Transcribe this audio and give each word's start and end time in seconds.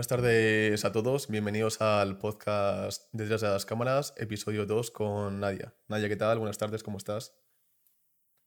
Buenas 0.00 0.08
tardes 0.08 0.84
a 0.86 0.92
todos, 0.92 1.28
bienvenidos 1.28 1.82
al 1.82 2.16
podcast 2.16 3.02
Detrás 3.12 3.42
de 3.42 3.48
las 3.48 3.66
Cámaras, 3.66 4.14
episodio 4.16 4.64
2 4.64 4.90
con 4.90 5.40
Nadia. 5.40 5.74
Nadia, 5.88 6.08
¿qué 6.08 6.16
tal? 6.16 6.38
Buenas 6.38 6.56
tardes, 6.56 6.82
¿cómo 6.82 6.96
estás? 6.96 7.34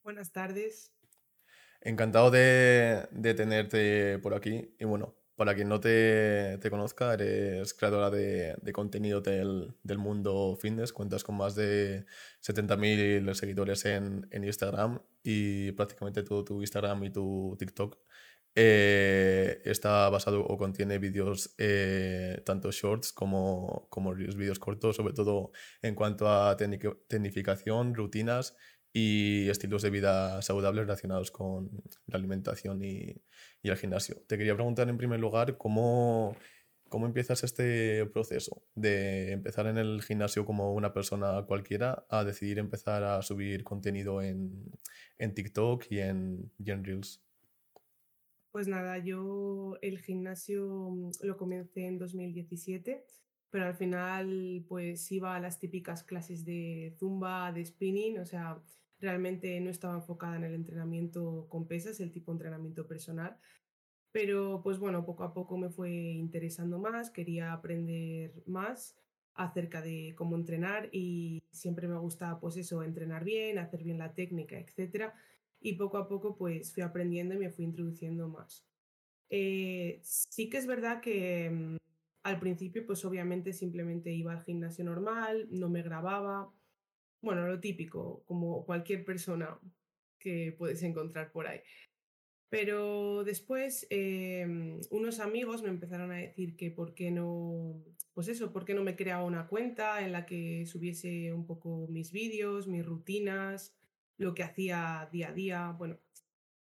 Buenas 0.02 0.32
tardes. 0.32 0.92
Encantado 1.80 2.32
de, 2.32 3.08
tenerte 3.38 4.18
por 4.18 4.34
aquí. 4.34 4.76
Y 4.80 4.86
bueno, 4.86 5.14
para 5.36 5.54
quien 5.54 5.70
no 5.70 5.80
te, 5.80 6.58
conozca, 6.72 7.14
eres 7.14 7.76
creadora 7.76 8.10
de, 8.10 8.58
contenido 8.74 9.22
del, 9.22 9.76
mundo 10.00 10.58
fitness, 10.60 10.92
cuentas 10.92 11.24
con 11.24 11.38
más 11.38 11.54
de 11.54 12.08
70.000 12.42 13.32
seguidores 13.36 13.86
en, 13.86 14.28
en 14.32 14.44
Instagram 14.44 15.04
y 15.22 15.72
prácticamente 15.74 16.24
todo 16.24 16.44
tu 16.44 16.62
Instagram 16.62 17.04
y 17.04 17.12
tu 17.12 17.56
TikTok 17.60 18.00
eh, 18.56 19.62
está 19.66 20.10
basado 20.10 20.46
o 20.46 20.58
contiene 20.58 21.00
vídeos 21.00 21.56
eh, 21.58 22.42
tanto 22.46 22.72
shorts 22.72 23.12
como, 23.12 23.88
como 23.90 24.14
vídeos 24.14 24.60
cortos, 24.60 24.96
sobre 24.96 25.14
todo 25.14 25.52
en 25.82 25.96
cuanto 25.96 26.30
a 26.30 26.56
tecnificación, 26.56 27.96
rutinas 27.96 28.56
y 28.94 29.50
estilos 29.50 29.82
de 29.82 29.90
vida 29.90 30.42
saludables 30.44 30.86
relacionados 30.86 31.32
con 31.32 31.72
la 32.06 32.18
alimentación 32.18 32.84
y, 32.84 33.24
y 33.64 33.70
el 33.70 33.78
gimnasio. 33.78 34.24
Te 34.28 34.38
quería 34.38 34.54
preguntar 34.54 34.88
en 34.88 34.98
primer 34.98 35.20
lugar 35.20 35.58
cómo, 35.58 36.38
cómo 36.90 37.08
empiezas 37.08 37.44
este 37.44 38.06
proceso 38.06 38.68
de 38.76 39.32
empezar 39.32 39.66
en 39.66 39.80
el 39.80 40.04
gimnasio 40.04 40.46
como 40.46 40.74
una 40.74 40.94
persona 40.94 41.44
cualquiera 41.48 42.06
a 42.08 42.24
decidir 42.24 42.60
empezar 42.60 43.04
a 43.04 43.24
subir 43.24 43.64
contenido 43.64 44.22
en, 44.22 44.72
en 45.18 45.34
TikTok 45.34 45.86
y 45.90 46.00
en, 46.00 46.52
y 46.60 46.70
en 46.70 46.84
Reels. 46.84 47.24
Pues 48.54 48.68
nada, 48.68 49.00
yo 49.00 49.80
el 49.82 49.98
gimnasio 49.98 50.92
mm, 50.92 51.10
lo 51.24 51.38
comencé 51.38 51.88
en 51.88 51.98
2017, 51.98 53.04
pero 53.50 53.66
al 53.66 53.74
final 53.74 54.64
pues 54.70 55.12
iba 55.12 55.36
a 55.36 55.40
las 55.40 55.58
típicas 55.58 56.04
clases 56.04 56.46
de 56.46 56.94
zumba, 57.00 57.52
de 57.52 57.66
spinning, 57.66 58.20
o 58.20 58.28
sea, 58.28 58.62
realmente 59.00 59.60
no 59.60 59.72
estaba 59.72 59.96
enfocada 59.96 60.36
en 60.36 60.44
el 60.44 60.54
entrenamiento 60.54 61.48
con 61.50 61.68
pesas, 61.68 62.00
el 62.00 62.12
tipo 62.12 62.32
de 62.32 62.36
entrenamiento 62.36 62.86
personal. 62.88 63.40
Pero 64.12 64.62
pues 64.64 64.78
bueno, 64.78 65.04
poco 65.04 65.24
a 65.24 65.34
poco 65.34 65.58
me 65.58 65.72
fue 65.72 65.90
interesando 65.92 66.78
más, 66.78 67.10
quería 67.10 67.54
aprender 67.54 68.44
más 68.46 68.96
acerca 69.34 69.82
de 69.82 70.14
cómo 70.16 70.36
entrenar 70.36 70.90
y 70.92 71.42
siempre 71.52 71.88
me 71.88 71.98
gusta 71.98 72.40
pues 72.40 72.58
eso, 72.58 72.84
entrenar 72.84 73.24
bien, 73.24 73.58
hacer 73.58 73.84
bien 73.84 73.98
la 73.98 74.14
técnica, 74.14 74.60
etcétera 74.60 75.16
y 75.64 75.74
poco 75.74 75.98
a 75.98 76.08
poco 76.08 76.36
pues 76.36 76.74
fui 76.74 76.84
aprendiendo 76.84 77.34
y 77.34 77.38
me 77.38 77.50
fui 77.50 77.66
introduciendo 77.66 78.28
más. 78.28 78.66
Eh, 79.30 80.00
sí 80.04 80.50
que 80.50 80.58
es 80.58 80.68
verdad 80.68 81.02
que 81.02 81.50
mm, 81.50 81.78
al 82.24 82.40
principio 82.40 82.86
pues 82.86 83.04
obviamente 83.06 83.54
simplemente 83.54 84.12
iba 84.12 84.34
al 84.34 84.44
gimnasio 84.44 84.84
normal, 84.84 85.48
no 85.50 85.70
me 85.70 85.82
grababa, 85.82 86.54
bueno, 87.22 87.48
lo 87.48 87.60
típico, 87.60 88.24
como 88.26 88.66
cualquier 88.66 89.06
persona 89.06 89.58
que 90.20 90.54
puedes 90.58 90.84
encontrar 90.84 91.32
por 91.32 91.48
ahí. 91.48 91.62
Pero 92.50 93.24
después 93.24 93.88
em, 93.90 94.80
unos 94.92 95.20
amigos 95.20 95.64
me 95.64 95.70
empezaron 95.70 96.12
a 96.12 96.18
decir 96.18 96.56
que 96.56 96.70
por 96.70 96.94
qué 96.94 97.10
no, 97.10 97.84
pues 98.14 98.28
eso, 98.28 98.52
por 98.54 98.66
qué 98.66 98.74
no 98.76 98.84
me 98.84 98.96
creaba 98.96 99.24
una 99.24 99.48
cuenta 99.48 100.06
en 100.06 100.12
la 100.12 100.26
que 100.26 100.66
subiese 100.68 101.34
un 101.34 101.48
poco 101.48 101.88
mis 101.90 102.12
vídeos, 102.12 102.68
mis 102.68 102.86
rutinas, 102.86 103.74
lo 104.18 104.34
que 104.34 104.44
hacía 104.44 105.10
día 105.12 105.30
a 105.30 105.34
día, 105.34 105.72
bueno. 105.78 106.00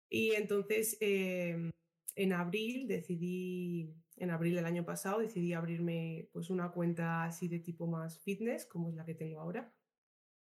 Y 0.09 0.31
entonces 0.31 0.97
em, 1.01 1.71
en 2.15 2.33
abril 2.33 2.87
decidí, 2.87 3.93
en 4.17 4.31
abril 4.31 4.55
del 4.55 4.65
año 4.65 4.85
pasado, 4.85 5.19
decidí 5.19 5.53
abrirme 5.53 6.29
pues 6.33 6.49
una 6.49 6.71
cuenta 6.71 7.23
así 7.23 7.47
de 7.47 7.59
tipo 7.59 7.87
más 7.87 8.19
fitness, 8.19 8.65
como 8.65 8.89
es 8.89 8.95
la 8.95 9.05
que 9.05 9.15
tengo 9.15 9.39
ahora, 9.39 9.73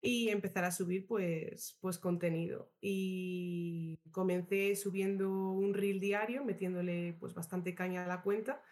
y 0.00 0.28
empezar 0.28 0.64
a 0.64 0.70
subir 0.70 1.06
pues, 1.06 1.78
pues 1.80 1.98
contenido. 1.98 2.72
Y 2.80 3.98
comencé 4.12 4.76
subiendo 4.76 5.52
un 5.52 5.74
reel 5.74 6.00
diario, 6.00 6.44
metiéndole 6.44 7.16
pues 7.18 7.34
bastante 7.34 7.74
caña 7.74 8.04
a 8.04 8.08
la 8.08 8.22
cuenta 8.22 8.62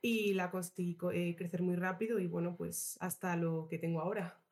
y 0.00 0.34
la 0.34 0.50
conseguí 0.50 0.98
eh, 1.14 1.34
crecer 1.36 1.62
muy 1.62 1.76
rápido 1.76 2.18
y 2.18 2.26
bueno, 2.26 2.56
pues 2.56 2.98
hasta 3.00 3.36
lo 3.36 3.66
que 3.68 3.78
tengo 3.78 4.00
ahora. 4.00 4.43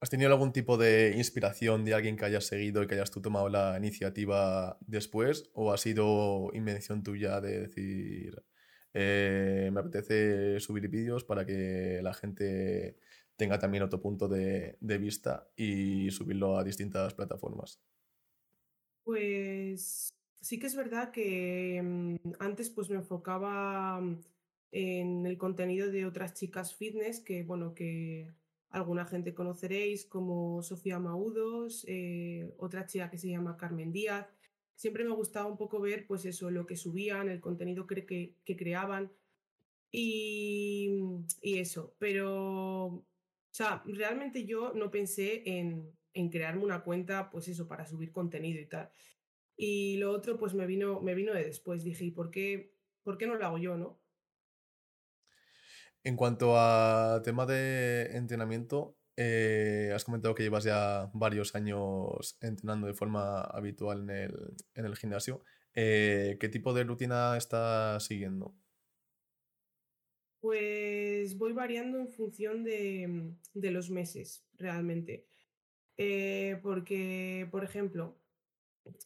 ¿Has 0.00 0.10
tenido 0.10 0.30
algún 0.30 0.52
tipo 0.52 0.76
de 0.76 1.14
inspiración 1.16 1.84
de 1.84 1.92
alguien 1.92 2.16
que 2.16 2.24
hayas 2.24 2.46
seguido 2.46 2.82
y 2.82 2.86
que 2.86 2.94
hayas 2.94 3.10
tú 3.10 3.20
tomado 3.20 3.48
la 3.48 3.76
iniciativa 3.76 4.78
después? 4.80 5.50
¿O 5.54 5.72
ha 5.72 5.76
sido 5.76 6.50
invención 6.54 7.02
tuya 7.02 7.40
de 7.40 7.62
decir, 7.62 8.40
eh, 8.94 9.70
me 9.72 9.80
apetece 9.80 10.60
subir 10.60 10.88
vídeos 10.88 11.24
para 11.24 11.44
que 11.44 12.00
la 12.00 12.14
gente 12.14 12.96
tenga 13.36 13.58
también 13.58 13.82
otro 13.82 14.00
punto 14.00 14.28
de, 14.28 14.76
vista 14.80 15.48
y 15.56 16.12
subirlo 16.12 16.58
a 16.58 16.62
distintas 16.62 17.14
plataformas? 17.14 17.80
Pues 19.02 20.10
sí 20.40 20.60
que 20.60 20.68
es 20.68 20.76
verdad 20.76 21.10
que 21.10 21.80
mm, 21.82 22.34
antes 22.38 22.70
pues 22.70 22.88
me 22.88 22.96
enfocaba 22.96 24.00
mm, 24.00 24.20
en 24.70 25.26
el 25.26 25.38
contenido 25.38 25.90
de 25.90 26.06
otras 26.06 26.34
chicas 26.34 26.72
fitness 26.72 27.18
que, 27.18 27.42
bueno, 27.42 27.74
que 27.74 28.32
alguna 28.70 29.06
gente 29.06 29.34
conoceréis 29.34 30.04
como 30.04 30.62
Sofía 30.62 30.98
Maudos, 30.98 31.84
eh, 31.88 32.52
otra 32.58 32.86
chica 32.86 33.10
que 33.10 33.18
se 33.18 33.28
llama 33.28 33.56
Carmen 33.56 33.92
Díaz. 33.92 34.26
Siempre 34.74 35.04
me 35.04 35.14
gustaba 35.14 35.48
un 35.48 35.56
poco 35.56 35.80
ver 35.80 36.06
pues 36.06 36.24
eso, 36.24 36.50
lo 36.50 36.66
que 36.66 36.76
subían, 36.76 37.28
el 37.28 37.40
contenido 37.40 37.86
que, 37.86 38.34
que, 38.44 38.56
creaban 38.56 39.10
y, 39.90 40.90
y, 41.40 41.58
eso. 41.58 41.94
Pero, 41.98 42.86
o 42.86 43.04
sea, 43.50 43.82
realmente 43.86 44.44
yo 44.44 44.72
no 44.74 44.90
pensé 44.90 45.42
en, 45.58 45.90
en 46.14 46.30
crearme 46.30 46.64
una 46.64 46.84
cuenta 46.84 47.30
pues 47.30 47.48
eso, 47.48 47.66
para 47.66 47.86
subir 47.86 48.12
contenido 48.12 48.60
y 48.60 48.66
tal. 48.66 48.90
Y 49.56 49.96
lo 49.96 50.12
otro 50.12 50.38
pues 50.38 50.54
me 50.54 50.66
vino, 50.66 51.00
me 51.00 51.14
vino 51.14 51.34
de 51.34 51.44
después. 51.44 51.82
Dije, 51.82 52.04
¿y 52.04 52.10
por 52.12 52.30
qué, 52.30 52.72
por 53.02 53.18
qué 53.18 53.26
no 53.26 53.34
lo 53.34 53.44
hago 53.46 53.58
yo, 53.58 53.76
no? 53.76 53.97
En 56.04 56.16
cuanto 56.16 56.54
a 56.56 57.20
tema 57.24 57.44
de 57.46 58.16
entrenamiento, 58.16 58.96
eh, 59.16 59.90
has 59.92 60.04
comentado 60.04 60.34
que 60.34 60.44
llevas 60.44 60.62
ya 60.62 61.10
varios 61.12 61.56
años 61.56 62.38
entrenando 62.40 62.86
de 62.86 62.94
forma 62.94 63.40
habitual 63.40 64.08
en 64.08 64.84
el, 64.84 64.96
gimnasio. 64.96 65.42
Eh, 65.74 66.36
¿Qué 66.38 66.48
tipo 66.48 66.72
de 66.72 66.84
rutina 66.84 67.36
estás 67.36 68.04
siguiendo? 68.04 68.54
Pues 70.40 71.36
voy 71.36 71.52
variando 71.52 71.98
en 71.98 72.08
función 72.08 72.62
de, 72.62 73.34
los 73.54 73.90
meses, 73.90 74.46
realmente. 74.56 75.26
Eh, 75.96 76.60
porque, 76.62 77.48
por 77.50 77.64
ejemplo, 77.64 78.16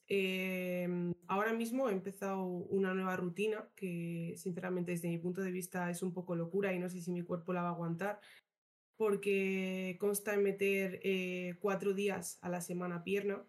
Em, 0.07 1.15
ahora 1.27 1.53
mismo 1.53 1.89
he 1.89 1.93
empezado 1.93 2.45
una 2.45 2.95
nueva 2.95 3.17
rutina 3.17 3.69
que 3.77 4.35
sinceramente 4.37 4.93
desde 4.93 5.09
mi 5.09 5.19
punto 5.19 5.41
de 5.41 5.51
vista 5.51 5.91
es 5.91 6.03
un 6.03 6.13
poco 6.13 6.35
locura 6.37 6.73
y 6.73 6.79
no 6.79 6.89
sé 6.89 7.01
si 7.01 7.11
mi 7.11 7.23
cuerpo 7.23 7.53
la 7.53 7.63
va 7.63 7.69
a 7.69 7.73
aguantar 7.73 8.21
porque 8.97 9.97
consta 9.99 10.35
en 10.35 10.45
meter 10.45 11.01
eh, 11.03 11.57
cuatro 11.61 11.93
días 11.93 12.39
a 12.41 12.49
la 12.49 12.61
semana 12.61 13.03
pierna, 13.03 13.45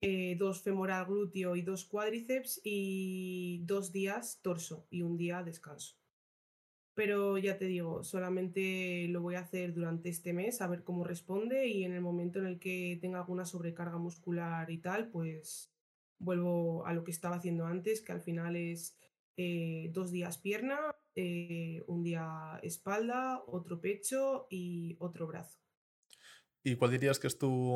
eh, 0.00 0.34
dos 0.36 0.62
femoral 0.62 1.06
glúteo 1.06 1.54
y 1.54 1.62
dos 1.62 1.84
cuádriceps 1.84 2.60
y 2.64 3.60
dos 3.64 3.92
días 3.92 4.40
torso 4.42 4.86
y 4.90 5.02
un 5.02 5.16
día 5.16 5.44
descanso. 5.44 6.01
Pero 6.94 7.38
ya 7.38 7.56
te 7.56 7.66
digo, 7.66 8.04
solamente 8.04 9.06
lo 9.08 9.22
voy 9.22 9.36
a 9.36 9.40
hacer 9.40 9.72
durante 9.72 10.10
este 10.10 10.32
mes, 10.32 10.60
a 10.60 10.66
ver 10.66 10.84
cómo 10.84 11.04
responde 11.04 11.66
y 11.68 11.84
en 11.84 11.92
el 11.94 12.02
momento 12.02 12.38
en 12.38 12.46
el 12.46 12.58
que 12.58 12.98
tenga 13.00 13.18
alguna 13.18 13.46
sobrecarga 13.46 13.96
muscular 13.96 14.70
y 14.70 14.78
tal, 14.78 15.08
pues 15.08 15.72
vuelvo 16.18 16.86
a 16.86 16.92
lo 16.92 17.04
que 17.04 17.10
estaba 17.10 17.36
haciendo 17.36 17.66
antes, 17.66 18.02
que 18.02 18.12
al 18.12 18.20
final 18.20 18.56
es 18.56 18.96
eh, 19.36 19.90
dos 19.92 20.10
días 20.10 20.38
pierna, 20.38 20.78
eh, 21.14 21.82
un 21.86 22.02
día 22.02 22.60
espalda, 22.62 23.42
otro 23.46 23.80
pecho 23.80 24.46
y 24.50 24.96
otro 25.00 25.26
brazo. 25.26 25.58
¿Y 26.62 26.76
cuál 26.76 26.92
dirías 26.92 27.18
que 27.18 27.26
es 27.26 27.38
tu, 27.38 27.74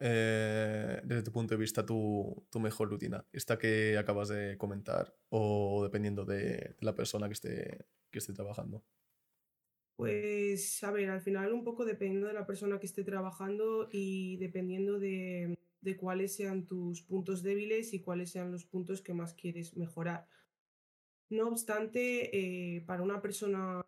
eh, 0.00 1.00
desde 1.04 1.22
tu 1.22 1.32
punto 1.32 1.54
de 1.54 1.60
vista, 1.60 1.86
tu, 1.86 2.46
mejor 2.58 2.90
rutina? 2.90 3.24
¿Esta 3.32 3.58
que 3.58 3.96
acabas 3.96 4.28
de 4.28 4.58
comentar 4.58 5.14
o 5.28 5.82
dependiendo 5.84 6.24
de 6.24 6.74
la 6.80 6.94
persona 6.94 7.28
que 7.28 7.34
esté 7.34 7.86
que 8.10 8.18
esté 8.18 8.32
trabajando? 8.32 8.84
Pues, 9.98 10.84
a 10.84 10.92
ver, 10.92 11.10
al 11.10 11.20
final 11.20 11.52
un 11.52 11.64
poco 11.64 11.84
dependiendo 11.84 12.28
de 12.28 12.32
la 12.32 12.46
persona 12.46 12.78
que 12.78 12.86
esté 12.86 13.02
trabajando 13.02 13.88
y 13.90 14.36
dependiendo 14.36 15.00
de, 15.00 15.58
cuáles 15.98 16.36
sean 16.36 16.66
tus 16.66 17.02
puntos 17.02 17.42
débiles 17.42 17.92
y 17.92 18.00
cuáles 18.00 18.30
sean 18.30 18.52
los 18.52 18.64
puntos 18.64 19.02
que 19.02 19.12
más 19.12 19.34
quieres 19.34 19.76
mejorar. 19.76 20.28
No 21.30 21.48
obstante, 21.48 22.30
eh, 22.76 22.82
para 22.82 23.02
una 23.02 23.20
persona 23.20 23.84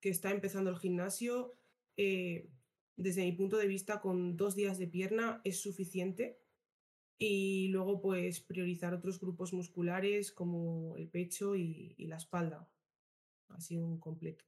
que 0.00 0.08
está 0.08 0.32
empezando 0.32 0.70
el 0.70 0.78
gimnasio, 0.78 1.54
eh, 1.96 2.50
desde 2.96 3.22
mi 3.22 3.30
punto 3.30 3.58
de 3.58 3.68
vista, 3.68 4.00
con 4.00 4.36
dos 4.36 4.56
días 4.56 4.76
de 4.76 4.88
pierna 4.88 5.40
es 5.44 5.60
suficiente 5.60 6.40
y 7.16 7.68
luego 7.68 8.00
pues 8.00 8.40
priorizar 8.40 8.92
otros 8.92 9.20
grupos 9.20 9.52
musculares 9.52 10.32
como 10.32 10.96
el 10.96 11.08
pecho 11.08 11.54
y 11.54 11.94
la 12.08 12.16
espalda. 12.16 12.68
Así 13.48 13.78
un 13.78 13.98
completo. 13.98 14.44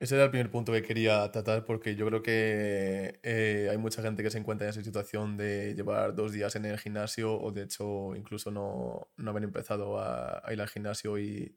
Ese 0.00 0.14
era 0.14 0.24
el 0.24 0.30
primer 0.30 0.50
punto 0.50 0.72
que 0.72 0.82
quería 0.82 1.30
tratar 1.30 1.66
porque 1.66 1.94
yo 1.94 2.06
creo 2.06 2.22
que 2.22 3.20
eh, 3.22 3.68
hay 3.70 3.76
mucha 3.76 4.00
gente 4.00 4.22
que 4.22 4.30
se 4.30 4.38
encuentra 4.38 4.66
en 4.66 4.70
esa 4.70 4.82
situación 4.82 5.36
de 5.36 5.74
llevar 5.74 6.14
dos 6.14 6.32
días 6.32 6.56
en 6.56 6.64
el 6.64 6.78
gimnasio 6.78 7.38
o 7.38 7.52
de 7.52 7.64
hecho 7.64 8.16
incluso 8.16 8.50
no, 8.50 9.10
no 9.18 9.30
haber 9.30 9.44
empezado 9.44 10.00
a, 10.00 10.42
ir 10.50 10.60
al 10.62 10.68
gimnasio 10.68 11.18
y, 11.18 11.54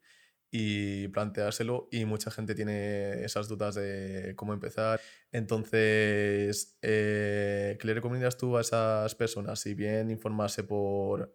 y, 0.52 1.08
planteárselo 1.08 1.88
y 1.90 2.04
mucha 2.04 2.32
gente 2.32 2.54
tiene 2.54 3.24
esas 3.24 3.48
dudas 3.48 3.76
de 3.76 4.34
cómo 4.36 4.54
empezar. 4.54 5.00
Entonces, 5.32 6.78
eh, 6.82 7.78
¿qué 7.80 7.88
le 7.88 7.94
recomiendas 7.94 8.38
tú 8.38 8.58
a 8.58 8.62
esas 8.62 9.16
personas? 9.16 9.62
Si 9.62 9.74
bien 9.74 10.12
informarse 10.12 10.66
por 10.66 11.34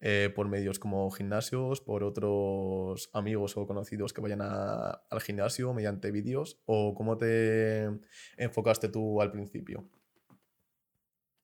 eh, 0.00 0.30
por 0.34 0.48
medios 0.48 0.78
como 0.78 1.10
gimnasios, 1.10 1.80
por 1.80 2.04
otros 2.04 3.08
amigos 3.12 3.56
o 3.56 3.66
conocidos 3.66 4.12
que 4.12 4.20
vayan 4.20 4.42
al 4.42 5.20
gimnasio 5.20 5.72
mediante 5.72 6.10
vídeos? 6.10 6.60
¿O 6.66 6.94
cómo 6.94 7.16
te 7.16 7.88
enfocaste 8.36 8.88
tú 8.88 9.20
al 9.22 9.32
principio? 9.32 9.88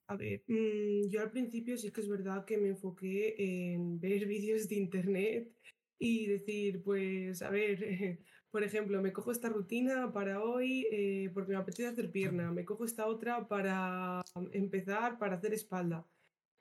A 0.08 0.16
ver, 0.16 0.42
mm, 0.46 1.08
yo 1.08 1.22
al 1.22 1.30
principio 1.30 1.78
sí 1.78 1.90
que 1.90 2.02
es 2.02 2.08
verdad 2.08 2.44
que 2.44 2.58
me 2.58 2.68
enfoqué 2.68 3.34
en 3.38 3.98
ver 3.98 4.26
vídeos 4.26 4.68
de 4.68 4.74
internet 4.74 5.52
y 5.98 6.26
decir, 6.26 6.82
pues, 6.82 7.40
a 7.40 7.48
ver, 7.48 7.78
por 8.50 8.62
ejemplo, 8.62 9.00
me 9.00 9.12
cojo 9.12 9.32
esta 9.32 9.48
rutina 9.48 10.12
para 10.12 10.42
hoy 10.42 10.86
eh, 10.92 11.30
porque 11.32 11.52
me 11.52 11.58
apetece 11.58 11.86
hacer 11.86 12.10
pierna, 12.10 12.50
me 12.52 12.64
cojo 12.66 12.84
esta 12.84 13.06
otra 13.06 13.48
para 13.48 14.22
empezar, 14.52 15.18
para 15.18 15.36
hacer 15.36 15.54
espalda 15.54 16.06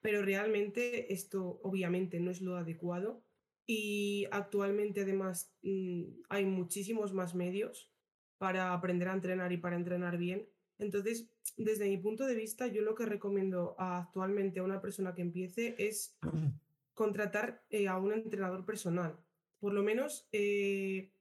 pero 0.01 0.23
realmente 0.23 1.13
esto 1.13 1.59
obviamente 1.63 2.19
no 2.19 2.31
es 2.31 2.41
lo 2.41 2.57
adecuado 2.57 3.23
y 3.65 4.27
actualmente 4.31 5.01
además 5.01 5.53
mm, 5.61 6.03
hay 6.29 6.45
muchísimos 6.45 7.13
más 7.13 7.35
medios 7.35 7.91
para 8.37 8.73
aprender 8.73 9.07
a 9.07 9.13
entrenar 9.13 9.51
y 9.51 9.57
para 9.57 9.75
entrenar 9.75 10.17
bien. 10.17 10.49
Entonces, 10.79 11.29
desde 11.57 11.87
mi 11.87 11.97
punto 11.97 12.25
de 12.25 12.33
vista, 12.33 12.65
yo 12.65 12.81
lo 12.81 12.95
que 12.95 13.05
recomiendo 13.05 13.75
actualmente 13.77 14.59
a 14.59 14.63
una 14.63 14.81
persona 14.81 15.13
que 15.13 15.21
empiece 15.21 15.75
es 15.77 16.17
contratar 16.95 17.63
eh, 17.69 17.87
a 17.87 17.97
un 17.97 18.13
entrenador 18.13 18.65
personal. 18.65 19.15
Por 19.59 19.73
lo 19.73 19.83
menos 19.83 20.27
eh, 20.31 21.11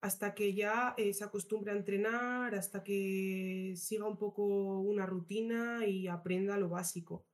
hasta 0.00 0.34
que 0.34 0.54
ya 0.54 0.94
eh, 0.96 1.12
se 1.12 1.24
acostumbre 1.24 1.72
a 1.72 1.76
entrenar, 1.76 2.54
hasta 2.54 2.82
que 2.82 3.74
siga 3.76 4.08
un 4.08 4.16
poco 4.16 4.80
una 4.80 5.04
rutina 5.04 5.86
y 5.86 6.08
aprenda 6.08 6.56
lo 6.56 6.70
básico 6.70 7.26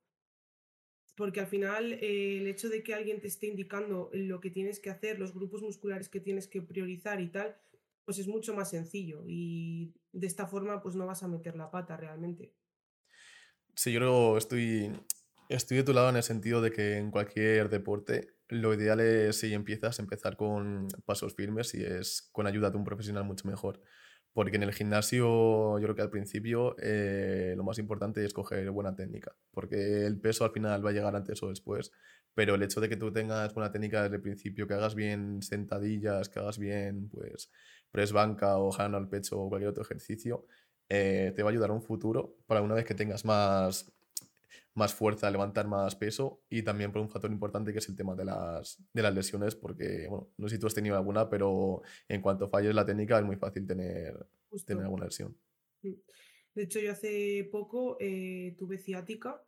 porque 1.15 1.39
al 1.39 1.47
final 1.47 1.93
eh, 1.93 2.37
el 2.39 2.47
hecho 2.47 2.69
de 2.69 2.83
que 2.83 2.93
alguien 2.93 3.21
te 3.21 3.27
esté 3.27 3.47
indicando 3.47 4.09
lo 4.13 4.39
que 4.39 4.49
tienes 4.49 4.79
que 4.79 4.89
hacer, 4.89 5.19
los 5.19 5.33
grupos 5.33 5.61
musculares 5.61 6.09
que 6.09 6.19
tienes 6.19 6.47
que 6.47 6.61
priorizar 6.61 7.21
y 7.21 7.29
tal, 7.29 7.55
pues 8.05 8.19
es 8.19 8.27
mucho 8.27 8.53
más 8.53 8.69
sencillo 8.69 9.23
y 9.27 9.93
de 10.11 10.27
esta 10.27 10.47
forma 10.47 10.81
pues 10.81 10.95
no 10.95 11.05
vas 11.05 11.23
a 11.23 11.27
meter 11.27 11.55
la 11.55 11.69
pata 11.69 11.97
realmente. 11.97 12.53
Sí, 13.75 13.91
yo 13.91 13.99
creo 13.99 14.37
estoy, 14.37 14.91
estoy 15.49 15.77
de 15.77 15.83
tu 15.83 15.93
lado 15.93 16.09
en 16.09 16.17
el 16.17 16.23
sentido 16.23 16.61
de 16.61 16.71
que 16.71 16.97
en 16.97 17.11
cualquier 17.11 17.69
deporte 17.69 18.35
lo 18.47 18.73
ideal 18.73 18.99
es 18.99 19.39
si 19.39 19.53
empiezas, 19.53 19.99
empezar 19.99 20.35
con 20.35 20.87
pasos 21.05 21.35
firmes 21.35 21.73
y 21.73 21.83
es 21.83 22.29
con 22.33 22.47
ayuda 22.47 22.69
de 22.69 22.77
un 22.77 22.83
profesional 22.83 23.23
mucho 23.23 23.47
mejor. 23.47 23.81
Porque 24.33 24.55
en 24.55 24.63
el 24.63 24.73
gimnasio, 24.73 25.77
yo 25.79 25.83
creo 25.83 25.95
que 25.95 26.01
al 26.01 26.09
principio 26.09 26.75
eh, 26.79 27.53
lo 27.57 27.63
más 27.63 27.79
importante 27.79 28.23
es 28.23 28.33
coger 28.33 28.69
buena 28.71 28.95
técnica, 28.95 29.35
porque 29.51 30.05
el 30.05 30.19
peso 30.19 30.45
al 30.45 30.51
final 30.51 30.85
va 30.85 30.91
a 30.91 30.93
llegar 30.93 31.15
antes 31.15 31.43
o 31.43 31.49
después, 31.49 31.91
pero 32.33 32.55
el 32.55 32.63
hecho 32.63 32.79
de 32.79 32.87
que 32.87 32.95
tú 32.95 33.11
tengas 33.11 33.53
buena 33.53 33.71
técnica 33.71 34.03
desde 34.03 34.15
el 34.15 34.21
principio, 34.21 34.67
que 34.67 34.73
hagas 34.73 34.95
bien 34.95 35.41
sentadillas, 35.41 36.29
que 36.29 36.39
hagas 36.39 36.57
bien 36.57 37.09
pues 37.09 37.51
press 37.91 38.13
banca 38.13 38.57
o 38.57 38.71
jano 38.71 38.97
al 38.97 39.09
pecho 39.09 39.39
o 39.39 39.49
cualquier 39.49 39.69
otro 39.69 39.83
ejercicio, 39.83 40.45
eh, 40.87 41.33
te 41.35 41.43
va 41.43 41.49
a 41.49 41.51
ayudar 41.51 41.71
un 41.71 41.81
futuro 41.81 42.37
para 42.47 42.61
una 42.61 42.75
vez 42.75 42.85
que 42.85 42.95
tengas 42.95 43.25
más, 43.25 43.91
más 44.73 44.93
fuerza, 44.93 45.29
levantar 45.29 45.67
más 45.67 45.95
peso 45.95 46.43
y 46.49 46.63
también 46.63 46.91
por 46.91 47.01
un 47.01 47.09
factor 47.09 47.31
importante 47.31 47.73
que 47.73 47.79
es 47.79 47.89
el 47.89 47.95
tema 47.95 48.15
de 48.15 48.25
las, 48.25 48.81
de 48.93 49.01
las 49.01 49.13
lesiones, 49.13 49.55
porque, 49.55 50.07
bueno, 50.09 50.31
no 50.37 50.47
sé 50.47 50.55
si 50.55 50.59
tú 50.59 50.67
has 50.67 50.73
tenido 50.73 50.95
alguna, 50.95 51.29
pero 51.29 51.81
en 52.07 52.21
cuanto 52.21 52.49
falles 52.49 52.73
la 52.73 52.85
técnica 52.85 53.19
es 53.19 53.25
muy 53.25 53.35
fácil 53.35 53.67
tener, 53.67 54.27
tener 54.65 54.83
alguna 54.83 55.05
lesión. 55.05 55.37
De 55.81 56.63
hecho, 56.63 56.79
yo 56.79 56.91
hace 56.91 57.47
poco 57.51 57.97
eh, 57.99 58.55
tuve 58.57 58.77
ciática 58.77 59.43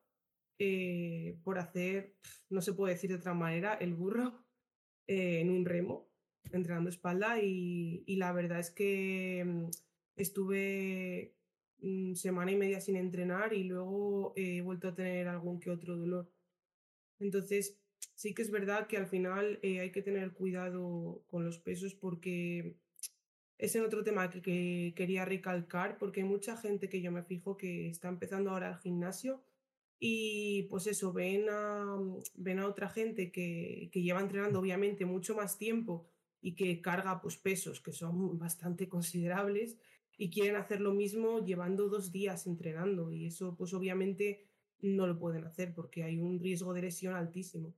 eh, 0.59 1.37
por 1.43 1.57
hacer, 1.57 2.15
no 2.49 2.61
se 2.61 2.73
puede 2.73 2.93
decir 2.93 3.09
de 3.09 3.17
otra 3.17 3.33
manera, 3.33 3.75
el 3.75 3.93
burro 3.93 4.45
eh, 5.07 5.39
en 5.39 5.49
un 5.49 5.65
remo, 5.65 6.09
entrenando 6.51 6.89
espalda 6.89 7.41
y, 7.41 8.03
y 8.05 8.17
la 8.17 8.33
verdad 8.33 8.59
es 8.59 8.71
que 8.71 9.43
mm, 9.45 9.69
estuve 10.17 11.35
Mm, 11.83 12.15
semana 12.15 12.49
y 12.49 12.55
media 12.55 12.79
sin 12.79 12.95
entrenar 12.95 13.53
y 13.53 13.65
luego 13.65 14.31
he 14.37 14.61
vuelto 14.61 14.87
a 14.87 14.95
tener 14.95 15.27
algún 15.27 15.59
que 15.59 15.69
otro 15.69 15.97
dolor. 15.97 16.31
Entonces, 17.19 17.77
sí 18.15 18.33
que 18.33 18.41
es 18.41 18.51
verdad 18.51 18.87
que 18.87 18.95
al 18.95 19.07
final 19.07 19.59
eh, 19.61 19.81
hay 19.81 19.91
que 19.91 20.01
tener 20.01 20.31
cuidado 20.31 21.23
con 21.27 21.43
los 21.43 21.59
pesos 21.59 21.93
porque 21.93 22.77
es 23.57 23.75
en 23.75 23.83
otro 23.83 24.01
tema 24.01 24.29
que, 24.29 24.93
quería 24.95 25.25
recalcar 25.25 25.97
porque 25.97 26.21
hay 26.21 26.27
mucha 26.27 26.55
gente 26.55 26.87
que 26.87 27.01
yo 27.01 27.11
me 27.11 27.23
fijo 27.23 27.57
que 27.57 27.89
está 27.89 28.07
empezando 28.07 28.51
ahora 28.51 28.69
al 28.69 28.79
gimnasio 28.79 29.43
y 29.99 30.63
pues 30.69 30.87
eso, 30.87 31.11
ven 31.11 31.47
a, 31.49 31.97
ven 32.35 32.59
a 32.59 32.67
otra 32.67 32.89
gente 32.89 33.29
que, 33.29 33.89
que 33.91 34.01
lleva 34.01 34.21
entrenando 34.21 34.59
obviamente 34.59 35.05
mucho 35.05 35.35
más 35.35 35.57
tiempo 35.57 36.07
y 36.41 36.55
que 36.55 36.81
carga 36.81 37.21
pues 37.21 37.37
pesos 37.37 37.81
que 37.81 37.91
son 37.91 38.37
bastante 38.39 38.87
considerables 38.87 39.77
y 40.17 40.29
quieren 40.29 40.55
hacer 40.55 40.81
lo 40.81 40.93
mismo 40.93 41.43
llevando 41.43 41.89
dos 41.89 42.11
días 42.11 42.47
entrenando 42.47 43.11
y 43.11 43.25
eso 43.25 43.55
pues 43.57 43.73
obviamente 43.73 44.47
no 44.79 45.07
lo 45.07 45.17
pueden 45.17 45.45
hacer 45.45 45.73
porque 45.73 46.03
hay 46.03 46.19
un 46.19 46.39
riesgo 46.39 46.73
de 46.73 46.81
lesión 46.81 47.15
altísimo. 47.15 47.73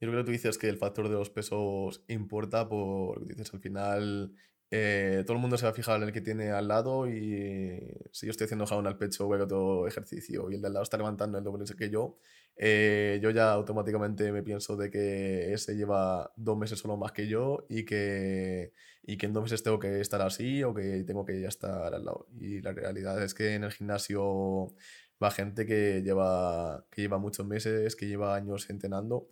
Yo 0.00 0.08
creo 0.08 0.20
que 0.20 0.26
tú 0.26 0.32
dices 0.32 0.56
que 0.56 0.68
el 0.68 0.78
factor 0.78 1.08
de 1.08 1.14
los 1.14 1.30
pesos 1.30 2.04
importa 2.08 2.68
porque 2.68 3.34
dices 3.34 3.52
al 3.52 3.60
final 3.60 4.34
eh, 4.70 5.24
todo 5.26 5.36
el 5.36 5.42
mundo 5.42 5.58
se 5.58 5.64
va 5.64 5.70
a 5.70 5.74
fijar 5.74 5.96
en 5.96 6.08
el 6.08 6.12
que 6.12 6.20
tiene 6.20 6.50
al 6.50 6.68
lado 6.68 7.08
y 7.08 7.78
si 8.12 8.26
yo 8.26 8.30
estoy 8.30 8.44
haciendo 8.44 8.66
jabón 8.66 8.86
al 8.86 8.96
pecho 8.96 9.26
o 9.26 9.42
otro 9.42 9.86
ejercicio 9.88 10.50
y 10.50 10.54
el 10.54 10.60
de 10.60 10.68
al 10.68 10.74
lado 10.74 10.84
está 10.84 10.96
levantando 10.96 11.38
el 11.38 11.44
doble 11.44 11.64
que 11.76 11.90
yo, 11.90 12.18
eh, 12.62 13.18
yo 13.22 13.30
ya 13.30 13.52
automáticamente 13.52 14.30
me 14.32 14.42
pienso 14.42 14.76
de 14.76 14.90
que 14.90 15.50
ese 15.54 15.76
lleva 15.76 16.30
dos 16.36 16.58
meses 16.58 16.78
solo 16.78 16.98
más 16.98 17.12
que 17.12 17.26
yo 17.26 17.64
y 17.70 17.86
que, 17.86 18.74
y 19.02 19.16
que 19.16 19.24
en 19.24 19.32
dos 19.32 19.44
meses 19.44 19.62
tengo 19.62 19.78
que 19.78 19.98
estar 20.02 20.20
así 20.20 20.62
o 20.62 20.74
que 20.74 21.02
tengo 21.04 21.24
que 21.24 21.40
ya 21.40 21.48
estar 21.48 21.94
al 21.94 22.04
lado. 22.04 22.26
Y 22.38 22.60
la 22.60 22.72
realidad 22.72 23.22
es 23.22 23.32
que 23.32 23.54
en 23.54 23.64
el 23.64 23.72
gimnasio 23.72 24.74
va 25.22 25.30
gente 25.30 25.64
que 25.64 26.02
lleva, 26.02 26.84
que 26.90 27.00
lleva 27.00 27.16
muchos 27.16 27.46
meses, 27.46 27.96
que 27.96 28.06
lleva 28.06 28.36
años 28.36 28.68
entrenando 28.68 29.28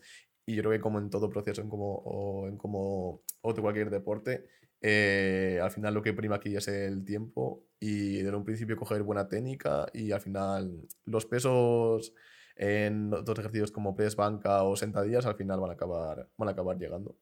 y 0.47 0.55
yo 0.55 0.63
creo 0.63 0.73
que 0.73 0.81
como 0.81 0.99
en 0.99 1.11
todo 1.11 1.29
proceso, 1.29 1.61
en 1.61 1.69
como, 1.69 1.97
o 1.97 2.49
en 2.49 2.57
como 2.57 3.21
otro 3.43 3.63
cualquier 3.63 3.91
deporte, 3.91 4.47
eh, 4.81 5.61
al 5.63 5.71
final 5.71 5.93
lo 5.93 6.03
que 6.03 6.15
prima 6.15 6.37
aquí 6.37 6.57
es 6.57 6.69
el 6.69 7.05
tiempo 7.05 7.67
y 7.79 8.23
desde 8.23 8.35
un 8.37 8.45
principio 8.45 8.75
coger 8.77 9.03
buena 9.03 9.29
técnica 9.29 9.87
y 9.93 10.13
al 10.13 10.23
final 10.23 10.89
los 11.05 11.27
pesos 11.27 12.15
en 12.59 13.15
otros 13.15 13.39
ejercicios 13.39 13.73
como 13.73 13.95
press 13.95 14.17
banca 14.17 14.63
o 14.65 14.77
sentadillas 14.77 15.25
al 15.27 15.37
final 15.37 15.61
van 15.61 15.71
a 15.71 15.75
acabar, 15.75 16.29
van 16.37 16.49
a 16.49 16.53
acabar 16.53 16.77
llegando. 16.77 17.17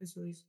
Eso 0.00 0.24
es. 0.24 0.48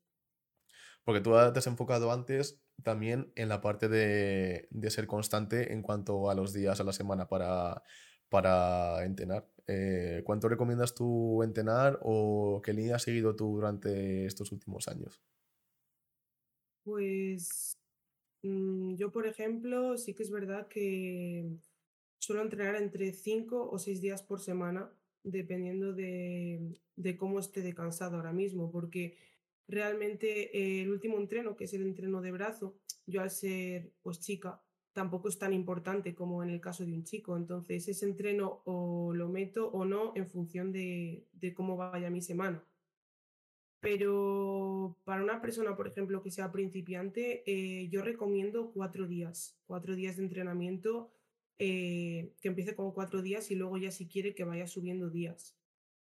Porque 1.04 1.22
tú 1.22 1.32
te 1.32 1.60
has 1.60 1.68
enfocado 1.68 2.12
antes 2.12 2.62
también 2.84 3.32
en 3.36 3.50
la 3.50 3.62
parte 3.62 3.88
de, 3.90 4.68
de 4.72 4.90
ser 4.90 5.08
constante 5.08 5.74
en 5.74 5.82
cuanto 5.82 6.30
a 6.30 6.36
los 6.36 6.54
días 6.54 6.80
a 6.80 6.84
la 6.84 6.94
semana 6.94 7.28
para, 7.28 7.84
para 8.30 9.04
entrenar. 9.06 9.48
Eh, 9.68 10.22
¿Cuánto 10.26 10.48
recomiendas 10.48 10.94
tú 10.96 11.44
entrenar 11.44 12.00
o 12.02 12.62
qué 12.64 12.74
línea 12.74 12.96
has 12.96 13.04
seguido 13.04 13.36
tú 13.36 13.56
durante 13.56 14.26
estos 14.26 14.52
últimos 14.52 14.88
años? 14.88 15.22
Pues 16.84 17.78
mm, 18.44 18.96
yo, 18.96 19.12
por 19.12 19.28
ejemplo, 19.28 19.98
sí 19.98 20.14
que 20.14 20.24
es 20.24 20.32
verdad 20.32 20.68
que 20.68 21.58
suelo 22.28 22.42
entrenar 22.42 22.76
entre 22.76 23.14
5 23.14 23.70
o 23.72 23.80
6 23.80 24.02
días 24.02 24.22
por 24.22 24.42
semana, 24.42 24.92
dependiendo 25.24 25.94
de, 25.94 26.78
de 26.98 27.16
cómo 27.16 27.40
esté 27.40 27.62
de 27.62 27.74
cansado 27.74 28.18
ahora 28.18 28.34
mismo, 28.34 28.70
porque 28.70 29.16
realmente 29.66 30.82
el 30.82 30.90
último 30.90 31.18
entreno, 31.18 31.56
que 31.56 31.64
es 31.64 31.74
el 31.74 31.84
entreno 31.84 32.20
de 32.22 32.34
brazo, 32.34 32.76
yo 33.06 33.22
al 33.22 33.32
ser 33.32 33.94
pues 34.02 34.20
chica, 34.20 34.62
tampoco 34.92 35.30
es 35.30 35.40
tan 35.40 35.54
importante 35.54 36.14
como 36.14 36.44
en 36.44 36.50
el 36.50 36.60
caso 36.60 36.86
de 36.86 36.92
un 36.92 37.06
chico. 37.06 37.38
Entonces, 37.38 37.88
ese 37.88 38.06
entreno 38.06 38.62
o 38.66 39.14
lo 39.14 39.30
meto 39.30 39.70
o 39.70 39.86
no 39.86 40.12
en 40.18 40.28
función 40.28 40.74
de, 40.74 41.24
de 41.32 41.54
cómo 41.54 41.78
vaya 41.78 42.10
mi 42.10 42.22
semana. 42.22 42.62
Pero 43.80 44.98
para 45.06 45.24
una 45.24 45.40
persona, 45.40 45.78
por 45.78 45.88
ejemplo, 45.88 46.22
que 46.22 46.32
sea 46.32 46.52
principiante, 46.52 47.44
eh, 47.46 47.88
yo 47.88 48.02
recomiendo 48.02 48.72
cuatro 48.74 49.08
días, 49.08 49.56
cuatro 49.66 49.96
días 49.96 50.18
de 50.18 50.24
entrenamiento 50.24 51.10
eh, 51.60 52.34
que 52.42 52.48
empiece 52.48 52.76
con 52.76 52.92
cuatro 52.92 53.22
días 53.22 53.50
y 53.52 53.56
luego 53.56 53.78
ya 53.78 53.92
si 53.92 54.08
quiere 54.08 54.36
que 54.36 54.44
vaya 54.44 54.68
subiendo 54.68 55.10
días. 55.10 55.58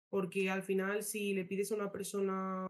Porque 0.09 0.49
al 0.49 0.63
final 0.63 1.03
si 1.03 1.33
le 1.33 1.45
pides 1.45 1.71
a 1.71 1.75
una 1.75 1.91
persona 1.91 2.67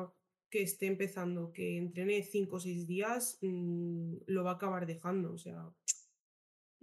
que 0.50 0.62
esté 0.62 0.86
empezando 0.86 1.52
que 1.52 1.78
entrene 1.78 2.24
cinco 2.24 2.58
o 2.58 2.60
seis 2.60 2.86
días, 2.88 3.40
mm, 3.42 4.18
lo 4.28 4.44
va 4.44 4.52
a 4.52 4.56
acabar 4.56 4.86
dejando. 4.86 5.34
O 5.34 5.38
sea, 5.38 5.70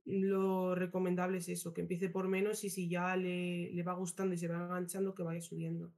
lo 0.04 0.74
recomendable 0.74 1.38
es 1.38 1.48
eso, 1.48 1.72
que 1.72 1.82
empiece 1.82 2.08
por 2.08 2.28
menos 2.28 2.64
y 2.64 2.70
si 2.70 2.88
ya 2.88 3.16
le, 3.16 3.70
le 3.72 3.82
va 3.82 3.94
gustando 3.94 4.34
y 4.34 4.38
se 4.38 4.48
va 4.48 4.56
enganchando, 4.56 5.14
que 5.14 5.22
vaya 5.22 5.40
subiendo. 5.40 5.92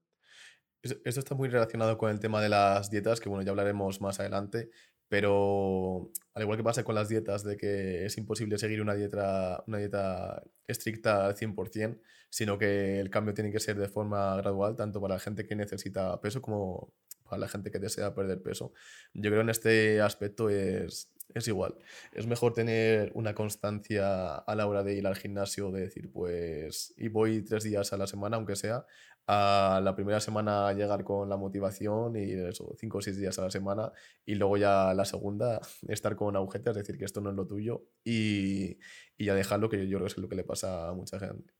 Esto 0.83 1.21
está 1.21 1.35
muy 1.37 1.49
relacionado 1.49 1.97
con 1.97 2.11
el 2.11 2.19
tema 2.19 2.43
de 2.43 2.49
las 2.49 2.91
dietas, 2.91 3.21
que 3.21 3.29
bueno, 3.29 3.45
ya 3.45 3.51
hablaremos 3.51 4.01
más 4.01 4.19
adelante, 4.19 4.71
pero 5.13 6.11
al 6.33 6.43
igual 6.43 6.57
que 6.57 6.65
pasa 6.65 6.85
con 6.85 6.95
las 6.95 7.11
dietas, 7.11 7.45
de 7.45 7.59
que 7.59 8.07
es 8.07 8.17
imposible 8.17 8.57
seguir 8.57 8.81
una 8.81 8.95
dieta, 8.95 9.63
una 9.67 9.77
dieta 9.77 10.43
estricta 10.67 11.27
al 11.27 11.37
100%, 11.37 12.01
sino 12.31 12.57
que 12.57 12.99
el 12.99 13.11
cambio 13.11 13.35
tiene 13.35 13.53
que 13.53 13.61
ser 13.61 13.79
de 13.79 13.91
forma 13.91 14.35
gradual, 14.37 14.75
tanto 14.75 15.03
para 15.03 15.17
la 15.17 15.21
gente 15.21 15.45
que 15.45 15.55
necesita 15.55 16.19
peso 16.23 16.41
como 16.41 16.95
para 17.29 17.41
la 17.41 17.49
gente 17.49 17.71
que 17.71 17.79
desea 17.79 18.15
perder 18.15 18.41
peso. 18.41 18.73
Yo 19.13 19.31
creo 19.31 19.43
en 19.43 19.51
este 19.51 20.01
aspecto 20.01 20.49
es, 20.49 21.12
es 21.35 21.49
igual. 21.49 21.77
Es 22.13 22.27
mejor 22.27 22.53
tener 22.53 23.11
una 23.15 23.35
constancia 23.35 24.35
a 24.37 24.55
la 24.55 24.67
hora 24.67 24.83
de 24.83 24.95
ir 24.95 25.07
al 25.07 25.17
gimnasio, 25.17 25.71
de 25.71 25.83
decir, 25.83 26.11
pues, 26.13 26.95
y 26.97 27.09
voy 27.09 27.43
tres 27.43 27.65
días 27.65 27.93
a 27.93 27.97
la 27.97 28.07
semana, 28.07 28.37
aunque 28.37 28.57
sea, 28.57 28.87
a 29.27 29.81
la 29.83 29.95
primera 29.95 30.21
semana 30.21 30.73
llegar 30.73 31.05
con 31.05 31.29
la 31.29 31.37
motivación 31.37 32.17
y 32.17 32.33
eso, 32.33 32.75
cinco 32.79 32.99
o 32.99 33.01
seis 33.03 33.17
días 33.17 33.39
a 33.39 33.43
la 33.43 33.51
semana, 33.51 33.93
y 34.27 34.35
luego 34.35 34.57
ya 34.57 34.93
la 34.95 35.05
segunda 35.05 35.61
estar 35.89 36.17
con 36.17 36.37
agujetas, 36.37 36.77
decir 36.77 36.99
que 36.99 37.05
esto 37.05 37.21
no 37.21 37.31
es 37.31 37.37
lo 37.37 37.47
tuyo, 37.47 37.87
y, 38.05 38.79
y 39.17 39.25
ya 39.27 39.35
dejarlo, 39.35 39.69
que 39.69 39.89
yo 39.89 39.99
creo 39.99 40.07
que 40.07 40.13
es 40.13 40.19
lo 40.19 40.29
que 40.29 40.37
le 40.37 40.45
pasa 40.45 40.89
a 40.89 40.95
mucha 40.95 41.19
gente. 41.19 41.55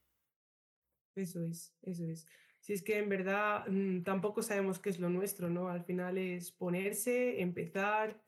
Eso 1.15 1.43
es, 1.43 1.73
eso 1.83 2.05
es. 2.05 2.25
Si 2.59 2.71
es 2.71 2.81
que 2.81 2.97
en 2.97 3.09
verdad 3.09 3.65
mm, 3.67 4.03
tampoco 4.03 4.41
sabemos 4.41 4.79
qué 4.79 4.89
es 4.89 4.97
lo 4.97 5.09
nuestro, 5.09 5.49
¿no? 5.49 5.67
Al 5.67 5.83
final 5.83 6.17
es 6.17 6.51
ponerse, 6.51 7.41
empezar, 7.41 8.22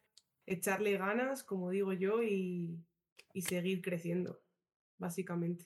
echarle 0.45 0.97
ganas, 0.97 1.43
como 1.43 1.69
digo 1.69 1.93
yo, 1.93 2.23
y, 2.23 2.83
seguir 3.41 3.81
creciendo, 3.81 4.41
básicamente. 4.97 5.65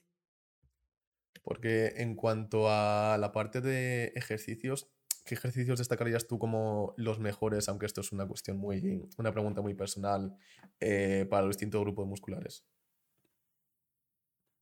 Porque 1.44 1.94
en 1.98 2.16
cuanto 2.16 2.70
a 2.70 3.18
la 3.20 3.32
parte 3.32 3.62
de 3.62 4.12
ejercicios, 4.16 4.92
¿qué 5.26 5.36
ejercicios 5.36 5.80
destacarías 5.80 6.28
tú 6.28 6.40
como 6.40 6.94
los 6.98 7.20
mejores, 7.20 7.70
aunque 7.70 7.86
esto 7.86 8.02
es 8.02 8.12
una 8.12 8.28
cuestión 8.28 8.58
muy, 8.58 9.08
una 9.18 9.32
pregunta 9.32 9.62
muy 9.62 9.76
personal 9.76 10.36
eh, 10.80 11.28
para 11.30 11.46
los 11.46 11.56
distintos 11.56 11.82
grupos 11.82 12.08
musculares? 12.08 12.66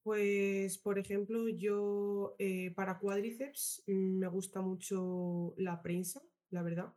Pues, 0.03 0.77
por 0.77 0.99
ejemplo, 0.99 1.49
yo 1.49 2.35
eh, 2.39 2.71
para 2.75 2.97
cuádriceps 2.97 3.83
mm, 3.87 4.19
me 4.19 4.27
gusta 4.27 4.61
mucho 4.61 5.53
la 5.57 5.81
prensa, 5.81 6.21
la 6.49 6.61
verdad. 6.61 6.93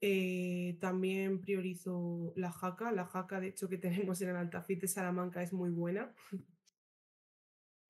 Eh, 0.00 0.76
también 0.80 1.40
priorizo 1.40 2.32
la 2.36 2.52
jaca. 2.52 2.92
La 2.92 3.06
jaca, 3.06 3.40
de 3.40 3.48
hecho, 3.48 3.68
que 3.68 3.78
tenemos 3.78 4.20
en 4.20 4.30
el 4.30 4.36
Altafit 4.36 4.80
de 4.80 4.88
Salamanca 4.88 5.42
es 5.42 5.52
muy 5.52 5.70
buena. 5.70 6.12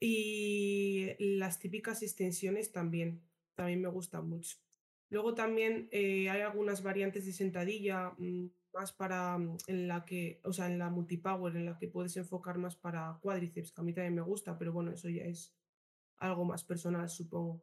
Y 0.01 1.15
las 1.19 1.59
típicas 1.59 2.03
extensiones 2.03 2.71
también, 2.71 3.23
también 3.55 3.81
me 3.81 3.89
gustan 3.89 4.29
mucho. 4.29 4.59
Luego 5.09 5.35
también 5.35 5.89
eh, 5.93 6.29
hay 6.29 6.41
algunas 6.43 6.83
variantes 6.83 7.25
de 7.27 7.33
sentadilla 7.33 8.13
mm, 8.19 8.47
más 8.75 8.93
para 8.93 9.39
mm, 9.39 9.57
en 9.69 9.89
la 9.89 10.05
que, 10.05 10.41
o 10.45 10.53
sea, 10.53 10.67
en 10.67 10.79
la 10.79 10.91
multipower, 10.91 11.57
en 11.57 11.67
la 11.67 11.79
que 11.79 11.89
puedes 11.89 12.17
enfocar 12.17 12.59
más 12.59 12.77
para 12.77 13.19
cuádriceps, 13.23 13.73
que 13.73 13.81
a 13.81 13.85
mí 13.85 13.95
también 13.95 14.15
me 14.15 14.23
gusta, 14.23 14.59
pero 14.59 14.73
bueno, 14.73 14.93
eso 14.93 15.09
ya 15.09 15.25
es 15.25 15.55
algo 16.19 16.45
más 16.45 16.65
personal, 16.65 17.09
supongo. 17.09 17.63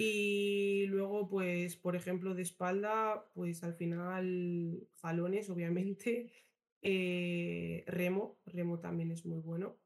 Y 0.00 0.86
luego, 0.86 1.28
pues, 1.28 1.74
por 1.74 1.96
ejemplo, 1.96 2.32
de 2.36 2.42
espalda, 2.42 3.28
pues 3.34 3.64
al 3.64 3.74
final, 3.74 4.88
jalones, 5.02 5.50
obviamente. 5.50 6.32
Eh, 6.80 7.82
remo, 7.88 8.38
remo 8.46 8.78
también 8.78 9.10
es 9.10 9.26
muy 9.26 9.40
bueno. 9.40 9.76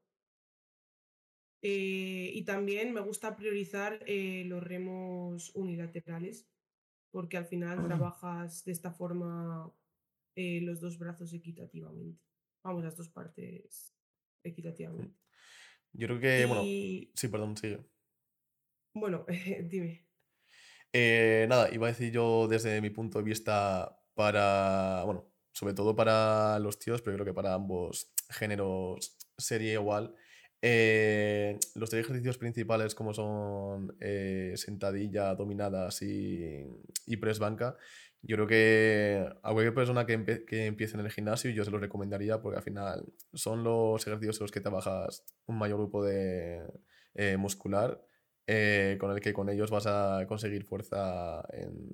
Eh, 1.63 2.29
y 2.31 2.43
también 2.43 2.93
me 2.93 3.01
gusta 3.01 3.35
priorizar 3.35 4.03
eh, 4.05 4.43
los 4.45 4.61
remos 4.61 5.49
unilaterales, 5.55 6.47
porque 7.09 7.37
al 7.37 7.47
final 7.47 7.83
trabajas 7.83 8.63
de 8.63 8.73
esta 8.73 8.91
forma 8.91 9.73
los 10.35 10.79
dos 10.81 10.99
brazos 10.99 11.33
equitativamente. 11.33 12.21
Vamos, 12.63 12.83
las 12.83 12.95
dos 12.95 13.09
partes 13.09 13.95
equitativamente. 14.43 15.17
Yo 15.93 16.05
creo 16.05 16.19
que, 16.19 16.45
bueno, 16.45 16.61
sí, 16.61 17.27
perdón, 17.27 17.57
sigue. 17.57 17.83
Bueno, 18.93 19.25
dime. 19.69 20.05
Eh, 20.93 21.47
nada, 21.49 21.73
iba 21.73 21.87
a 21.87 21.91
decir 21.91 22.11
yo 22.11 22.47
desde 22.47 22.79
mi 22.79 22.91
punto 22.91 23.17
de 23.17 23.23
vista 23.25 23.99
para, 24.13 25.01
bueno, 25.05 25.25
sobre 25.51 25.73
todo 25.73 25.95
para 25.95 26.59
los 26.59 26.77
tíos, 26.77 27.01
pero 27.01 27.17
creo 27.17 27.25
que 27.25 27.33
para 27.33 27.55
ambos 27.55 28.13
géneros 28.29 29.17
sería 29.37 29.73
igual. 29.73 30.15
Eh, 30.61 31.59
los 31.75 31.89
tres 31.89 32.05
ejercicios 32.05 32.37
principales 32.37 32.95
como 32.95 33.13
son 33.13 33.97
eh, 33.99 34.53
sentadilla, 34.55 35.35
dominadas 35.35 36.01
y, 36.03 36.63
y 37.07 37.17
press 37.17 37.39
banca, 37.39 37.75
yo 38.21 38.37
creo 38.37 38.47
que 38.47 39.27
a 39.41 39.51
cualquier 39.51 39.73
persona 39.73 40.05
que, 40.05 40.45
que, 40.45 40.67
empiece 40.67 40.95
en 40.95 41.01
el 41.05 41.11
gimnasio 41.11 41.51
yo 41.51 41.65
se 41.65 41.71
los 41.71 41.81
recomendaría 41.81 42.41
porque 42.41 42.57
al 42.57 42.63
final 42.63 43.03
son 43.33 43.63
los 43.63 44.07
ejercicios 44.07 44.39
en 44.39 44.43
los 44.45 44.51
que 44.51 44.61
trabajas 44.61 45.25
un 45.47 45.57
mayor 45.57 45.79
grupo 45.79 46.05
de 46.05 46.65
muscular 47.37 48.01
eh, 48.47 48.97
con 48.99 49.11
el 49.11 49.21
que 49.21 49.33
con 49.33 49.49
ellos 49.49 49.71
vas 49.71 49.87
a 49.87 50.25
conseguir 50.27 50.63
fuerza 50.63 51.43
en 51.51 51.89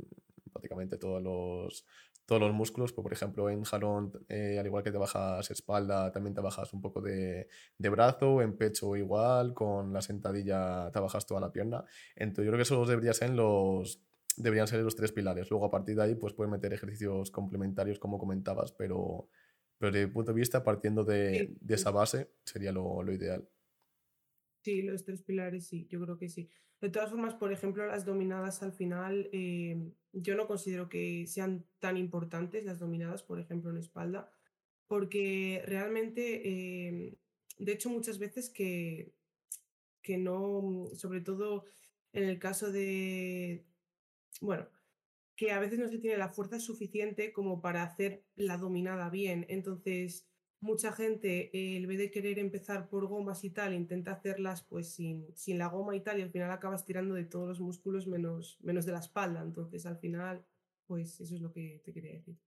prácticamente 0.51 0.97
todos 0.97 1.21
los, 1.21 1.85
todos 2.25 2.41
los 2.41 2.53
músculos. 2.53 2.93
Pues, 2.93 3.03
por 3.03 3.13
ejemplo, 3.13 3.49
en 3.49 3.63
jalón, 3.63 4.11
eh, 4.29 4.57
al 4.59 4.65
igual 4.65 4.83
que 4.83 4.91
te 4.91 4.97
bajas 4.97 5.49
espalda, 5.51 6.11
también 6.11 6.33
te 6.33 6.41
bajas 6.41 6.73
un 6.73 6.81
poco 6.81 7.01
de, 7.01 7.47
de, 7.77 7.89
brazo, 7.89 8.41
en 8.41 8.55
pecho 8.57 8.95
igual, 8.95 9.53
con 9.53 9.93
la 9.93 10.01
sentadilla 10.01 10.89
te 10.91 10.99
bajas 10.99 11.25
toda 11.25 11.41
la 11.41 11.51
pierna. 11.51 11.83
Entonces 12.15 12.45
yo 12.45 12.51
creo 12.51 12.57
que 12.57 12.63
esos 12.63 12.87
deberían 12.87 13.13
ser 13.13 13.31
los, 13.31 14.01
deberían 14.37 14.67
ser 14.67 14.81
los 14.81 14.95
tres 14.95 15.11
pilares. 15.11 15.49
Luego 15.49 15.65
a 15.65 15.71
partir 15.71 15.95
de 15.95 16.03
ahí 16.03 16.15
pues 16.15 16.33
puedes 16.33 16.51
meter 16.51 16.73
ejercicios 16.73 17.31
complementarios 17.31 17.99
como 17.99 18.19
comentabas, 18.19 18.71
pero, 18.73 19.29
pero 19.77 19.91
desde 19.91 20.07
mi 20.07 20.13
punto 20.13 20.31
de 20.33 20.39
vista, 20.39 20.63
partiendo 20.63 21.03
de, 21.03 21.55
de 21.59 21.75
esa 21.75 21.91
base, 21.91 22.31
sería 22.43 22.71
lo, 22.71 23.03
lo 23.03 23.13
ideal. 23.13 23.47
Sí, 24.63 24.81
los 24.81 25.03
tres 25.05 25.21
pilares 25.23 25.67
sí, 25.67 25.87
yo 25.89 26.01
creo 26.01 26.17
que 26.17 26.29
sí. 26.29 26.49
De 26.81 26.89
todas 26.89 27.09
formas, 27.09 27.33
por 27.33 27.51
ejemplo, 27.51 27.85
las 27.85 28.05
dominadas 28.05 28.61
al 28.63 28.73
final, 28.73 29.29
eh, 29.33 29.91
yo 30.13 30.35
no 30.35 30.47
considero 30.47 30.89
que 30.89 31.25
sean 31.27 31.65
tan 31.79 31.97
importantes 31.97 32.65
las 32.65 32.79
dominadas, 32.79 33.23
por 33.23 33.39
ejemplo, 33.39 33.69
en 33.71 33.77
espalda, 33.77 34.31
porque 34.87 35.63
realmente, 35.65 36.41
eh, 36.45 37.17
de 37.57 37.71
hecho, 37.71 37.89
muchas 37.89 38.19
veces 38.19 38.49
que, 38.49 39.13
que 40.01 40.17
no, 40.17 40.87
sobre 40.93 41.21
todo 41.21 41.65
en 42.13 42.23
el 42.25 42.39
caso 42.39 42.71
de, 42.71 43.65
bueno, 44.41 44.67
que 45.35 45.51
a 45.51 45.59
veces 45.59 45.79
no 45.79 45.89
se 45.89 45.99
tiene 45.99 46.17
la 46.17 46.29
fuerza 46.29 46.59
suficiente 46.59 47.33
como 47.33 47.61
para 47.61 47.83
hacer 47.83 48.25
la 48.35 48.57
dominada 48.57 49.09
bien. 49.09 49.45
Entonces, 49.49 50.28
mucha 50.61 50.91
gente, 50.91 51.49
eh, 51.53 51.77
en 51.77 51.87
vez 51.87 51.97
de 51.97 52.11
querer 52.11 52.39
empezar 52.39 52.89
por 52.89 53.07
gomas 53.07 53.43
y 53.43 53.49
tal, 53.49 53.73
intenta 53.73 54.11
hacerlas 54.11 54.63
pues 54.63 54.89
sin, 54.89 55.27
sin, 55.35 55.57
la 55.57 55.67
goma 55.67 55.95
y 55.95 56.01
tal, 56.01 56.19
y 56.19 56.21
al 56.21 56.31
final 56.31 56.51
acabas 56.51 56.85
tirando 56.85 57.15
de 57.15 57.25
todos 57.25 57.47
los 57.47 57.59
músculos 57.59 58.07
menos, 58.07 58.57
menos 58.61 58.85
de 58.85 58.91
la 58.91 58.99
espalda. 58.99 59.41
Entonces, 59.41 59.85
al 59.85 59.97
final, 59.97 60.45
pues 60.85 61.19
eso 61.21 61.35
es 61.35 61.41
lo 61.41 61.51
que 61.51 61.81
te 61.83 61.93
quería 61.93 62.13
decir. 62.13 62.37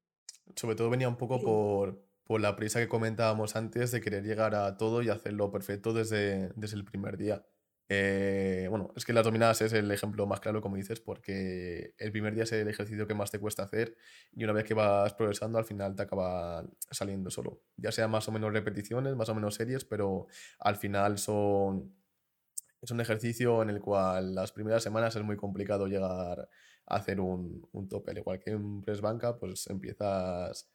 Sobre 0.57 0.77
todo 0.77 0.91
venía 0.91 1.09
un 1.09 1.17
poco 1.17 1.41
por, 1.41 2.05
por 2.25 2.41
la 2.41 2.57
prisa 2.57 2.81
que 2.81 2.89
comentábamos 2.89 3.57
antes 3.57 3.91
de 3.91 4.01
querer 4.01 4.25
llegar 4.25 4.55
a 4.55 4.77
todo 4.77 5.03
y 5.03 5.09
hacerlo 5.09 5.51
perfecto 5.51 5.93
desde, 5.93 6.51
desde 6.57 6.77
el 6.77 6.85
primer 6.85 7.17
día. 7.17 7.47
Eh, 7.89 8.67
bueno, 8.71 8.93
es 8.97 9.05
que 9.05 9.13
las 9.13 9.25
dominadas 9.25 9.61
es 9.61 9.73
el 9.73 9.91
ejemplo 9.91 10.27
más 10.27 10.41
claro, 10.41 10.63
como 10.63 10.77
dices, 10.77 11.01
porque 11.01 11.95
el 11.99 12.13
primer 12.13 12.35
día 12.35 12.45
es 12.45 12.53
el 12.53 12.69
ejercicio 12.69 13.07
que 13.07 13.15
más 13.15 13.31
te 13.31 13.39
cuesta 13.39 13.65
hacer 13.65 13.97
y 14.33 14.45
una 14.45 14.53
vez 14.55 14.65
que 14.65 14.75
vas 14.75 15.13
progresando, 15.15 15.59
al 15.59 15.65
final 15.65 15.95
te 15.95 16.03
acaba 16.03 16.65
saliendo 16.91 17.31
solo. 17.31 17.61
Ya 17.77 17.93
sea 17.93 18.09
más 18.09 18.27
o 18.29 18.33
menos 18.33 18.53
repeticiones, 18.53 19.15
más 19.17 19.29
o 19.29 19.35
menos 19.35 19.55
series, 19.57 19.85
pero 19.85 20.27
al 20.61 20.77
final 20.77 21.19
son. 21.19 21.95
Es 22.81 22.91
un 22.91 23.01
ejercicio 23.01 23.63
en 23.63 23.71
el 23.71 23.81
cual 23.81 24.35
las 24.35 24.53
primeras 24.53 24.83
semanas 24.83 25.15
es 25.17 25.23
muy 25.23 25.37
complicado 25.37 25.87
llegar 25.87 26.49
a 26.87 26.97
hacer 26.97 27.21
un, 27.21 27.69
un 27.73 27.89
tope. 27.89 28.11
Al 28.11 28.19
igual 28.19 28.41
que 28.41 28.51
en 28.51 28.83
press 28.83 29.01
banca, 29.01 29.39
pues 29.39 29.69
empiezas, 29.69 30.69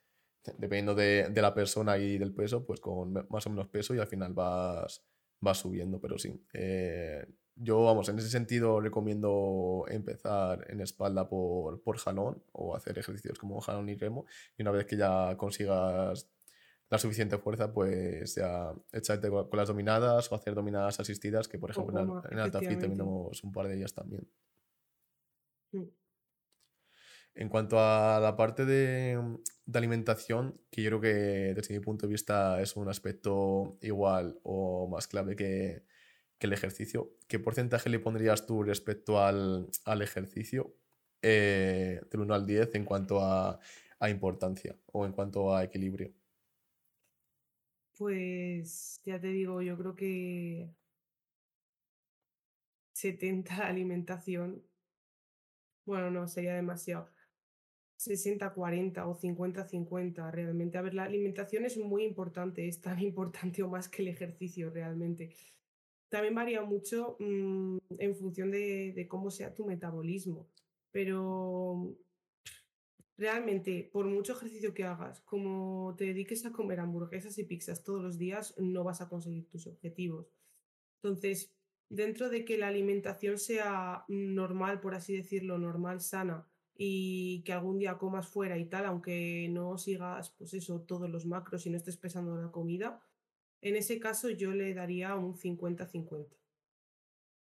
dependiendo 0.57 0.95
de, 0.95 1.29
de 1.29 1.41
la 1.41 1.53
persona 1.53 1.97
y 1.97 2.17
del 2.17 2.33
peso, 2.33 2.65
pues 2.65 2.79
con 2.79 3.13
más 3.29 3.45
o 3.47 3.49
menos 3.49 3.67
peso 3.67 3.93
y 3.95 3.99
al 3.99 4.07
final 4.07 4.33
vas 4.33 5.03
va 5.45 5.53
subiendo, 5.53 5.99
pero 5.99 6.17
sí. 6.17 6.39
Eh, 6.53 7.25
yo, 7.55 7.83
vamos, 7.83 8.07
en 8.09 8.19
ese 8.19 8.29
sentido 8.29 8.79
recomiendo 8.79 9.85
empezar 9.87 10.65
en 10.69 10.81
espalda 10.81 11.27
por, 11.27 11.81
por 11.81 11.97
jalón 11.97 12.43
o 12.51 12.75
hacer 12.75 12.99
ejercicios 12.99 13.39
como 13.39 13.59
jalón 13.61 13.89
y 13.89 13.95
remo. 13.95 14.25
Y 14.57 14.61
una 14.61 14.71
vez 14.71 14.85
que 14.85 14.95
ya 14.95 15.35
consigas 15.37 16.29
la 16.89 16.97
suficiente 16.97 17.37
fuerza, 17.37 17.73
pues 17.73 18.35
ya 18.35 18.73
echarte 18.91 19.29
con, 19.29 19.49
las 19.51 19.67
dominadas 19.67 20.31
o 20.31 20.35
hacer 20.35 20.53
dominadas 20.53 20.99
asistidas, 20.99 21.47
que 21.47 21.57
por 21.57 21.71
ejemplo 21.71 22.21
en, 22.25 22.33
en 22.33 22.39
Alta 22.39 22.59
Fit 22.59 22.79
tenemos 22.79 23.43
un 23.43 23.51
par 23.51 23.67
de 23.67 23.75
ellas 23.75 23.93
también. 23.93 24.27
Mm. 25.71 25.83
En 27.37 27.49
cuanto 27.49 27.79
a 27.79 28.19
la 28.19 28.35
parte 28.35 28.65
de, 28.65 29.37
de, 29.67 29.77
alimentación, 29.77 30.59
que 30.71 30.81
yo 30.81 30.89
creo 30.89 31.01
que 31.01 31.53
desde 31.53 31.75
mi 31.75 31.79
punto 31.79 32.07
de 32.07 32.11
vista 32.11 32.59
es 32.63 32.75
un 32.75 32.89
aspecto 32.89 33.77
igual 33.83 34.39
o 34.41 34.87
más 34.89 35.05
clave 35.07 35.35
que, 35.35 35.83
el 36.39 36.53
ejercicio, 36.53 37.15
¿qué 37.27 37.37
porcentaje 37.39 37.89
le 37.89 37.99
pondrías 37.99 38.47
tú 38.47 38.63
respecto 38.63 39.19
al, 39.21 39.69
ejercicio 40.01 40.75
eh, 41.21 42.01
del 42.09 42.21
1 42.21 42.33
al 42.33 42.47
10 42.47 42.73
en 42.75 42.85
cuanto 42.85 43.21
a, 43.21 43.59
importancia 44.09 44.75
o 44.87 45.05
en 45.05 45.11
cuanto 45.11 45.55
a 45.55 45.63
equilibrio? 45.63 46.11
Pues 47.97 48.99
ya 49.05 49.19
te 49.19 49.27
digo, 49.27 49.61
yo 49.61 49.77
creo 49.77 49.95
que 49.95 50.71
70 52.93 53.57
la 53.57 53.67
alimentación. 53.67 54.63
Bueno, 55.85 56.09
no, 56.09 56.27
sería 56.27 56.55
demasiado. 56.55 57.16
60-40 57.97 59.05
o 59.07 59.15
50-50 59.15 60.31
realmente. 60.31 60.77
A 60.77 60.81
ver, 60.81 60.93
la 60.93 61.03
alimentación 61.03 61.65
es 61.65 61.77
muy 61.77 62.03
importante, 62.03 62.67
es 62.67 62.81
tan 62.81 62.99
importante 63.01 63.63
o 63.63 63.69
más 63.69 63.89
que 63.89 64.01
el 64.01 64.09
ejercicio 64.09 64.69
realmente. 64.69 65.33
También 66.09 66.35
varía 66.35 66.61
mucho 66.61 67.17
mm, 67.19 67.77
en 67.99 68.15
función 68.15 68.51
de, 68.51 68.93
de, 68.93 69.07
cómo 69.07 69.29
sea 69.29 69.53
tu 69.53 69.65
metabolismo, 69.65 70.47
pero 70.91 71.97
realmente, 73.17 73.89
por 73.91 74.05
mucho 74.05 74.33
ejercicio 74.33 74.73
que 74.73 74.85
hagas, 74.85 75.21
como 75.21 75.95
te 75.97 76.05
dediques 76.05 76.45
a 76.45 76.51
comer 76.51 76.79
hamburguesas 76.79 77.37
y 77.39 77.43
pizzas 77.43 77.83
todos 77.83 78.01
los 78.01 78.17
días, 78.17 78.55
no 78.57 78.83
vas 78.83 79.01
a 79.01 79.09
conseguir 79.09 79.49
tus 79.49 79.67
objetivos. 79.67 80.31
Entonces, 81.01 81.53
dentro 81.89 82.29
de 82.29 82.45
que 82.45 82.57
la 82.57 82.67
alimentación 82.67 83.37
sea 83.37 84.05
normal, 84.07 84.79
por 84.79 84.95
así 84.95 85.15
decirlo, 85.15 85.57
normal, 85.57 86.01
sana, 86.01 86.47
y 86.77 87.41
que 87.43 87.53
algún 87.53 87.79
día 87.79 87.97
comas 87.97 88.27
fuera 88.27 88.57
y 88.57 88.65
tal, 88.65 88.85
aunque 88.85 89.47
no 89.49 89.77
sigas, 89.77 90.29
pues 90.31 90.53
eso, 90.53 90.81
todos 90.81 91.09
los 91.09 91.25
macros 91.25 91.65
y 91.65 91.71
no 91.71 91.77
estés 91.77 91.97
pesando 91.97 92.35
la 92.37 92.51
comida, 92.51 93.01
en 93.61 93.75
ese 93.75 93.99
caso 93.99 94.29
yo 94.29 94.51
le 94.51 94.73
daría 94.73 95.15
un 95.15 95.35
50-50. 95.35 96.27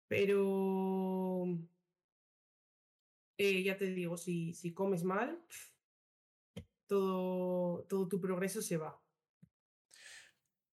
Pero 0.07 1.45
eh, 3.37 3.63
ya 3.63 3.77
te 3.77 3.93
digo, 3.93 4.17
si, 4.17 4.53
si 4.53 4.73
comes 4.73 5.03
mal, 5.03 5.39
todo, 6.87 7.83
todo 7.83 8.07
tu 8.07 8.19
progreso 8.19 8.63
se 8.63 8.77
va. 8.77 8.99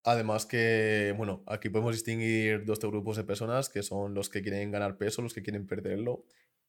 Además 0.02 0.46
que, 0.46 1.12
bueno, 1.16 1.42
aquí 1.46 1.68
podemos 1.68 1.92
distinguir 1.92 2.64
dos 2.64 2.78
grupos 2.78 3.16
de 3.16 3.24
personas, 3.24 3.68
que 3.68 3.82
son 3.82 4.14
los 4.14 4.30
que 4.30 4.40
quieren 4.40 4.70
ganar 4.70 4.96
peso, 4.96 5.20
los 5.20 5.34
que 5.34 5.42
quieren 5.42 5.66
perderlo, 5.66 6.24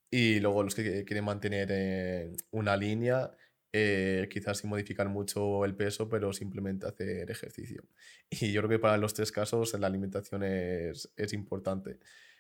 y 0.10 0.40
luego 0.40 0.64
los 0.64 0.76
que 0.76 1.04
quieren 1.06 1.26
mantener 1.26 1.68
eh, 1.72 2.34
una 2.52 2.78
línea, 2.78 3.32
eh, 3.74 4.28
quizás 4.32 4.60
sin 4.60 4.70
modificar 4.70 5.10
mucho 5.10 5.66
el 5.66 5.76
peso, 5.76 6.08
pero 6.10 6.34
simplemente 6.34 6.88
hacer 6.88 7.30
ejercicio. 7.30 7.84
Y 8.30 8.52
yo 8.52 8.62
creo 8.62 8.70
que 8.70 8.80
para 8.80 8.98
los 8.98 9.14
tres 9.14 9.32
casos 9.32 9.78
la 9.80 9.88
alimentación 9.88 10.44
es, 10.44 11.12
es 11.16 11.34
importante. 11.34 12.00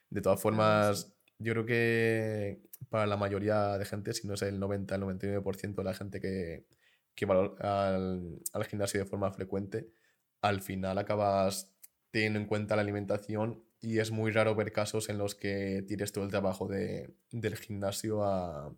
De 0.09 0.21
todas 0.21 0.41
formas, 0.41 1.13
yo 1.39 1.53
creo 1.53 1.65
que 1.65 2.61
para 2.89 3.05
la 3.07 3.17
mayoría 3.17 3.77
de 3.77 3.85
gente, 3.85 4.13
si 4.13 4.27
no 4.27 4.35
es 4.35 4.41
el 4.41 4.59
90, 4.59 4.95
el 4.95 5.01
99% 5.01 5.75
de 5.75 5.83
la 5.83 5.93
gente 5.93 6.19
que, 6.21 6.65
que 7.15 7.25
va 7.25 7.35
al, 7.59 8.39
al, 8.53 8.65
gimnasio 8.65 8.99
de 8.99 9.05
forma 9.05 9.31
frecuente, 9.31 9.89
al 10.41 10.61
final 10.61 10.97
acabas 10.97 11.73
teniendo 12.11 12.39
en 12.39 12.45
cuenta 12.45 12.75
la 12.75 12.81
alimentación 12.83 13.63
y 13.81 13.99
es 13.99 14.11
muy 14.11 14.31
raro 14.31 14.55
ver 14.55 14.71
casos 14.71 15.09
en 15.09 15.17
los 15.17 15.35
que 15.35 15.83
tires 15.87 16.11
todo 16.11 16.23
el 16.23 16.31
trabajo 16.31 16.67
de, 16.67 17.13
del 17.31 17.55
gimnasio 17.55 18.23
a, 18.23 18.75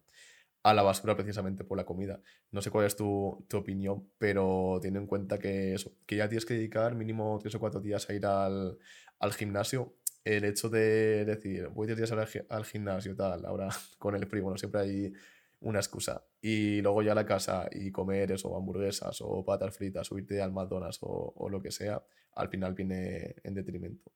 a, 0.63 0.73
la 0.73 0.83
basura 0.83 1.15
precisamente 1.15 1.63
por 1.63 1.77
la 1.77 1.85
comida. 1.85 2.21
No 2.51 2.61
sé 2.61 2.71
cuál 2.71 2.85
es 2.85 2.95
tu, 2.95 3.45
tu 3.49 3.57
opinión, 3.57 4.09
pero 4.17 4.79
teniendo 4.81 5.01
en 5.01 5.07
cuenta 5.07 5.39
que, 5.39 5.75
que 6.05 6.15
ya 6.15 6.27
tienes 6.27 6.45
que 6.45 6.55
dedicar 6.55 6.95
mínimo 6.95 7.39
tres 7.41 7.55
o 7.55 7.59
cuatro 7.59 7.79
días 7.81 8.09
a 8.09 8.13
ir 8.13 8.25
al, 8.25 8.77
al 9.19 9.33
gimnasio 9.33 9.95
el 10.23 10.45
hecho 10.45 10.69
de 10.69 11.25
decir, 11.25 11.69
voy 11.69 11.87
10 11.87 11.97
días 11.97 12.11
al, 12.49 12.65
gimnasio, 12.65 13.15
tal, 13.15 13.45
ahora 13.45 13.69
con 13.97 14.15
el 14.15 14.25
frío, 14.27 14.43
bueno, 14.43 14.57
siempre 14.57 14.81
hay 14.81 15.13
una 15.61 15.79
excusa. 15.79 16.23
Y 16.41 16.81
luego 16.81 17.01
ya 17.01 17.13
a 17.13 17.15
la 17.15 17.25
casa 17.25 17.67
y 17.71 17.91
comer 17.91 18.33
hamburguesas 18.43 19.19
o 19.21 19.43
patas 19.43 19.75
fritas, 19.75 20.11
o 20.11 20.17
irte 20.17 20.41
al 20.41 20.51
McDonald's 20.51 20.99
o, 21.01 21.33
o 21.35 21.49
lo 21.49 21.61
que 21.61 21.71
sea, 21.71 22.03
al 22.35 22.49
final 22.49 22.73
viene 22.73 23.35
en 23.43 23.53
detrimento. 23.53 24.11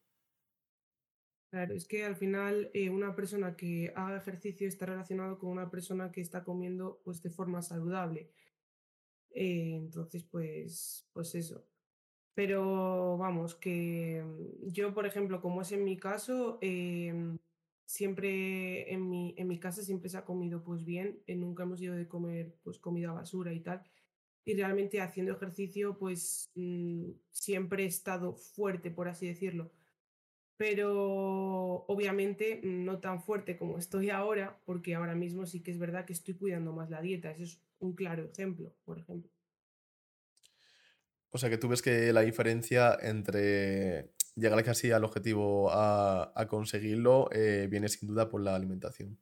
Claro, 1.53 1.75
es 1.75 1.85
que 1.87 2.03
al 2.03 2.15
final 2.15 2.71
eh, 2.73 2.89
una 2.89 3.15
persona 3.15 3.55
que 3.55 3.93
haga 3.95 4.17
ejercicio 4.17 4.67
está 4.67 4.87
relacionado 4.87 5.37
con 5.37 5.51
una 5.51 5.69
persona 5.69 6.11
que 6.11 6.19
está 6.19 6.43
comiendo 6.43 6.99
pues, 7.03 7.21
de 7.21 7.29
forma 7.29 7.61
saludable. 7.61 8.31
Eh, 9.31 9.75
entonces, 9.77 10.23
pues, 10.23 11.07
pues 11.13 11.35
eso. 11.35 11.65
Pero 12.35 13.17
vamos, 13.17 13.55
que 13.55 14.23
mm, 14.25 14.71
yo, 14.71 14.93
por 14.93 15.05
ejemplo, 15.07 15.41
como 15.41 15.61
es 15.63 15.71
en 15.73 15.83
mi 15.85 15.97
caso, 15.97 16.59
em, 16.61 17.39
siempre 17.85 18.93
en 18.93 19.09
mi, 19.09 19.35
en 19.37 19.47
mi 19.47 19.59
casa 19.59 19.83
siempre 19.83 20.09
se 20.09 20.17
ha 20.17 20.25
comido 20.25 20.63
pues 20.63 20.85
bien, 20.85 21.21
eh, 21.27 21.35
nunca 21.35 21.63
hemos 21.63 21.81
ido 21.81 21.95
de 21.95 22.07
comer 22.07 22.55
pues 22.63 22.79
comida 22.79 23.11
basura 23.13 23.53
y 23.53 23.61
tal. 23.61 23.83
Y 24.45 24.55
realmente 24.55 25.01
haciendo 25.01 25.33
ejercicio 25.33 25.97
pues 25.99 26.51
mm, 26.55 27.11
siempre 27.31 27.83
he 27.85 27.87
estado 27.87 28.35
fuerte, 28.35 28.91
por 28.91 29.07
así 29.09 29.27
decirlo. 29.27 29.71
Pero 30.65 31.83
obviamente 31.87 32.61
no 32.63 33.01
tan 33.01 33.21
fuerte 33.21 33.57
como 33.57 33.77
estoy 33.77 34.11
ahora, 34.11 34.61
porque 34.63 34.95
ahora 34.95 35.13
mismo 35.13 35.45
sí 35.45 35.61
que 35.61 35.71
es 35.71 35.77
verdad 35.77 36.05
que 36.05 36.13
estoy 36.13 36.35
cuidando 36.35 36.71
más 36.71 36.89
la 36.89 37.01
dieta. 37.01 37.31
Ese 37.31 37.43
es 37.43 37.61
un 37.79 37.95
claro 37.95 38.23
ejemplo, 38.31 38.73
por 38.85 38.97
ejemplo. 38.97 39.29
O 41.31 41.37
sea 41.37 41.49
que 41.49 41.57
tú 41.57 41.67
ves 41.67 41.81
que 41.81 42.13
la 42.13 42.21
diferencia 42.21 42.97
entre 43.01 44.13
llegar 44.35 44.63
casi 44.63 44.91
al 44.91 45.03
objetivo 45.03 45.69
a, 45.69 46.47
conseguirlo 46.47 47.27
eh, 47.33 47.67
viene 47.69 47.89
sin 47.89 48.07
duda 48.07 48.29
por 48.29 48.39
la 48.39 48.55
alimentación. 48.55 49.19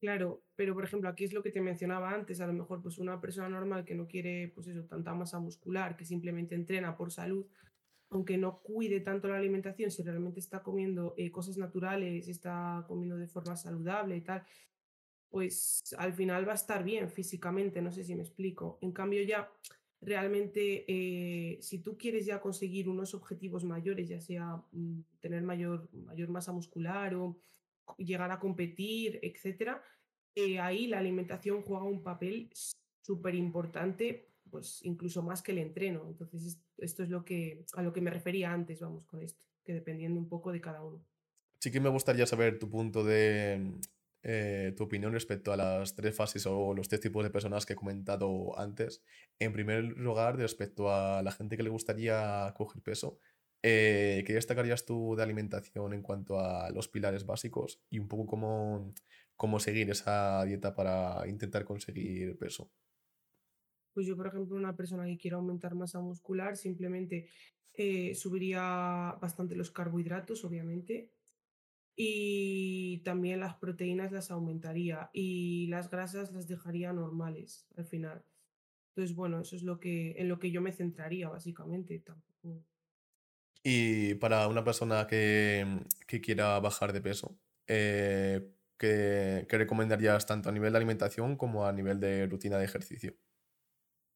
Claro, 0.00 0.42
pero 0.56 0.74
por 0.74 0.82
ejemplo, 0.82 1.08
aquí 1.08 1.22
es 1.22 1.32
lo 1.32 1.44
que 1.44 1.52
te 1.52 1.60
mencionaba 1.60 2.10
antes, 2.10 2.40
a 2.40 2.48
lo 2.48 2.52
mejor 2.52 2.82
pues 2.82 2.98
una 2.98 3.20
persona 3.20 3.48
normal 3.48 3.84
que 3.84 3.94
no 3.94 4.08
quiere 4.08 4.50
pues 4.52 4.66
eso, 4.66 4.82
tanta 4.86 5.14
masa 5.14 5.38
muscular, 5.38 5.96
que 5.96 6.04
simplemente 6.04 6.56
entrena 6.56 6.96
por 6.96 7.12
salud, 7.12 7.46
aunque 8.12 8.36
no 8.36 8.60
cuide 8.60 9.00
tanto 9.00 9.28
la 9.28 9.38
alimentación, 9.38 9.90
si 9.90 10.02
realmente 10.02 10.40
está 10.40 10.62
comiendo 10.62 11.14
eh, 11.16 11.30
cosas 11.30 11.56
naturales, 11.56 12.28
está 12.28 12.84
comiendo 12.86 13.16
de 13.16 13.26
forma 13.26 13.56
saludable 13.56 14.16
y 14.16 14.20
tal, 14.20 14.44
pues 15.30 15.94
al 15.96 16.12
final 16.12 16.46
va 16.46 16.52
a 16.52 16.56
estar 16.56 16.84
bien 16.84 17.08
físicamente, 17.10 17.80
no 17.80 17.90
sé 17.90 18.04
si 18.04 18.14
me 18.14 18.22
explico. 18.22 18.78
En 18.82 18.92
cambio 18.92 19.22
ya 19.22 19.50
realmente 20.02 20.84
eh, 20.86 21.58
si 21.62 21.78
tú 21.78 21.96
quieres 21.96 22.26
ya 22.26 22.40
conseguir 22.40 22.88
unos 22.88 23.14
objetivos 23.14 23.64
mayores, 23.64 24.08
ya 24.08 24.20
sea 24.20 24.62
mm, 24.72 25.00
tener 25.20 25.42
mayor, 25.42 25.88
mayor 25.92 26.28
masa 26.28 26.52
muscular 26.52 27.14
o 27.14 27.40
llegar 27.96 28.30
a 28.30 28.38
competir, 28.38 29.20
etc., 29.22 29.78
eh, 30.34 30.60
ahí 30.60 30.86
la 30.86 30.98
alimentación 30.98 31.62
juega 31.62 31.84
un 31.84 32.02
papel 32.02 32.50
súper 33.02 33.34
importante, 33.34 34.31
pues 34.52 34.80
incluso 34.84 35.22
más 35.22 35.42
que 35.42 35.52
el 35.52 35.58
entreno. 35.58 36.06
Entonces, 36.06 36.60
esto 36.76 37.02
es 37.02 37.08
lo 37.08 37.24
que, 37.24 37.64
a 37.72 37.82
lo 37.82 37.92
que 37.92 38.02
me 38.02 38.10
refería 38.10 38.52
antes, 38.52 38.80
vamos, 38.80 39.06
con 39.06 39.22
esto, 39.22 39.46
que 39.64 39.72
dependiendo 39.72 40.20
un 40.20 40.28
poco 40.28 40.52
de 40.52 40.60
cada 40.60 40.84
uno. 40.84 41.02
Sí 41.58 41.72
que 41.72 41.80
me 41.80 41.88
gustaría 41.88 42.26
saber 42.26 42.58
tu 42.58 42.68
punto 42.68 43.02
de, 43.02 43.72
eh, 44.24 44.74
tu 44.76 44.84
opinión 44.84 45.12
respecto 45.12 45.52
a 45.52 45.56
las 45.56 45.96
tres 45.96 46.14
fases 46.14 46.46
o 46.46 46.74
los 46.74 46.88
tres 46.88 47.00
tipos 47.00 47.24
de 47.24 47.30
personas 47.30 47.64
que 47.64 47.72
he 47.72 47.76
comentado 47.76 48.58
antes. 48.58 49.02
En 49.38 49.54
primer 49.54 49.84
lugar, 49.84 50.36
respecto 50.36 50.92
a 50.92 51.22
la 51.22 51.32
gente 51.32 51.56
que 51.56 51.62
le 51.62 51.70
gustaría 51.70 52.52
coger 52.54 52.82
peso, 52.82 53.18
eh, 53.62 54.22
¿qué 54.26 54.34
destacarías 54.34 54.84
tú 54.84 55.14
de 55.16 55.22
alimentación 55.22 55.94
en 55.94 56.02
cuanto 56.02 56.38
a 56.40 56.70
los 56.70 56.88
pilares 56.88 57.24
básicos 57.24 57.80
y 57.88 57.98
un 57.98 58.08
poco 58.08 58.26
cómo, 58.26 58.92
cómo 59.36 59.60
seguir 59.60 59.90
esa 59.90 60.44
dieta 60.44 60.74
para 60.74 61.26
intentar 61.26 61.64
conseguir 61.64 62.36
peso? 62.38 62.70
Pues 63.92 64.06
yo, 64.06 64.16
por 64.16 64.26
ejemplo, 64.26 64.56
una 64.56 64.74
persona 64.74 65.04
que 65.04 65.18
quiera 65.18 65.36
aumentar 65.36 65.74
masa 65.74 66.00
muscular, 66.00 66.56
simplemente 66.56 67.28
eh, 67.74 68.14
subiría 68.14 69.16
bastante 69.20 69.54
los 69.54 69.70
carbohidratos, 69.70 70.44
obviamente, 70.44 71.10
y 71.96 72.98
también 73.04 73.40
las 73.40 73.56
proteínas 73.56 74.12
las 74.12 74.30
aumentaría 74.30 75.10
y 75.12 75.66
las 75.68 75.90
grasas 75.90 76.32
las 76.32 76.48
dejaría 76.48 76.92
normales 76.92 77.66
al 77.76 77.86
final. 77.86 78.24
Entonces, 78.90 79.16
bueno, 79.16 79.40
eso 79.40 79.56
es 79.56 79.62
lo 79.62 79.80
que, 79.80 80.14
en 80.18 80.28
lo 80.28 80.38
que 80.38 80.50
yo 80.50 80.60
me 80.60 80.72
centraría 80.72 81.28
básicamente. 81.28 81.98
Tampoco... 82.00 82.64
Y 83.62 84.14
para 84.14 84.48
una 84.48 84.64
persona 84.64 85.06
que, 85.06 85.80
que 86.06 86.20
quiera 86.20 86.58
bajar 86.60 86.92
de 86.92 87.00
peso, 87.00 87.38
eh, 87.66 88.52
¿qué, 88.76 89.46
¿qué, 89.48 89.58
recomendarías 89.58 90.26
tanto 90.26 90.48
a 90.48 90.52
nivel 90.52 90.72
de 90.72 90.78
alimentación 90.78 91.36
como 91.36 91.66
a 91.66 91.72
nivel 91.72 92.00
de 92.00 92.26
rutina 92.26 92.58
de 92.58 92.64
ejercicio? 92.64 93.14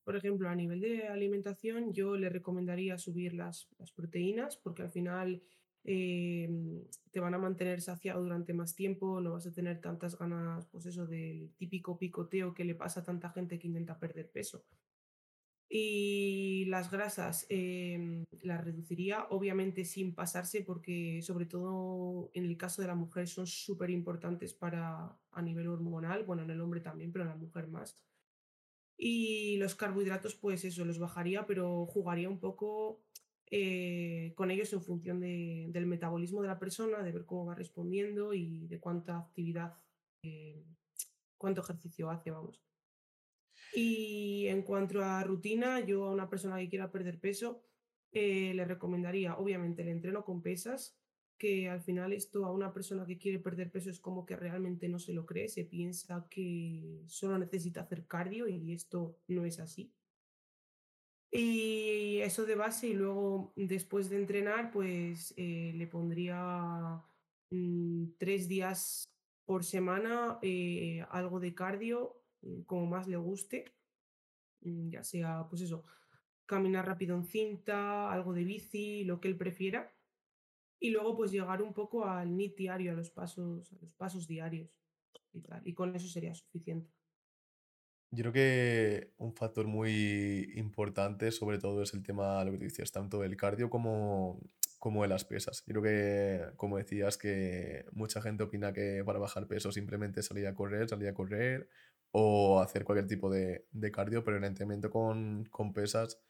Por 0.06 0.14
ejemplo, 0.14 0.48
a 0.48 0.54
nivel 0.54 0.80
de 0.80 1.08
alimentación, 1.08 1.92
yo 1.92 2.16
le 2.16 2.28
recomendaría 2.28 2.96
subir 2.96 3.34
las, 3.34 3.68
las 3.76 3.90
proteínas 3.90 4.56
porque 4.56 4.82
al 4.82 4.90
final 4.90 5.42
em, 5.82 6.84
te 7.10 7.18
van 7.18 7.34
a 7.34 7.38
mantener 7.38 7.80
saciado 7.80 8.22
durante 8.22 8.54
más 8.54 8.76
tiempo, 8.76 9.20
no 9.20 9.32
vas 9.32 9.48
a 9.48 9.52
tener 9.52 9.80
tantas 9.80 10.16
ganas, 10.16 10.68
pues 10.68 10.86
eso, 10.86 11.08
del 11.08 11.52
típico 11.56 11.98
picoteo 11.98 12.54
que 12.54 12.64
le 12.64 12.76
pasa 12.76 13.00
a 13.00 13.02
tanta 13.02 13.30
gente 13.30 13.58
que 13.58 13.66
intenta 13.66 13.98
perder 13.98 14.30
peso. 14.30 14.64
Y 15.68 16.66
las 16.66 16.88
grasas 16.88 17.44
em, 17.48 18.22
las 18.42 18.64
reduciría, 18.64 19.26
obviamente 19.30 19.84
sin 19.84 20.14
pasarse, 20.14 20.62
porque 20.62 21.20
sobre 21.20 21.46
todo 21.46 22.30
en 22.32 22.44
el 22.44 22.56
caso 22.56 22.80
de 22.80 22.86
la 22.86 22.94
mujer 22.94 23.26
son 23.26 23.48
súper 23.48 23.90
importantes 23.90 24.54
para 24.54 25.18
a 25.32 25.42
nivel 25.42 25.66
hormonal, 25.66 26.22
bueno, 26.24 26.44
en 26.44 26.50
el 26.50 26.60
hombre 26.60 26.80
también, 26.80 27.10
pero 27.10 27.24
en 27.24 27.30
la 27.30 27.36
mujer 27.36 27.66
más. 27.66 27.96
Y 28.98 29.56
los 29.58 29.74
carbohidratos, 29.74 30.34
pues 30.36 30.64
eso, 30.64 30.84
los 30.84 30.98
bajaría, 30.98 31.46
pero 31.46 31.86
jugaría 31.86 32.28
un 32.28 32.40
poco 32.40 33.02
eh, 33.50 34.32
con 34.34 34.50
ellos 34.50 34.72
en 34.72 34.82
función 34.82 35.20
de- 35.20 35.66
del 35.70 35.86
metabolismo 35.86 36.42
de 36.42 36.48
la 36.48 36.58
persona, 36.58 37.02
de 37.04 37.12
ver 37.12 37.26
cómo 37.26 37.46
va 37.46 37.54
respondiendo 37.54 38.34
y 38.34 38.66
de 38.66 38.80
cuánta 38.80 39.18
actividad, 39.18 39.74
eh, 40.22 40.64
cuánto 41.38 41.60
ejercicio 41.60 42.10
hace, 42.10 42.32
vamos. 42.32 42.60
Y 43.74 44.46
en 44.48 44.62
cuanto 44.62 45.02
a 45.04 45.22
rutina, 45.22 45.80
yo 45.80 46.06
a 46.06 46.12
una 46.12 46.28
persona 46.28 46.58
que 46.58 46.68
quiera 46.68 46.90
perder 46.90 47.20
peso, 47.20 47.62
eh, 48.12 48.52
le 48.54 48.64
recomendaría, 48.64 49.36
obviamente, 49.36 49.82
el 49.82 49.88
entreno 49.88 50.24
con 50.24 50.42
pesas, 50.42 50.98
que 51.38 51.68
al 51.68 51.80
final 51.80 52.12
esto 52.12 52.44
a 52.44 52.52
una 52.52 52.72
persona 52.72 53.06
que 53.06 53.18
quiere 53.18 53.38
perder 53.38 53.70
peso 53.70 53.90
es 53.90 54.00
como 54.00 54.24
que 54.26 54.36
realmente 54.36 54.88
no 54.88 54.98
se 54.98 55.12
lo 55.12 55.26
cree, 55.26 55.48
se 55.48 55.64
piensa 55.64 56.26
que 56.30 57.02
solo 57.06 57.38
necesita 57.38 57.82
hacer 57.82 58.06
cardio 58.06 58.48
y 58.48 58.72
esto 58.72 59.18
no 59.28 59.44
es 59.44 59.60
así. 59.60 59.92
Y 61.30 62.20
eso 62.20 62.46
de 62.46 62.54
base 62.54 62.88
y 62.88 62.94
luego 62.94 63.52
después 63.56 64.08
de 64.08 64.16
entrenar, 64.16 64.70
pues 64.70 65.34
eh, 65.36 65.72
le 65.74 65.86
pondría 65.86 67.02
mm, 67.50 68.12
tres 68.18 68.48
días 68.48 69.10
por 69.44 69.64
semana 69.64 70.38
eh, 70.42 71.04
algo 71.10 71.40
de 71.40 71.54
cardio, 71.54 72.22
mm, 72.42 72.62
como 72.62 72.86
más 72.86 73.06
le 73.08 73.16
guste 73.16 73.74
mm, 74.60 74.90
ya 74.90 75.04
sea, 75.04 75.46
pues 75.48 75.62
eso, 75.62 75.84
caminar 76.46 76.86
rápido 76.86 77.16
en 77.16 77.24
cinta, 77.24 78.10
algo 78.12 78.32
de 78.32 78.44
bici, 78.44 79.04
lo 79.04 79.20
que 79.20 79.28
él 79.28 79.36
prefiera. 79.36 79.95
Y 80.78 80.90
luego 80.90 81.16
pues 81.16 81.30
llegar 81.30 81.62
un 81.62 81.72
poco 81.72 82.04
al 82.04 82.36
NIT 82.36 82.56
diario, 82.56 82.92
a 82.92 82.94
los 82.94 83.10
pasos, 83.10 83.72
a 83.72 83.76
los 83.80 83.92
pasos 83.94 84.26
diarios 84.26 84.70
y 85.32 85.40
tal. 85.40 85.66
Y 85.66 85.74
con 85.74 85.94
eso 85.94 86.08
sería 86.08 86.34
suficiente. 86.34 86.90
Yo 88.10 88.22
creo 88.22 88.32
que 88.32 89.12
un 89.18 89.34
factor 89.34 89.66
muy 89.66 90.52
importante, 90.54 91.32
sobre 91.32 91.58
todo, 91.58 91.82
es 91.82 91.92
el 91.92 92.02
tema, 92.02 92.44
lo 92.44 92.52
que 92.52 92.58
tú 92.58 92.64
dices, 92.64 92.92
tanto 92.92 93.24
el 93.24 93.36
cardio 93.36 93.68
como, 93.68 94.40
como 94.78 95.02
de 95.02 95.08
las 95.08 95.24
pesas. 95.24 95.64
Yo 95.66 95.74
creo 95.74 95.82
que, 95.82 96.56
como 96.56 96.78
decías, 96.78 97.18
que 97.18 97.84
mucha 97.92 98.22
gente 98.22 98.44
opina 98.44 98.72
que 98.72 99.02
para 99.04 99.18
bajar 99.18 99.48
peso 99.48 99.72
simplemente 99.72 100.22
salir 100.22 100.46
a 100.46 100.54
correr, 100.54 100.88
salir 100.88 101.08
a 101.08 101.14
correr 101.14 101.68
o 102.12 102.60
hacer 102.60 102.84
cualquier 102.84 103.08
tipo 103.08 103.28
de, 103.28 103.66
de 103.72 103.90
cardio, 103.90 104.24
pero 104.24 104.36
entrenamiento 104.36 104.88
con, 104.90 105.44
con 105.50 105.72
pesas, 105.72 106.20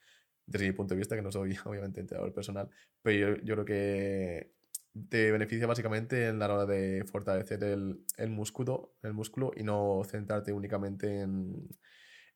desde 0.46 0.66
mi 0.66 0.72
punto 0.72 0.94
de 0.94 0.98
vista, 0.98 1.16
que 1.16 1.22
no 1.22 1.32
soy 1.32 1.56
obviamente 1.64 2.00
entrenador 2.00 2.32
personal, 2.32 2.70
pero 3.02 3.36
yo, 3.36 3.42
yo 3.42 3.54
creo 3.54 3.64
que 3.64 4.56
te 5.08 5.30
beneficia 5.30 5.66
básicamente 5.66 6.28
en 6.28 6.38
la 6.38 6.52
hora 6.52 6.66
de 6.66 7.04
fortalecer 7.04 7.62
el, 7.64 8.04
el 8.16 8.30
músculo, 8.30 8.96
el 9.02 9.12
músculo 9.12 9.52
y 9.54 9.62
no 9.62 10.02
centrarte 10.04 10.52
únicamente 10.52 11.20
en, 11.20 11.68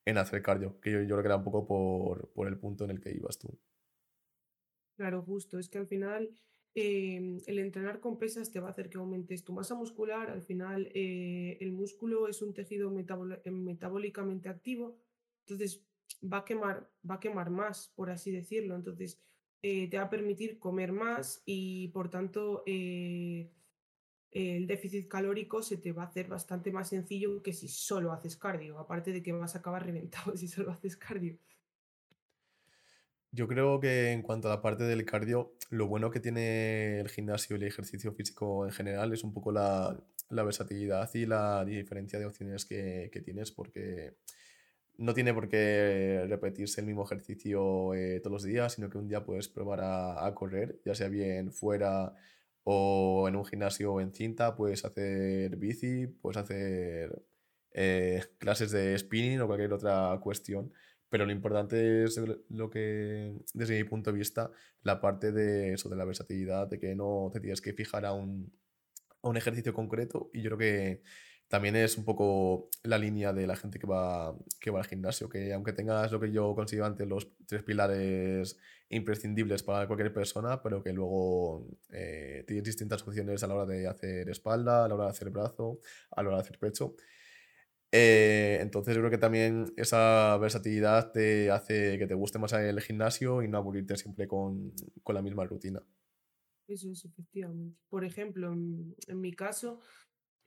en 0.04 0.18
hacer 0.18 0.42
cardio, 0.42 0.78
que 0.80 0.92
yo, 0.92 1.00
yo 1.02 1.08
creo 1.08 1.22
que 1.22 1.28
era 1.28 1.36
un 1.36 1.44
poco 1.44 1.66
por, 1.66 2.30
por 2.32 2.48
el 2.48 2.58
punto 2.58 2.84
en 2.84 2.90
el 2.90 3.00
que 3.00 3.12
ibas 3.12 3.38
tú. 3.38 3.58
Claro, 4.96 5.22
justo. 5.22 5.58
Es 5.58 5.68
que 5.68 5.78
al 5.78 5.86
final 5.86 6.30
em, 6.74 7.38
el 7.46 7.58
entrenar 7.58 8.00
con 8.00 8.18
pesas 8.18 8.50
te 8.50 8.60
va 8.60 8.68
a 8.68 8.70
hacer 8.70 8.90
que 8.90 8.98
aumentes 8.98 9.44
tu 9.44 9.52
masa 9.52 9.74
muscular. 9.74 10.30
Al 10.30 10.42
final 10.42 10.90
eh, 10.94 11.56
el 11.60 11.72
músculo 11.72 12.28
es 12.28 12.42
un 12.42 12.52
tejido 12.52 12.90
metabólicamente 12.90 14.48
activo, 14.48 14.98
entonces 15.46 15.82
va 16.22 16.38
a 16.38 16.44
quemar, 16.44 16.90
va 17.08 17.16
a 17.16 17.20
quemar 17.20 17.50
más, 17.50 17.92
por 17.94 18.10
así 18.10 18.30
decirlo. 18.30 18.74
Entonces 18.74 19.20
eh, 19.62 19.88
te 19.88 19.98
va 19.98 20.04
a 20.04 20.10
permitir 20.10 20.58
comer 20.58 20.92
más 20.92 21.42
y 21.44 21.88
por 21.88 22.10
tanto 22.10 22.62
eh, 22.66 23.50
el 24.30 24.66
déficit 24.66 25.08
calórico 25.08 25.62
se 25.62 25.76
te 25.76 25.92
va 25.92 26.04
a 26.04 26.06
hacer 26.06 26.28
bastante 26.28 26.70
más 26.70 26.88
sencillo 26.88 27.42
que 27.42 27.52
si 27.52 27.68
solo 27.68 28.12
haces 28.12 28.36
cardio. 28.36 28.78
Aparte 28.78 29.12
de 29.12 29.22
que 29.22 29.32
vas 29.32 29.54
a 29.54 29.58
acabar 29.58 29.84
reventado 29.84 30.36
si 30.36 30.48
solo 30.48 30.70
haces 30.70 30.96
cardio. 30.96 31.38
Yo 33.32 33.46
creo 33.46 33.78
que 33.78 34.10
en 34.10 34.22
cuanto 34.22 34.48
a 34.48 34.56
la 34.56 34.62
parte 34.62 34.82
del 34.82 35.04
cardio, 35.04 35.54
lo 35.70 35.86
bueno 35.86 36.10
que 36.10 36.18
tiene 36.18 36.98
el 36.98 37.08
gimnasio 37.08 37.54
y 37.54 37.60
el 37.60 37.66
ejercicio 37.66 38.12
físico 38.12 38.66
en 38.66 38.72
general 38.72 39.12
es 39.12 39.22
un 39.22 39.32
poco 39.32 39.52
la, 39.52 39.96
la 40.30 40.42
versatilidad 40.42 41.08
y 41.14 41.26
la 41.26 41.64
diferencia 41.64 42.18
de 42.18 42.26
opciones 42.26 42.64
que, 42.64 43.08
que 43.12 43.20
tienes, 43.20 43.52
porque 43.52 44.16
no 45.00 45.14
tiene 45.14 45.32
por 45.32 45.48
qué 45.48 46.26
repetirse 46.28 46.82
el 46.82 46.86
mismo 46.86 47.04
ejercicio 47.04 47.94
eh, 47.94 48.20
todos 48.20 48.32
los 48.32 48.42
días, 48.44 48.74
sino 48.74 48.90
que 48.90 48.98
un 48.98 49.08
día 49.08 49.24
puedes 49.24 49.48
probar 49.48 49.80
a, 49.82 50.32
correr, 50.34 50.78
ya 50.84 50.94
sea 50.94 51.08
bien 51.08 51.52
fuera 51.52 52.14
o 52.64 53.26
en 53.26 53.34
un 53.36 53.44
gimnasio 53.46 53.94
o 53.94 54.00
en 54.02 54.12
cinta, 54.12 54.54
puedes 54.56 54.84
hacer 54.84 55.56
bici, 55.56 56.06
puedes 56.06 56.36
hacer 56.36 57.22
eh, 57.72 58.22
clases 58.38 58.72
de 58.72 58.96
spinning 58.98 59.40
o 59.40 59.46
cualquier 59.46 59.72
otra 59.72 60.18
cuestión. 60.22 60.72
Pero 61.08 61.26
lo 61.26 61.32
importante 61.32 62.04
es 62.04 62.20
lo 62.50 62.70
que, 62.70 63.34
desde 63.54 63.78
mi 63.78 63.84
punto 63.84 64.12
de 64.12 64.18
vista, 64.18 64.50
la 64.82 65.00
parte 65.00 65.32
de 65.32 65.72
eso, 65.74 65.88
de 65.88 65.96
la 65.96 66.04
versatilidad, 66.04 66.68
de 66.68 66.78
que 66.78 66.94
no 66.94 67.30
te 67.32 67.40
tienes 67.40 67.60
que 67.62 67.72
fijar 67.72 68.04
a 68.04 68.12
un, 68.12 68.52
a 69.22 69.28
un 69.28 69.36
ejercicio 69.36 69.72
concreto. 69.74 70.30
Y 70.34 70.42
yo 70.42 70.50
creo 70.50 70.58
que 70.58 71.02
también 71.50 71.74
es 71.74 71.98
un 71.98 72.04
poco 72.04 72.70
la 72.84 72.96
línea 72.96 73.32
de 73.32 73.44
la 73.44 73.56
gente 73.56 73.80
que 73.80 73.86
va, 73.86 74.38
que 74.60 74.70
va 74.70 74.78
al 74.78 74.86
gimnasio, 74.86 75.28
que 75.28 75.52
aunque 75.52 75.72
tengas 75.72 76.12
lo 76.12 76.20
que 76.20 76.30
yo 76.30 76.54
considero 76.54 76.86
antes 76.86 77.08
los 77.08 77.26
tres 77.44 77.64
pilares 77.64 78.56
imprescindibles 78.88 79.64
para 79.64 79.88
cualquier 79.88 80.12
persona, 80.12 80.62
pero 80.62 80.80
que 80.80 80.92
luego 80.92 81.66
eh, 81.90 82.44
tienes 82.46 82.62
distintas 82.62 83.02
opciones 83.02 83.42
a 83.42 83.48
la 83.48 83.54
hora 83.54 83.66
de 83.66 83.88
hacer 83.88 84.30
espalda, 84.30 84.84
a 84.84 84.88
la 84.88 84.94
hora 84.94 85.04
de 85.06 85.10
hacer 85.10 85.30
brazo, 85.30 85.80
a 86.12 86.22
la 86.22 86.28
hora 86.28 86.36
de 86.36 86.42
hacer 86.42 86.58
pecho. 86.60 86.94
Eh, 87.90 88.58
entonces 88.60 88.94
yo 88.94 89.00
creo 89.00 89.10
que 89.10 89.18
también 89.18 89.74
esa 89.76 90.36
versatilidad 90.36 91.10
te 91.10 91.50
hace 91.50 91.98
que 91.98 92.06
te 92.06 92.14
guste 92.14 92.38
más 92.38 92.52
el 92.52 92.80
gimnasio 92.80 93.42
y 93.42 93.48
no 93.48 93.58
aburrirte 93.58 93.96
siempre 93.96 94.28
con, 94.28 94.72
con 95.02 95.16
la 95.16 95.22
misma 95.22 95.44
rutina. 95.46 95.82
Eso 96.68 96.88
es 96.92 97.04
efectivamente. 97.04 97.76
Por 97.88 98.04
ejemplo, 98.04 98.52
en 98.52 99.20
mi 99.20 99.32
caso, 99.32 99.80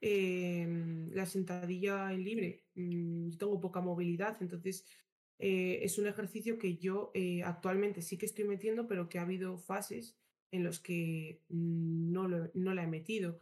em, 0.04 1.10
la 1.14 1.26
sentadilla 1.26 2.12
en 2.14 2.24
libre, 2.24 2.66
mm, 2.76 3.30
yo 3.30 3.38
tengo 3.38 3.60
poca 3.62 3.82
movilidad, 3.82 4.38
entonces 4.42 4.86
eh, 5.40 5.80
es 5.84 5.98
un 5.98 6.08
ejercicio 6.08 6.58
que 6.58 6.78
yo 6.78 7.12
eh, 7.14 7.44
actualmente 7.44 8.02
sí 8.02 8.18
que 8.18 8.26
estoy 8.26 8.46
metiendo, 8.46 8.88
pero 8.88 9.10
que 9.10 9.20
ha 9.20 9.24
habido 9.24 9.58
fases 9.58 10.18
en 10.52 10.64
los 10.64 10.80
que 10.80 11.42
no, 11.50 12.28
lo- 12.28 12.52
no 12.54 12.74
la 12.74 12.84
he 12.84 12.88
metido. 12.88 13.40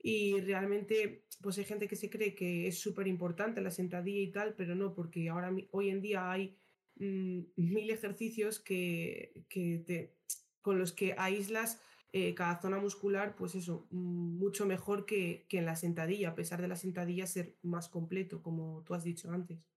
Y 0.00 0.40
realmente, 0.40 1.24
pues 1.42 1.58
hay 1.58 1.64
gente 1.64 1.88
que 1.88 1.96
se 1.96 2.10
cree 2.10 2.34
que 2.34 2.68
es 2.68 2.78
súper 2.78 3.06
importante 3.08 3.60
la 3.60 3.70
sentadilla 3.70 4.20
y 4.20 4.30
tal, 4.32 4.54
pero 4.54 4.74
no, 4.74 4.94
porque 4.94 5.28
ahora 5.28 5.52
hoy 5.72 5.90
en 5.90 6.00
día 6.00 6.30
hay 6.30 6.56
mm, 6.96 7.40
mil 7.56 7.90
ejercicios 7.90 8.60
que, 8.60 9.44
que 9.48 9.82
te, 9.86 10.14
con 10.60 10.78
los 10.78 10.92
que 10.92 11.14
aíslas 11.18 11.80
eh, 12.12 12.34
cada 12.34 12.60
zona 12.60 12.78
muscular, 12.78 13.36
pues 13.36 13.54
eso, 13.54 13.86
mm, 13.90 14.38
mucho 14.38 14.66
mejor 14.66 15.06
que, 15.06 15.46
que 15.48 15.58
en 15.58 15.66
la 15.66 15.76
sentadilla, 15.76 16.30
a 16.30 16.34
pesar 16.34 16.62
de 16.62 16.68
la 16.68 16.76
sentadilla 16.76 17.26
ser 17.26 17.56
más 17.62 17.88
completo, 17.88 18.42
como 18.42 18.82
tú 18.84 18.94
has 18.94 19.04
dicho 19.04 19.30
antes. 19.30 19.68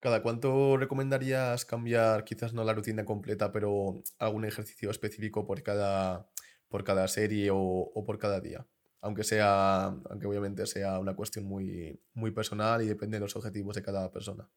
¿Cada 0.00 0.22
cuánto 0.22 0.78
recomendarías 0.78 1.66
cambiar, 1.66 2.24
quizás 2.24 2.54
no 2.54 2.64
la 2.64 2.72
rutina 2.72 3.04
completa, 3.04 3.52
pero 3.52 4.02
algún 4.18 4.44
ejercicio 4.46 4.90
específico 4.90 5.44
por 5.44 5.62
cada, 5.62 6.30
por 6.68 6.84
cada 6.84 7.06
serie 7.06 7.50
o, 7.50 7.58
o 7.58 8.04
por 8.04 8.18
cada 8.18 8.40
día? 8.40 8.66
Aunque 9.02 9.24
sea, 9.24 9.86
aunque 9.88 10.26
obviamente 10.26 10.66
sea 10.66 10.98
una 10.98 11.14
cuestión 11.14 11.44
muy, 11.44 12.00
muy 12.14 12.30
personal 12.30 12.82
y 12.82 12.86
depende 12.86 13.16
de 13.18 13.20
los 13.20 13.36
objetivos 13.36 13.76
de 13.76 13.82
cada 13.82 14.10
persona. 14.10 14.48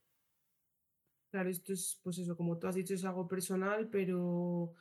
Claro, 1.32 1.50
esto 1.50 1.74
es, 1.74 2.00
pues 2.04 2.20
eso, 2.20 2.38
como 2.38 2.60
tú 2.60 2.68
has 2.68 2.76
dicho, 2.76 2.94
es 2.94 3.04
algo 3.04 3.28
personal, 3.28 3.90
pero 3.90 4.74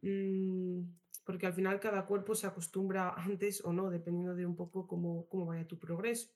mm, 0.00 0.80
porque 1.28 1.46
al 1.46 1.52
final 1.52 1.78
cada 1.78 2.06
cuerpo 2.06 2.34
se 2.34 2.46
acostumbra 2.46 3.10
antes 3.10 3.62
o 3.62 3.70
no, 3.70 3.90
dependiendo 3.90 4.34
de 4.34 4.46
un 4.46 4.56
poco 4.56 4.86
cómo, 4.86 5.28
cómo 5.28 5.44
vaya 5.44 5.68
tu 5.68 5.78
progreso. 5.78 6.30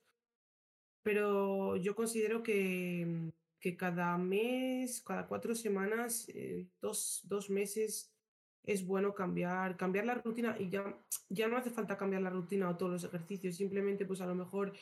Pero 1.02 1.76
yo 1.76 1.94
considero 1.94 2.42
que, 2.42 3.32
que 3.58 3.74
cada 3.74 4.18
mes, 4.18 5.00
cada 5.00 5.26
cuatro 5.26 5.54
semanas, 5.54 6.28
eh, 6.34 6.68
dos, 6.82 7.22
dos 7.24 7.48
meses, 7.48 8.12
es 8.64 8.86
bueno 8.86 9.14
cambiar, 9.14 9.78
cambiar 9.78 10.04
la 10.04 10.16
rutina 10.16 10.56
y 10.58 10.68
ya, 10.68 10.84
ya 11.30 11.48
no 11.48 11.56
hace 11.56 11.70
falta 11.70 11.96
cambiar 11.96 12.20
la 12.20 12.28
rutina 12.28 12.68
o 12.68 12.76
todos 12.76 12.92
los 12.92 13.04
ejercicios, 13.04 13.56
simplemente 13.56 14.04
pues 14.04 14.20
a 14.20 14.26
lo 14.26 14.34
mejor 14.34 14.74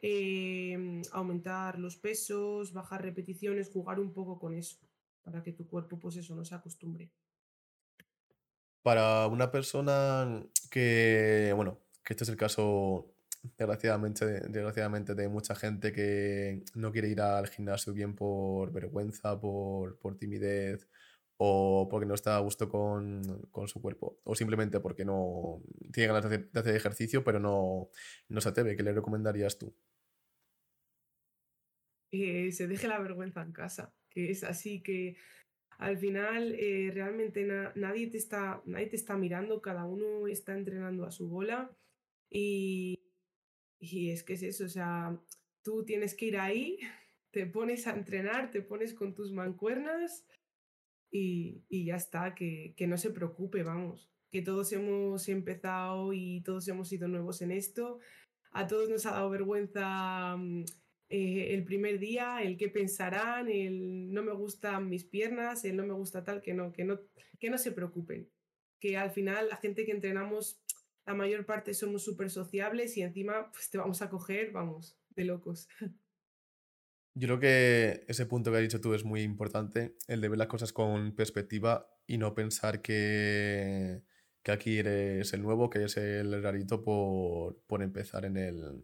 em, 0.00 1.02
aumentar 1.12 1.78
los 1.78 1.98
pesos, 1.98 2.72
bajar 2.72 3.02
repeticiones, 3.02 3.68
jugar 3.68 4.00
un 4.00 4.14
poco 4.14 4.38
con 4.38 4.54
eso, 4.54 4.78
para 5.22 5.42
que 5.42 5.52
tu 5.52 5.68
cuerpo 5.68 5.98
pues 5.98 6.16
eso 6.16 6.34
no 6.34 6.46
se 6.46 6.54
acostumbre. 6.54 7.10
Para 8.82 9.26
una 9.26 9.50
persona 9.50 10.42
que, 10.70 11.52
bueno, 11.54 11.80
que 12.04 12.14
este 12.14 12.24
es 12.24 12.30
el 12.30 12.36
caso 12.36 13.14
desgraciadamente, 13.56 14.24
desgraciadamente 14.48 15.14
de 15.14 15.28
mucha 15.28 15.54
gente 15.54 15.92
que 15.92 16.64
no 16.74 16.92
quiere 16.92 17.08
ir 17.08 17.20
al 17.20 17.48
gimnasio 17.48 17.92
bien 17.92 18.14
por 18.14 18.72
vergüenza, 18.72 19.38
por, 19.38 19.98
por 19.98 20.16
timidez 20.16 20.88
o 21.36 21.88
porque 21.88 22.06
no 22.06 22.14
está 22.14 22.36
a 22.36 22.40
gusto 22.40 22.68
con, 22.68 23.46
con, 23.52 23.68
su 23.68 23.80
cuerpo 23.80 24.20
o 24.24 24.34
simplemente 24.34 24.80
porque 24.80 25.04
no 25.04 25.62
tiene 25.92 26.08
ganas 26.08 26.28
de 26.28 26.36
hacer, 26.36 26.50
de 26.50 26.76
ejercicio 26.76 27.22
pero 27.22 27.38
no, 27.38 27.90
no, 28.28 28.40
se 28.40 28.48
atreve. 28.48 28.76
¿Qué 28.76 28.82
le 28.82 28.92
recomendarías 28.92 29.56
tú? 29.56 29.74
Eh, 32.10 32.50
se 32.52 32.66
deje 32.66 32.88
la 32.88 32.98
vergüenza 32.98 33.42
en 33.42 33.52
casa, 33.52 33.94
que 34.08 34.30
es 34.30 34.42
así 34.42 34.82
que 34.82 35.16
al 35.78 35.96
final 35.96 36.54
eh, 36.58 36.90
realmente 36.92 37.46
nadie, 37.76 38.08
te 38.08 38.18
está, 38.18 38.60
nadie 38.66 38.88
te 38.88 38.96
está 38.96 39.16
mirando, 39.16 39.62
cada 39.62 39.84
uno 39.84 40.26
está 40.26 40.56
entrenando 40.56 41.06
a 41.06 41.12
su 41.12 41.28
bola 41.28 41.70
y, 42.28 42.98
y 43.78 44.10
es 44.10 44.24
que 44.24 44.34
es 44.34 44.42
eso, 44.42 44.64
o 44.64 44.68
sea, 44.68 45.16
tú 45.62 45.84
tienes 45.84 46.14
que 46.14 46.26
ir 46.26 46.36
ahí, 46.36 46.78
te 47.30 47.46
pones 47.46 47.86
a 47.86 47.92
entrenar, 47.92 48.50
te 48.50 48.60
pones 48.60 48.92
con 48.92 49.14
tus 49.14 49.32
mancuernas 49.32 50.26
y, 51.12 51.64
y 51.68 51.86
ya 51.86 51.96
está, 51.96 52.34
que, 52.34 52.74
que, 52.76 52.88
no 52.88 52.98
se 52.98 53.10
preocupe, 53.10 53.62
vamos, 53.62 54.10
que 54.30 54.42
todos 54.42 54.72
hemos 54.72 55.28
empezado 55.28 56.12
y 56.12 56.42
todos 56.42 56.66
hemos 56.66 56.88
sido 56.88 57.06
nuevos 57.06 57.40
en 57.40 57.52
esto, 57.52 58.00
a 58.50 58.66
todos 58.66 58.90
nos 58.90 59.06
ha 59.06 59.12
dado 59.12 59.30
vergüenza 59.30 60.36
mm, 60.36 60.64
eh, 61.10 61.54
el 61.54 61.64
primer 61.64 61.98
día, 61.98 62.42
el 62.42 62.58
qué 62.58 62.68
pensarán, 62.68 63.48
el 63.48 64.12
no 64.12 64.22
me 64.22 64.32
gustan 64.32 64.90
mis 64.90 65.04
piernas, 65.04 65.64
el 65.64 65.76
no 65.76 65.86
me 65.86 65.94
gusta 65.94 66.22
tal, 66.22 66.42
que 66.42 66.52
no, 66.52 66.72
que 66.72 66.84
no, 66.84 67.00
que 67.38 67.48
no 67.48 67.56
se 67.56 67.72
preocupen. 67.72 68.28
Que 68.78 68.96
al 68.96 69.10
final 69.10 69.48
la 69.48 69.56
gente 69.56 69.86
que 69.86 69.92
entrenamos, 69.92 70.62
la 71.06 71.14
mayor 71.14 71.46
parte 71.46 71.72
somos 71.72 72.04
súper 72.04 72.30
sociables 72.30 72.96
y 72.96 73.02
encima 73.02 73.50
pues 73.52 73.70
te 73.70 73.78
vamos 73.78 74.02
a 74.02 74.10
coger, 74.10 74.52
vamos, 74.52 74.98
de 75.10 75.24
locos. 75.24 75.68
Yo 77.14 77.26
creo 77.26 77.40
que 77.40 78.04
ese 78.06 78.26
punto 78.26 78.50
que 78.50 78.58
has 78.58 78.62
dicho 78.62 78.80
tú 78.80 78.94
es 78.94 79.04
muy 79.04 79.22
importante, 79.22 79.96
el 80.06 80.20
de 80.20 80.28
ver 80.28 80.38
las 80.38 80.46
cosas 80.46 80.72
con 80.72 81.16
perspectiva 81.16 81.90
y 82.06 82.18
no 82.18 82.34
pensar 82.34 82.80
que, 82.80 84.02
que 84.44 84.52
aquí 84.52 84.78
eres 84.78 85.32
el 85.32 85.42
nuevo, 85.42 85.68
que 85.68 85.82
es 85.84 85.96
el 85.96 86.40
rarito 86.42 86.84
por, 86.84 87.60
por 87.66 87.82
empezar 87.82 88.24
en 88.24 88.36
el, 88.36 88.82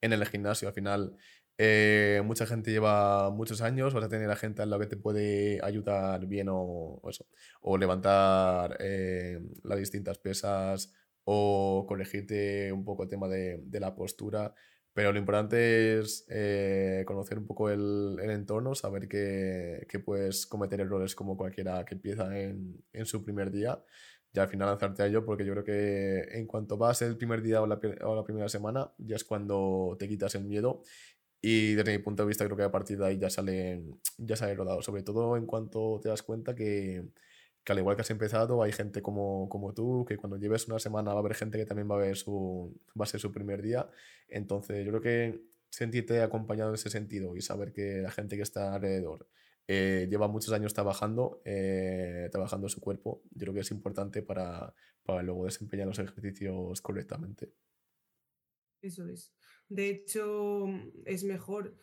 en 0.00 0.12
el 0.12 0.24
gimnasio. 0.26 0.68
Al 0.68 0.74
final, 0.74 1.16
eh, 1.58 2.20
mucha 2.24 2.46
gente 2.46 2.70
lleva 2.70 3.30
muchos 3.30 3.62
años, 3.62 3.94
vas 3.94 4.04
a 4.04 4.08
tener 4.08 4.30
a 4.30 4.36
gente 4.36 4.62
a 4.62 4.66
la 4.66 4.78
que 4.78 4.86
te 4.86 4.96
puede 4.96 5.58
ayudar 5.62 6.26
bien 6.26 6.48
o, 6.50 7.00
eso, 7.08 7.26
o 7.62 7.78
levantar 7.78 8.76
eh, 8.80 9.40
las 9.62 9.78
distintas 9.78 10.18
pesas 10.18 10.92
o 11.24 11.86
corregirte 11.88 12.72
un 12.72 12.84
poco 12.84 13.04
el 13.04 13.08
tema 13.08 13.28
de, 13.28 13.62
la 13.80 13.94
postura. 13.94 14.54
Pero 14.92 15.12
lo 15.12 15.18
importante 15.18 15.98
es 15.98 16.26
eh, 16.30 17.04
conocer 17.06 17.38
un 17.38 17.46
poco 17.46 17.70
el, 17.70 18.18
entorno, 18.20 18.74
saber 18.74 19.08
que, 19.08 19.86
puedes 20.04 20.46
cometer 20.46 20.80
errores 20.80 21.14
como 21.14 21.36
cualquiera 21.36 21.84
que 21.84 21.94
empieza 21.94 22.38
en, 22.38 22.84
su 23.04 23.24
primer 23.24 23.50
día 23.50 23.82
y 24.32 24.38
al 24.38 24.48
final 24.48 24.68
lanzarte 24.68 25.02
a 25.02 25.06
ello, 25.06 25.24
porque 25.24 25.44
yo 25.46 25.52
creo 25.54 25.64
que 25.64 26.38
en 26.38 26.46
cuanto 26.46 26.76
vas 26.76 27.00
el 27.02 27.16
primer 27.16 27.42
día 27.42 27.62
o 27.62 27.66
la 27.66 28.24
primera 28.24 28.48
semana, 28.48 28.92
ya 28.98 29.16
es 29.16 29.24
cuando 29.24 29.96
te 29.98 30.08
quitas 30.08 30.34
el 30.34 30.44
miedo 30.44 30.82
y 31.48 31.74
desde 31.76 31.92
mi 31.92 32.02
punto 32.02 32.24
de 32.24 32.26
vista 32.26 32.44
creo 32.44 32.56
que 32.56 32.64
a 32.64 32.72
partir 32.72 32.98
de 32.98 33.06
ahí 33.06 33.18
ya 33.18 33.30
sale, 33.30 33.80
ya 34.18 34.34
sale 34.34 34.56
rodado, 34.56 34.82
sobre 34.82 35.04
todo 35.04 35.36
en 35.36 35.46
cuanto 35.46 36.00
te 36.02 36.08
das 36.08 36.24
cuenta 36.24 36.56
que, 36.56 37.04
que 37.62 37.72
al 37.72 37.78
igual 37.78 37.94
que 37.94 38.02
has 38.02 38.10
empezado, 38.10 38.64
hay 38.64 38.72
gente 38.72 39.00
como, 39.00 39.48
como 39.48 39.72
tú, 39.72 40.04
que 40.08 40.16
cuando 40.16 40.38
lleves 40.38 40.66
una 40.66 40.80
semana 40.80 41.12
va 41.12 41.18
a 41.18 41.20
haber 41.20 41.34
gente 41.36 41.56
que 41.56 41.64
también 41.64 41.88
va 41.88 41.94
a, 41.94 41.98
ver 41.98 42.16
su, 42.16 42.76
va 43.00 43.04
a 43.04 43.06
ser 43.06 43.20
su 43.20 43.30
primer 43.30 43.62
día. 43.62 43.88
Entonces 44.26 44.84
yo 44.84 44.90
creo 44.90 45.00
que 45.00 45.44
sentirte 45.70 46.20
acompañado 46.20 46.70
en 46.70 46.74
ese 46.74 46.90
sentido 46.90 47.36
y 47.36 47.42
saber 47.42 47.72
que 47.72 47.98
la 48.02 48.10
gente 48.10 48.34
que 48.34 48.42
está 48.42 48.74
alrededor 48.74 49.28
eh, 49.68 50.08
lleva 50.10 50.26
muchos 50.26 50.52
años 50.52 50.74
trabajando, 50.74 51.42
eh, 51.44 52.28
trabajando 52.32 52.68
su 52.68 52.80
cuerpo, 52.80 53.22
yo 53.30 53.42
creo 53.42 53.54
que 53.54 53.60
es 53.60 53.70
importante 53.70 54.20
para, 54.20 54.74
para 55.04 55.22
luego 55.22 55.44
desempeñar 55.44 55.86
los 55.86 56.00
ejercicios 56.00 56.80
correctamente. 56.80 57.52
Eso 58.82 59.06
es. 59.06 59.32
De 59.68 59.90
hecho, 59.90 60.66
es 61.04 61.24
mejor. 61.24 61.74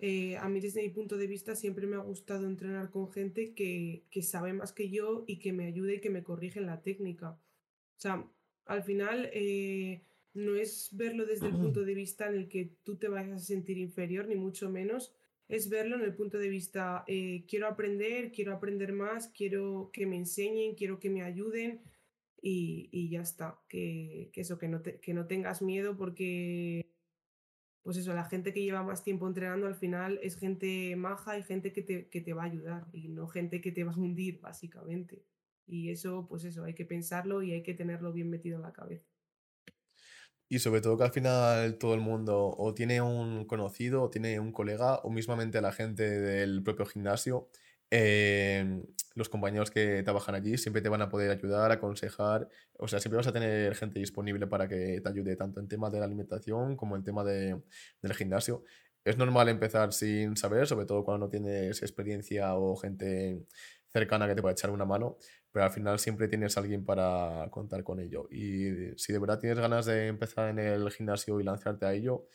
Eh, 0.00 0.36
a 0.36 0.48
mí 0.48 0.60
desde 0.60 0.82
mi 0.82 0.90
punto 0.90 1.16
de 1.16 1.26
vista 1.26 1.56
siempre 1.56 1.86
me 1.86 1.96
ha 1.96 2.00
gustado 2.00 2.46
entrenar 2.46 2.90
con 2.90 3.10
gente 3.10 3.52
que, 3.54 4.04
que 4.10 4.22
sabe 4.22 4.52
más 4.52 4.72
que 4.72 4.90
yo 4.90 5.24
y 5.26 5.38
que 5.38 5.52
me 5.52 5.66
ayude 5.66 5.96
y 5.96 6.00
que 6.00 6.10
me 6.10 6.22
corrige 6.22 6.60
en 6.60 6.66
la 6.66 6.82
técnica. 6.82 7.30
O 7.30 8.00
sea, 8.00 8.24
al 8.66 8.82
final 8.82 9.28
eh, 9.32 10.02
no 10.34 10.54
es 10.54 10.90
verlo 10.92 11.26
desde 11.26 11.46
el 11.46 11.56
punto 11.56 11.84
de 11.84 11.94
vista 11.94 12.28
en 12.28 12.34
el 12.34 12.48
que 12.48 12.76
tú 12.84 12.96
te 12.96 13.08
vayas 13.08 13.42
a 13.42 13.44
sentir 13.44 13.78
inferior, 13.78 14.28
ni 14.28 14.36
mucho 14.36 14.70
menos. 14.70 15.12
Es 15.48 15.68
verlo 15.68 15.96
en 15.96 16.02
el 16.02 16.14
punto 16.14 16.38
de 16.38 16.48
vista, 16.48 17.04
eh, 17.06 17.44
quiero 17.48 17.66
aprender, 17.66 18.30
quiero 18.30 18.52
aprender 18.52 18.92
más, 18.92 19.28
quiero 19.28 19.90
que 19.92 20.06
me 20.06 20.16
enseñen, 20.16 20.74
quiero 20.74 21.00
que 21.00 21.08
me 21.08 21.22
ayuden 21.22 21.80
y, 22.42 22.88
y 22.92 23.08
ya 23.08 23.22
está. 23.22 23.58
Que, 23.68 24.30
que 24.32 24.42
eso, 24.42 24.58
que 24.58 24.68
no, 24.68 24.82
que 24.82 25.14
no 25.14 25.26
tengas 25.26 25.62
miedo 25.62 25.96
porque 25.96 26.86
pues 27.88 27.96
eso, 27.96 28.12
la 28.12 28.24
gente 28.24 28.52
que 28.52 28.62
lleva 28.62 28.82
más 28.82 29.02
tiempo 29.02 29.26
entrenando 29.26 29.66
al 29.66 29.74
final 29.74 30.20
es 30.22 30.36
gente 30.36 30.94
maja 30.94 31.38
y 31.38 31.42
gente 31.42 31.72
que 31.72 31.80
te, 31.80 32.10
que 32.10 32.20
te 32.20 32.34
va 32.34 32.42
a 32.42 32.44
ayudar 32.44 32.86
y 32.92 33.08
no 33.08 33.26
gente 33.28 33.62
que 33.62 33.72
te 33.72 33.82
va 33.82 33.92
a 33.92 33.96
hundir, 33.96 34.42
básicamente. 34.42 35.24
Y 35.66 35.88
eso, 35.88 36.26
pues 36.28 36.44
eso, 36.44 36.64
hay 36.64 36.74
que 36.74 36.84
pensarlo 36.84 37.42
y 37.42 37.52
hay 37.52 37.62
que 37.62 37.72
tenerlo 37.72 38.12
bien 38.12 38.28
metido 38.28 38.56
en 38.56 38.64
la 38.64 38.74
cabeza. 38.74 39.08
Y 40.50 40.58
sobre 40.58 40.82
todo 40.82 40.98
que 40.98 41.04
al 41.04 41.12
final 41.12 41.78
todo 41.78 41.94
el 41.94 42.02
mundo 42.02 42.54
o 42.58 42.74
tiene 42.74 43.00
un 43.00 43.46
conocido, 43.46 44.02
o 44.02 44.10
tiene 44.10 44.38
un 44.38 44.52
colega, 44.52 44.96
o 44.96 45.08
mismamente 45.08 45.58
la 45.62 45.72
gente 45.72 46.02
del 46.02 46.62
propio 46.62 46.84
gimnasio 46.84 47.48
eh, 47.90 48.82
los 49.18 49.28
compañeros 49.28 49.70
que 49.70 50.02
trabajan 50.02 50.34
allí 50.34 50.56
siempre 50.56 50.80
te 50.80 50.88
van 50.88 51.02
a 51.02 51.08
poder 51.08 51.30
ayudar, 51.30 51.70
aconsejar, 51.72 52.48
o 52.78 52.88
sea, 52.88 53.00
siempre 53.00 53.18
vas 53.18 53.26
a 53.26 53.32
tener 53.32 53.74
gente 53.74 53.98
disponible 53.98 54.46
para 54.46 54.68
que 54.68 55.00
te 55.02 55.08
ayude 55.08 55.36
tanto 55.36 55.60
en 55.60 55.68
temas 55.68 55.92
de 55.92 55.98
la 55.98 56.06
alimentación 56.06 56.76
como 56.76 56.96
en 56.96 57.04
tema 57.04 57.24
de, 57.24 57.60
del 58.00 58.14
gimnasio. 58.14 58.64
Es 59.04 59.18
normal 59.18 59.48
empezar 59.48 59.92
sin 59.92 60.36
saber, 60.36 60.66
sobre 60.66 60.86
todo 60.86 61.04
cuando 61.04 61.26
no 61.26 61.30
tienes 61.30 61.82
experiencia 61.82 62.54
o 62.56 62.76
gente 62.76 63.46
cercana 63.92 64.26
que 64.26 64.34
te 64.34 64.42
pueda 64.42 64.52
echar 64.52 64.70
una 64.70 64.84
mano, 64.84 65.16
pero 65.50 65.64
al 65.64 65.70
final 65.70 65.98
siempre 65.98 66.28
tienes 66.28 66.56
alguien 66.58 66.84
para 66.84 67.48
contar 67.50 67.82
con 67.82 68.00
ello. 68.00 68.28
Y 68.30 68.96
si 68.96 69.12
de 69.12 69.18
verdad 69.18 69.38
tienes 69.38 69.58
ganas 69.58 69.86
de 69.86 70.08
empezar 70.08 70.50
en 70.50 70.58
el 70.58 70.90
gimnasio 70.90 71.40
y 71.40 71.44
lanzarte 71.44 71.86
a 71.86 71.94
ello, 71.94 72.26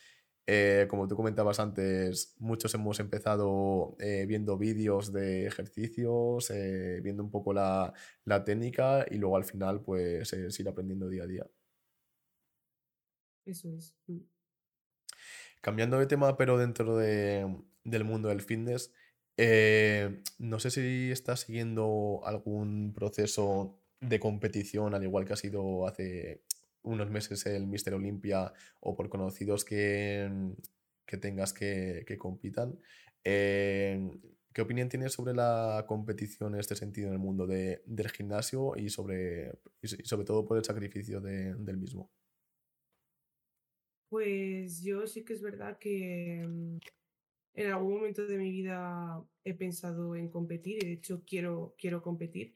eh, 0.46 0.88
como 0.90 1.08
tú 1.08 1.16
comentabas 1.16 1.60
antes, 1.60 2.36
muchos 2.40 2.74
hemos 2.74 3.00
empezado 3.00 3.96
eh, 4.00 4.26
viendo 4.28 4.58
vídeos 4.58 5.14
de 5.14 5.48
ejercicios, 5.48 6.52
eh, 6.52 7.00
viendo 7.02 7.24
un 7.24 7.32
poco 7.32 7.54
la, 7.54 7.94
la, 8.26 8.44
técnica 8.44 9.06
y 9.10 9.18
luego 9.20 9.38
al 9.38 9.46
final 9.46 9.82
pues 9.82 10.34
ir 10.34 10.68
aprendiendo 10.68 11.08
día 11.08 11.24
a 11.24 11.28
día. 11.28 11.48
Eso 13.46 13.74
es. 13.74 13.96
Mm. 14.08 14.20
Cambiando 15.62 15.98
de 15.98 16.08
tema, 16.08 16.36
pero 16.36 16.58
dentro 16.58 16.98
de, 16.98 17.64
del 17.86 18.04
mundo 18.04 18.28
del 18.28 18.42
fitness, 18.42 18.92
no 20.40 20.60
sé 20.60 20.72
si 20.72 21.10
estás 21.10 21.42
siguiendo 21.42 22.22
algún 22.26 22.94
proceso 22.94 23.80
de 24.02 24.20
competición, 24.20 24.94
al 24.94 25.04
igual 25.04 25.24
que 25.24 25.34
ha 25.34 25.38
sido 25.38 25.88
hace 25.88 26.44
unos 26.84 27.10
meses 27.10 27.46
el 27.46 27.68
Mister 27.68 27.94
Olympia 27.94 28.54
o 28.80 28.96
por 28.96 29.10
conocidos 29.10 29.66
que, 29.66 30.30
que 31.06 31.18
tengas 31.18 31.54
que, 31.54 32.04
que 32.06 32.18
compitan. 32.18 32.80
Eh, 33.24 34.00
¿Qué 34.54 34.62
opinión 34.62 34.88
tienes 34.88 35.14
sobre 35.14 35.34
la 35.34 35.84
competición 35.88 36.54
en 36.54 36.60
este 36.60 36.76
sentido 36.76 37.08
en 37.08 37.14
el 37.14 37.20
mundo 37.20 37.48
de, 37.48 37.82
del 37.88 38.10
gimnasio 38.12 38.74
y 38.78 38.90
sobre, 38.90 39.52
y 39.82 39.88
sobre 39.88 40.26
todo 40.26 40.46
por 40.46 40.58
el 40.58 40.64
sacrificio 40.64 41.20
de, 41.20 41.56
del 41.56 41.78
mismo? 41.78 42.12
Pues 44.10 44.84
yo 44.84 45.08
sí 45.08 45.26
que 45.26 45.34
es 45.34 45.42
verdad 45.42 45.80
que 45.80 46.46
mm, 46.48 46.78
en 47.56 47.72
algún 47.72 47.96
momento 47.96 48.28
de 48.28 48.38
mi 48.38 48.52
vida 48.52 49.26
he 49.44 49.56
pensado 49.56 50.16
en 50.16 50.30
competir 50.30 50.84
y 50.84 50.86
de 50.86 50.94
hecho 50.94 51.24
quiero, 51.26 51.74
quiero 51.80 52.04
competir 52.04 52.54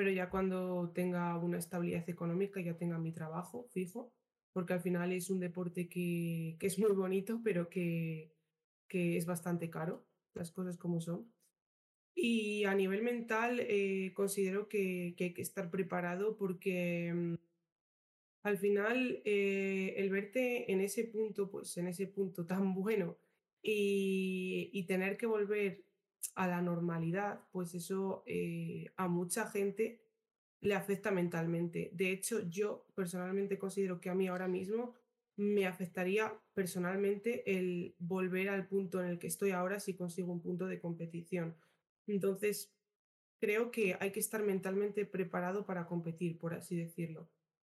pero 0.00 0.12
ya 0.12 0.30
cuando 0.30 0.90
tenga 0.94 1.36
una 1.36 1.58
estabilidad 1.58 2.08
económica, 2.08 2.58
ya 2.58 2.74
tenga 2.74 2.96
mi 2.96 3.12
trabajo 3.12 3.68
fijo, 3.68 4.14
porque 4.54 4.72
al 4.72 4.80
final 4.80 5.12
es 5.12 5.28
un 5.28 5.40
deporte 5.40 5.90
que, 5.90 6.56
que 6.58 6.68
es 6.68 6.78
muy 6.78 6.92
bonito, 6.92 7.42
pero 7.44 7.68
que, 7.68 8.32
que, 8.88 9.18
es 9.18 9.26
bastante 9.26 9.68
caro, 9.68 10.06
las 10.32 10.52
cosas 10.52 10.78
como 10.78 11.02
son. 11.02 11.30
Y 12.14 12.64
a 12.64 12.74
nivel 12.74 13.02
mental 13.02 13.60
eh, 13.60 14.12
considero 14.14 14.68
que, 14.68 15.12
que, 15.18 15.24
hay 15.24 15.34
que 15.34 15.42
estar 15.42 15.70
preparado 15.70 16.38
porque 16.38 17.12
mm, 17.14 17.34
al 18.44 18.56
final 18.56 19.20
eh, 19.26 19.92
el 19.98 20.08
verte 20.08 20.72
en 20.72 20.80
ese 20.80 21.04
punto, 21.04 21.50
pues 21.50 21.76
en 21.76 21.88
ese 21.88 22.06
punto 22.06 22.46
tan 22.46 22.72
bueno 22.74 23.18
y, 23.62 24.70
y 24.72 24.86
tener 24.86 25.18
que 25.18 25.26
volver 25.26 25.89
a 26.34 26.46
la 26.46 26.60
normalidad, 26.60 27.40
pues 27.52 27.74
eso 27.74 28.22
eh, 28.26 28.92
a 28.96 29.08
mucha 29.08 29.46
gente 29.46 30.02
le 30.60 30.74
afecta 30.74 31.10
mentalmente. 31.10 31.90
De 31.94 32.12
hecho, 32.12 32.40
yo 32.48 32.86
personalmente 32.94 33.58
considero 33.58 34.00
que 34.00 34.10
a 34.10 34.14
mí 34.14 34.28
ahora 34.28 34.48
mismo 34.48 34.94
me 35.36 35.66
afectaría 35.66 36.38
personalmente 36.52 37.58
el 37.58 37.94
volver 37.98 38.50
al 38.50 38.66
punto 38.66 39.02
en 39.02 39.08
el 39.08 39.18
que 39.18 39.26
estoy 39.26 39.52
ahora 39.52 39.80
si 39.80 39.94
consigo 39.94 40.32
un 40.32 40.42
punto 40.42 40.66
de 40.66 40.78
competición. 40.78 41.56
Entonces, 42.06 42.74
creo 43.38 43.70
que 43.70 43.96
hay 44.00 44.12
que 44.12 44.20
estar 44.20 44.42
mentalmente 44.42 45.06
preparado 45.06 45.64
para 45.64 45.86
competir, 45.86 46.38
por 46.38 46.52
así 46.52 46.76
decirlo. 46.76 47.30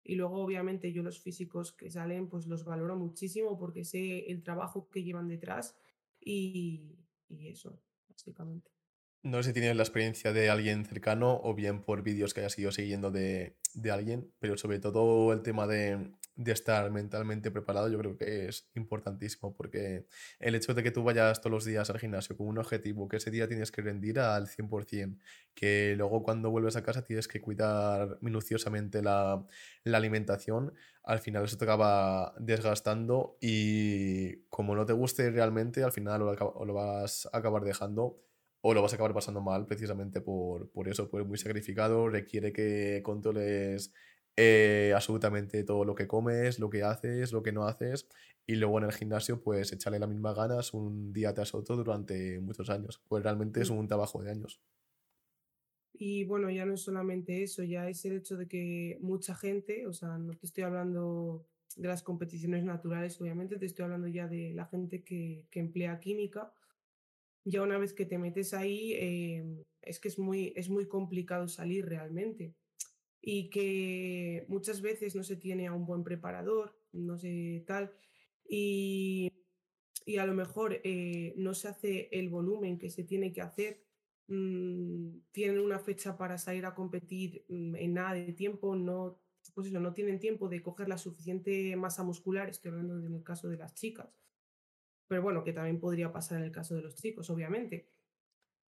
Y 0.04 0.16
luego, 0.16 0.44
obviamente, 0.44 0.92
yo 0.92 1.04
los 1.04 1.22
físicos 1.22 1.72
que 1.72 1.90
salen, 1.90 2.28
pues 2.28 2.48
los 2.48 2.66
valoro 2.66 2.98
muchísimo 2.98 3.58
porque 3.58 3.86
sé 3.86 4.30
el 4.30 4.44
trabajo 4.44 4.90
que 4.90 5.04
llevan 5.04 5.30
detrás 5.30 5.78
y, 6.20 6.98
y 7.30 7.48
eso, 7.48 7.80
básicamente. 8.14 8.70
No 9.24 9.42
sé 9.42 9.50
si 9.50 9.54
tienes 9.54 9.78
la 9.78 9.84
experiencia 9.84 10.34
de 10.34 10.50
alguien 10.50 10.86
cercano 10.86 11.40
o 11.44 11.54
bien 11.56 11.82
por 11.82 12.04
vídeos 12.04 12.34
que 12.34 12.42
hayas 12.42 12.60
ido 12.60 12.74
siguiendo 12.74 13.10
de, 13.10 13.56
de 13.74 13.90
alguien, 13.90 14.30
pero 14.40 14.58
sobre 14.58 14.80
todo 14.80 15.32
el 15.32 15.42
tema 15.44 15.66
de, 15.66 16.12
de, 16.36 16.52
estar 16.52 16.92
mentalmente 16.92 17.50
preparado 17.50 17.88
yo 17.88 17.98
creo 18.00 18.18
que 18.18 18.50
es 18.50 18.70
importantísimo 18.76 19.56
porque 19.56 20.08
el 20.40 20.56
hecho 20.56 20.74
de 20.74 20.84
que 20.84 20.92
tú 20.92 21.04
vayas 21.04 21.40
todos 21.40 21.52
los 21.52 21.64
días 21.64 21.90
al 21.90 22.00
gimnasio 22.00 22.36
con 22.36 22.48
un 22.48 22.58
objetivo, 22.58 23.08
que 23.08 23.16
ese 23.16 23.32
día 23.32 23.48
tienes 23.48 23.72
que 23.72 23.82
rendir 23.82 24.20
al 24.20 24.48
100%, 24.48 25.18
que 25.56 25.96
luego 25.98 26.22
cuando 26.22 26.52
vuelves 26.52 26.76
a 26.76 26.84
casa 26.84 27.06
tienes 27.06 27.30
que 27.30 27.40
cuidar 27.40 28.18
minuciosamente 28.20 29.02
la, 29.02 29.48
la 29.86 29.98
alimentación, 29.98 30.74
al 31.02 31.20
final 31.20 31.46
eso 31.46 31.58
te 31.58 31.64
acaba 31.64 32.34
desgastando 32.40 33.38
y 33.40 34.44
como 34.50 34.76
no 34.76 34.86
te 34.86 34.92
guste 34.92 35.32
realmente, 35.32 35.82
al 35.82 35.94
final 35.94 36.20
lo, 36.20 36.66
lo 36.66 36.74
vas 36.74 37.30
a 37.32 37.38
acabar 37.38 37.64
dejando 37.64 38.20
o 38.66 38.74
lo 38.74 38.82
vas 38.82 38.94
a 38.94 38.96
acabar 38.96 39.14
pasando 39.14 39.42
mal 39.42 39.66
precisamente 39.66 40.22
por, 40.22 40.70
por 40.72 40.88
eso, 40.88 41.10
pues 41.10 41.26
muy 41.28 41.38
sacrificado, 41.38 42.08
requiere 42.08 42.54
que 42.54 43.02
controles 43.04 43.92
eh, 44.38 44.94
absolutamente 44.96 45.66
todo 45.66 45.84
lo 45.84 45.96
que 45.96 46.08
comes, 46.08 46.60
lo 46.60 46.70
que 46.70 46.82
haces, 46.82 47.34
lo 47.34 47.44
que 47.44 47.52
no 47.52 47.68
haces, 47.68 48.08
y 48.48 48.56
luego 48.56 48.78
en 48.78 48.86
el 48.86 48.94
gimnasio 48.94 49.44
pues 49.44 49.74
echarle 49.74 50.00
las 50.00 50.08
mismas 50.08 50.36
ganas 50.36 50.74
un 50.74 51.12
día 51.12 51.34
tras 51.34 51.54
otro 51.54 51.76
durante 51.76 52.40
muchos 52.40 52.70
años, 52.70 53.04
pues 53.10 53.22
realmente 53.22 53.62
es 53.62 53.70
un 53.70 53.86
trabajo 53.86 54.24
de 54.24 54.32
años. 54.32 54.62
Y 55.92 56.24
bueno, 56.24 56.50
ya 56.50 56.66
no 56.66 56.76
es 56.76 56.82
solamente 56.82 57.44
eso, 57.44 57.64
ya 57.64 57.90
es 57.90 58.06
el 58.06 58.14
hecho 58.14 58.38
de 58.38 58.48
que 58.48 58.98
mucha 59.02 59.36
gente, 59.36 59.88
o 59.88 59.94
sea, 59.94 60.18
no 60.18 60.34
te 60.38 60.46
estoy 60.46 60.64
hablando 60.64 61.46
de 61.76 61.90
las 61.90 62.02
competiciones 62.02 62.64
naturales, 62.64 63.20
obviamente, 63.20 63.58
te 63.58 63.66
estoy 63.66 63.84
hablando 63.84 64.08
ya 64.08 64.30
de 64.30 64.54
la 64.54 64.66
gente 64.68 65.04
que, 65.04 65.48
que 65.52 65.60
emplea 65.60 66.00
química, 66.00 66.54
ya 67.46 67.62
una 67.62 67.78
vez 67.78 67.94
que 67.94 68.06
te 68.06 68.18
metes 68.18 68.54
ahí, 68.54 68.94
eh, 68.94 69.44
es 69.82 70.00
que 70.00 70.08
es 70.08 70.20
muy, 70.20 70.54
es 70.56 70.70
muy 70.70 70.88
complicado 70.88 71.48
salir 71.48 71.86
realmente. 71.86 72.56
Y 73.22 73.50
que 73.50 74.46
muchas 74.50 74.82
veces 74.82 75.16
no 75.16 75.24
se 75.24 75.38
tiene 75.38 75.68
a 75.68 75.74
un 75.74 75.86
buen 75.86 76.04
preparador, 76.04 76.78
no 76.92 77.18
sé 77.18 77.64
tal, 77.66 77.94
y, 78.48 79.32
y 80.06 80.18
a 80.18 80.26
lo 80.26 80.34
mejor 80.34 80.82
eh, 80.84 81.34
no 81.38 81.54
se 81.54 81.70
hace 81.70 82.10
el 82.12 82.30
volumen 82.30 82.78
que 82.78 82.90
se 82.90 83.04
tiene 83.04 83.32
que 83.32 83.42
hacer. 83.42 83.84
Mm, 84.28 85.20
tienen 85.32 85.60
una 85.60 85.80
fecha 85.80 86.18
para 86.18 86.38
salir 86.38 86.66
a 86.66 86.76
competir 86.76 87.46
mm, 87.50 87.76
en 87.76 87.94
nada 87.94 88.14
de 88.14 88.34
tiempo, 88.34 88.76
no, 88.76 89.22
pues 89.54 89.68
eso, 89.68 89.80
no 89.80 89.94
tienen 89.94 90.20
tiempo 90.20 90.48
de 90.48 90.62
coger 90.62 90.88
la 90.88 90.98
suficiente 90.98 91.76
masa 91.76 92.04
muscular, 92.04 92.50
estoy 92.50 92.72
hablando 92.72 93.06
en 93.06 93.14
el 93.14 93.24
caso 93.24 93.50
de 93.50 93.58
las 93.58 93.74
chicas, 93.74 94.10
pero 95.14 95.22
bueno, 95.22 95.44
que 95.44 95.54
también 95.54 95.80
podría 95.80 96.12
pasar 96.12 96.40
en 96.40 96.46
el 96.46 96.52
caso 96.52 96.74
de 96.74 96.82
los 96.82 96.96
chicos, 96.96 97.30
obviamente. 97.30 97.88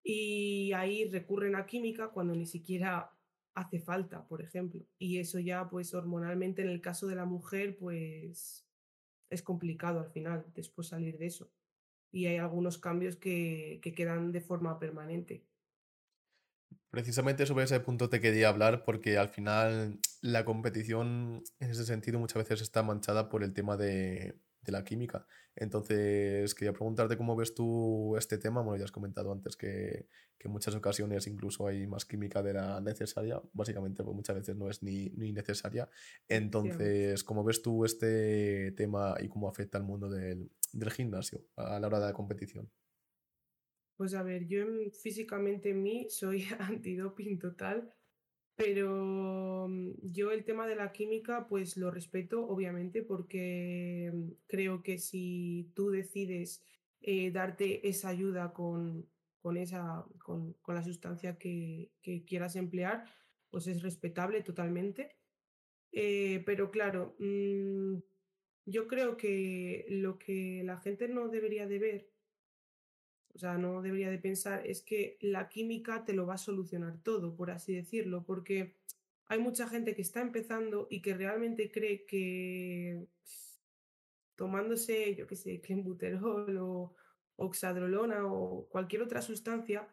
Y 0.04 0.72
ahí 0.74 1.10
recurren 1.10 1.56
a 1.56 1.66
química 1.66 2.10
cuando 2.10 2.36
ni 2.36 2.46
siquiera 2.46 3.18
hace 3.56 3.80
falta, 3.80 4.28
por 4.28 4.44
ejemplo. 4.44 4.86
Y 5.00 5.18
eso 5.18 5.40
ya, 5.40 5.68
pues 5.68 5.96
hormonalmente, 5.96 6.62
en 6.62 6.70
el 6.70 6.82
caso 6.82 7.08
de 7.08 7.16
la 7.16 7.26
mujer, 7.26 7.78
pues 7.80 8.64
es 9.32 9.42
complicado 9.42 10.02
al 10.02 10.12
final 10.12 10.46
después 10.54 10.90
salir 10.90 11.18
de 11.18 11.26
eso. 11.26 11.52
Y 12.12 12.28
hay 12.28 12.38
algunos 12.38 12.78
cambios 12.78 13.16
que, 13.16 13.80
que 13.82 13.96
quedan 13.96 14.32
de 14.32 14.42
forma 14.42 14.78
permanente. 14.78 15.48
Precisamente 16.92 17.48
sobre 17.48 17.64
ese 17.64 17.80
punto 17.80 18.08
te 18.08 18.22
quería 18.22 18.50
hablar 18.50 18.84
porque 18.84 19.18
al 19.18 19.30
final 19.30 20.00
la 20.22 20.46
competición 20.46 21.42
en 21.60 21.72
ese 21.72 21.86
sentido 21.86 22.20
muchas 22.20 22.44
veces 22.44 22.62
está 22.62 22.84
manchada 22.84 23.30
por 23.30 23.44
el 23.44 23.52
tema 23.52 23.78
de, 23.78 24.45
de 24.65 24.71
la 24.71 24.84
química. 24.84 25.25
Entonces, 25.56 26.54
quería 26.56 26.73
preguntarte 26.73 27.17
cómo 27.17 27.36
ves 27.36 27.54
tú 27.54 28.15
este 28.17 28.38
tema. 28.38 28.62
Bueno, 28.62 28.78
ya 28.78 28.86
has 28.86 28.91
comentado 28.91 29.32
antes 29.32 29.56
que, 29.56 30.08
que 30.38 30.47
en 30.47 30.51
muchas 30.51 30.75
ocasiones 30.75 31.28
incluso 31.28 31.67
hay 31.67 31.88
más 31.88 32.06
química 32.06 32.41
de 32.43 32.54
la 32.54 32.82
necesaria. 32.82 33.41
Básicamente, 33.54 34.04
pues 34.04 34.15
muchas 34.15 34.36
veces 34.36 34.56
no 34.56 34.69
es 34.69 34.84
ni, 34.84 35.10
ni 35.12 35.32
necesaria. 35.32 35.89
Entonces, 36.28 37.23
¿cómo 37.23 37.43
ves 37.43 37.62
tú 37.62 37.86
este 37.86 38.71
tema 38.73 39.15
y 39.19 39.30
cómo 39.30 39.47
afecta 39.47 39.78
al 39.78 39.84
mundo 39.84 40.10
del, 40.10 40.51
del 40.73 40.91
gimnasio 40.91 41.45
a 41.56 41.80
la 41.80 41.88
hora 41.88 41.99
de 41.99 42.06
la 42.08 42.13
competición? 42.13 42.69
Pues 43.97 44.13
a 44.13 44.23
ver, 44.23 44.45
yo 44.47 44.65
físicamente 45.01 45.69
en 45.69 45.84
mí 45.84 46.08
soy 46.10 46.43
antidoping 46.60 47.39
total 47.39 47.93
pero 48.56 49.68
mm, 49.70 49.91
yo 50.02 50.32
el 50.32 50.46
tema 50.46 50.68
de 50.68 50.76
la 50.76 50.91
química, 50.91 51.48
pues 51.48 51.78
lo 51.78 51.91
respeto, 51.91 52.48
obviamente, 52.48 53.04
porque 53.04 54.12
mm, 54.13 54.32
creo 54.48 54.82
que 54.84 54.98
si 54.98 55.72
tú 55.76 55.89
decides 55.91 56.63
eh, 57.02 57.32
darte 57.32 57.88
esa 57.88 58.10
ayuda 58.10 58.54
con, 58.54 59.10
con, 59.41 59.58
esa, 59.58 60.06
con, 60.20 60.54
con 60.62 60.76
la 60.76 60.84
sustancia 60.84 61.38
que, 61.38 61.91
que, 62.02 62.24
quieras 62.26 62.56
emplear, 62.56 63.06
pues 63.50 63.68
es 63.68 63.84
respetable 63.84 64.41
totalmente. 64.41 65.18
Eh, 65.91 66.44
pero 66.46 66.72
claro, 66.72 67.15
mmm, 67.20 67.98
yo 68.65 68.88
creo 68.88 69.18
que 69.18 69.86
lo 69.89 70.18
que 70.18 70.62
la 70.65 70.78
gente 70.78 71.08
no 71.08 71.30
debería 71.30 71.68
de 71.68 71.80
ver 71.80 72.14
o 73.36 73.38
sea, 73.38 73.58
no 73.58 73.82
debería 73.82 74.10
de 74.10 74.17
pensar, 74.17 74.65
es 74.65 74.82
que 74.82 75.17
la 75.19 75.50
química 75.50 76.06
te 76.06 76.13
lo 76.13 76.26
va 76.26 76.36
a 76.36 76.38
solucionar 76.38 76.98
todo, 77.04 77.36
por 77.36 77.52
así 77.52 77.76
decirlo, 77.76 78.24
porque 78.24 78.78
hay 79.28 79.39
mucha 79.39 79.67
gente 79.67 79.93
que 79.93 80.02
está 80.02 80.21
empezando 80.21 80.88
y 80.89 81.02
que 81.02 81.15
realmente 81.15 81.69
cree 81.69 82.06
que 82.06 83.08
tomándose, 84.38 85.15
yo 85.15 85.28
qué 85.28 85.36
sé, 85.36 85.60
clenbuterol 85.60 86.58
o 86.58 86.95
oxadrolona 87.36 88.26
o 88.26 88.67
cualquier 88.69 89.02
otra 89.02 89.21
sustancia, 89.21 89.86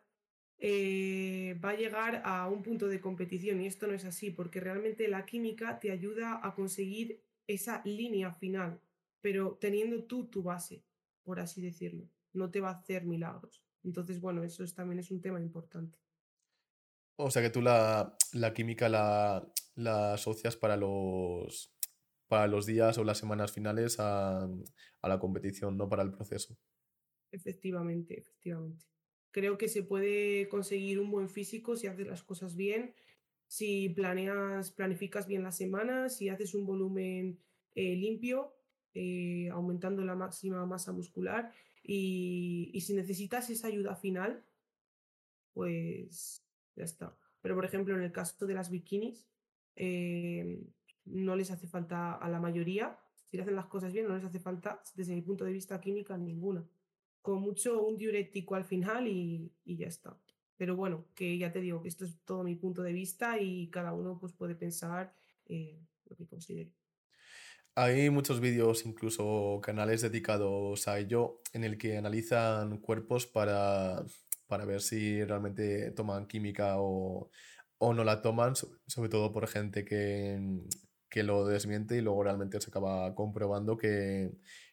eh, 0.58 1.58
va 1.64 1.70
a 1.70 1.76
llegar 1.76 2.22
a 2.24 2.48
un 2.48 2.62
punto 2.62 2.86
de 2.86 3.00
competición 3.00 3.60
y 3.60 3.66
esto 3.66 3.88
no 3.88 3.94
es 3.94 4.04
así, 4.04 4.30
porque 4.30 4.60
realmente 4.60 5.08
la 5.08 5.26
química 5.26 5.80
te 5.80 5.90
ayuda 5.90 6.40
a 6.44 6.54
conseguir 6.54 7.20
esa 7.48 7.82
línea 7.84 8.32
final, 8.32 8.80
pero 9.20 9.58
teniendo 9.60 10.04
tú 10.04 10.26
tu 10.26 10.44
base, 10.44 10.84
por 11.24 11.40
así 11.40 11.60
decirlo 11.60 12.08
no 12.32 12.50
te 12.50 12.60
va 12.60 12.70
a 12.70 12.74
hacer 12.74 13.04
milagros. 13.04 13.62
Entonces, 13.84 14.20
bueno, 14.20 14.42
eso 14.44 14.62
es, 14.64 14.74
también 14.74 14.98
es 14.98 15.10
un 15.10 15.20
tema 15.20 15.40
importante. 15.40 15.98
O 17.16 17.30
sea 17.30 17.42
que 17.42 17.50
tú 17.50 17.60
la, 17.60 18.16
la 18.32 18.54
química 18.54 18.88
la, 18.88 19.46
la, 19.74 20.14
asocias 20.14 20.56
para 20.56 20.76
los, 20.76 21.74
para 22.26 22.46
los 22.46 22.66
días 22.66 22.98
o 22.98 23.04
las 23.04 23.18
semanas 23.18 23.52
finales 23.52 23.98
a, 24.00 24.44
a 24.44 25.08
la 25.08 25.18
competición, 25.18 25.76
no 25.76 25.88
para 25.88 26.02
el 26.02 26.12
proceso. 26.12 26.56
Efectivamente, 27.30 28.18
efectivamente. 28.18 28.86
Creo 29.30 29.56
que 29.56 29.68
se 29.68 29.82
puede 29.82 30.48
conseguir 30.48 31.00
un 31.00 31.10
buen 31.10 31.28
físico 31.28 31.76
si 31.76 31.86
haces 31.86 32.06
las 32.06 32.22
cosas 32.22 32.54
bien, 32.54 32.94
si 33.46 33.88
planeas, 33.90 34.72
planificas 34.72 35.26
bien 35.26 35.42
las 35.42 35.56
semanas, 35.56 36.16
si 36.16 36.28
haces 36.28 36.54
un 36.54 36.66
volumen 36.66 37.38
eh, 37.74 37.96
limpio, 37.96 38.54
eh, 38.94 39.48
aumentando 39.50 40.04
la 40.04 40.14
máxima 40.14 40.64
masa 40.66 40.92
muscular 40.92 41.52
y, 41.82 42.80
si 42.80 42.94
necesitas 42.94 43.50
esa 43.50 43.68
ayuda 43.68 43.96
final, 43.96 44.44
pues 45.52 46.44
ya 46.76 46.84
está. 46.84 47.16
Pero 47.40 47.54
por 47.54 47.64
ejemplo, 47.64 47.94
en 47.94 48.02
el 48.02 48.12
caso 48.12 48.46
de 48.46 48.54
las 48.54 48.70
bikinis, 48.70 49.26
eh, 49.76 50.62
no 51.04 51.36
les 51.36 51.50
hace 51.50 51.66
falta 51.66 52.14
a 52.14 52.28
la 52.28 52.40
mayoría, 52.40 52.98
si 53.24 53.38
hacen 53.38 53.56
las 53.56 53.66
cosas 53.66 53.92
bien, 53.92 54.06
no 54.06 54.14
les 54.14 54.24
hace 54.24 54.38
falta, 54.38 54.82
desde 54.94 55.14
mi 55.14 55.22
punto 55.22 55.44
de 55.44 55.52
vista 55.52 55.80
química, 55.80 56.16
ninguna. 56.16 56.64
Con 57.20 57.40
mucho 57.40 57.82
un 57.82 57.96
diurético 57.96 58.54
al 58.54 58.64
final 58.64 59.08
y, 59.08 59.52
y 59.64 59.76
ya 59.76 59.86
está. 59.86 60.16
Pero 60.56 60.76
bueno, 60.76 61.06
que 61.14 61.36
ya 61.38 61.50
te 61.50 61.60
digo 61.60 61.82
que 61.82 61.88
esto 61.88 62.04
es 62.04 62.20
todo 62.24 62.44
mi 62.44 62.54
punto 62.54 62.82
de 62.82 62.92
vista 62.92 63.40
y 63.40 63.68
cada 63.70 63.92
uno 63.92 64.18
pues, 64.20 64.32
puede 64.32 64.54
pensar 64.54 65.12
eh, 65.46 65.80
lo 66.08 66.14
que 66.14 66.26
considere. 66.26 66.70
Hay 67.74 68.10
muchos 68.10 68.40
vídeos, 68.40 68.84
incluso 68.84 69.60
canales 69.62 70.02
dedicados 70.02 70.88
a 70.88 70.98
ello, 70.98 71.40
en 71.54 71.64
el 71.64 71.78
que 71.78 71.96
analizan 71.96 72.78
cuerpos 72.78 73.26
para, 73.26 74.04
para 74.46 74.66
ver 74.66 74.82
si 74.82 75.24
realmente 75.24 75.90
toman 75.92 76.26
química 76.26 76.74
o, 76.78 77.30
o 77.78 77.94
no 77.94 78.04
la 78.04 78.20
toman, 78.20 78.54
sobre 78.86 79.08
todo 79.08 79.32
por 79.32 79.48
gente 79.48 79.86
que, 79.86 80.38
que 81.08 81.22
lo 81.22 81.46
desmiente 81.46 81.96
y 81.96 82.02
luego 82.02 82.22
realmente 82.24 82.60
se 82.60 82.68
acaba 82.68 83.14
comprobando 83.14 83.78
que, 83.78 84.32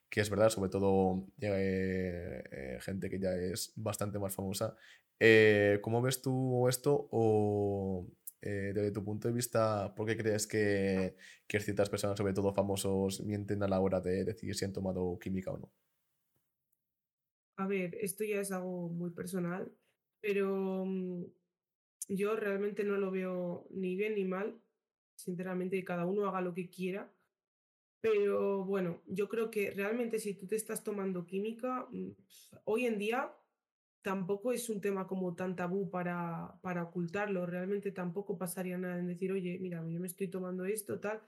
que 0.09 0.19
es 0.21 0.29
verdad, 0.29 0.49
sobre 0.49 0.69
todo 0.69 1.25
eh, 1.39 2.43
eh, 2.51 2.77
gente 2.81 3.09
que 3.09 3.19
ya 3.19 3.33
es 3.33 3.71
bastante 3.77 4.19
más 4.19 4.35
famosa. 4.35 4.75
Eh, 5.19 5.79
¿Cómo 5.81 6.01
ves 6.01 6.21
tú 6.21 6.67
esto? 6.67 7.07
O 7.11 8.07
desde 8.41 8.91
tu 8.91 9.03
punto 9.03 9.27
de 9.27 9.33
vista, 9.33 9.93
¿por 9.95 10.07
qué 10.07 10.17
crees 10.17 10.47
que, 10.47 11.15
que 11.47 11.59
ciertas 11.59 11.89
personas, 11.89 12.17
sobre 12.17 12.33
todo 12.33 12.53
famosos, 12.53 13.21
mienten 13.25 13.63
a 13.63 13.67
la 13.67 13.79
hora 13.79 14.01
de 14.01 14.23
decidir 14.25 14.55
si 14.55 14.65
han 14.65 14.73
tomado 14.73 15.17
química 15.19 15.51
o 15.51 15.57
no? 15.57 15.73
A 17.57 17.67
ver, 17.67 17.95
esto 17.95 18.23
ya 18.23 18.39
es 18.39 18.51
algo 18.51 18.89
muy 18.89 19.11
personal, 19.11 19.69
pero 20.21 20.85
mm, 20.85 21.25
yo 22.09 22.35
realmente 22.35 22.83
no 22.85 22.97
lo 22.97 23.11
veo 23.11 23.67
ni 23.71 23.95
bien 23.95 24.15
ni 24.15 24.25
mal. 24.25 24.61
Sinceramente, 25.15 25.83
cada 25.83 26.05
uno 26.05 26.25
haga 26.27 26.41
lo 26.41 26.53
que 26.53 26.69
quiera. 26.69 27.13
Pero 28.01 28.63
bueno, 28.65 29.03
yo 29.07 29.27
creo 29.27 29.51
que 29.51 29.71
realmente 29.71 30.19
si 30.19 30.33
tú 30.35 30.47
te 30.47 30.55
estás 30.55 30.83
tomando 30.83 31.25
química, 31.25 31.87
mm, 31.91 32.11
hoy 32.65 32.85
en 32.85 32.97
día 32.97 33.33
tampoco 34.01 34.51
es 34.51 34.69
un 34.69 34.81
tema 34.81 35.07
como 35.07 35.35
tan 35.35 35.55
tabú 35.55 35.89
para, 35.89 36.57
para 36.61 36.83
ocultarlo. 36.83 37.45
Realmente 37.45 37.91
tampoco 37.91 38.37
pasaría 38.37 38.77
nada 38.77 38.99
en 38.99 39.07
decir, 39.07 39.31
oye, 39.31 39.57
mira, 39.59 39.85
yo 39.87 39.99
me 39.99 40.07
estoy 40.07 40.27
tomando 40.27 40.65
esto, 40.65 40.99
tal. 40.99 41.21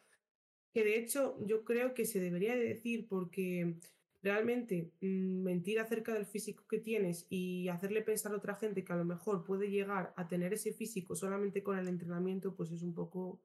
Que 0.74 0.84
de 0.84 0.98
hecho 0.98 1.38
yo 1.46 1.66
creo 1.66 1.94
que 1.94 2.06
se 2.06 2.20
debería 2.20 2.56
de 2.56 2.64
decir 2.64 3.08
porque 3.08 3.76
realmente 4.22 4.92
mm, 5.02 5.44
mentir 5.44 5.80
acerca 5.80 6.14
del 6.14 6.26
físico 6.26 6.66
que 6.68 6.80
tienes 6.80 7.26
y 7.30 7.68
hacerle 7.68 8.02
pensar 8.02 8.32
a 8.32 8.38
otra 8.38 8.56
gente 8.56 8.84
que 8.84 8.94
a 8.94 8.98
lo 8.98 9.06
mejor 9.06 9.44
puede 9.44 9.70
llegar 9.70 10.14
a 10.16 10.28
tener 10.28 10.54
ese 10.54 10.72
físico 10.72 11.16
solamente 11.16 11.64
con 11.64 11.78
el 11.78 11.88
entrenamiento, 11.88 12.56
pues 12.56 12.72
es 12.72 12.84
un 12.84 12.94
poco, 12.94 13.42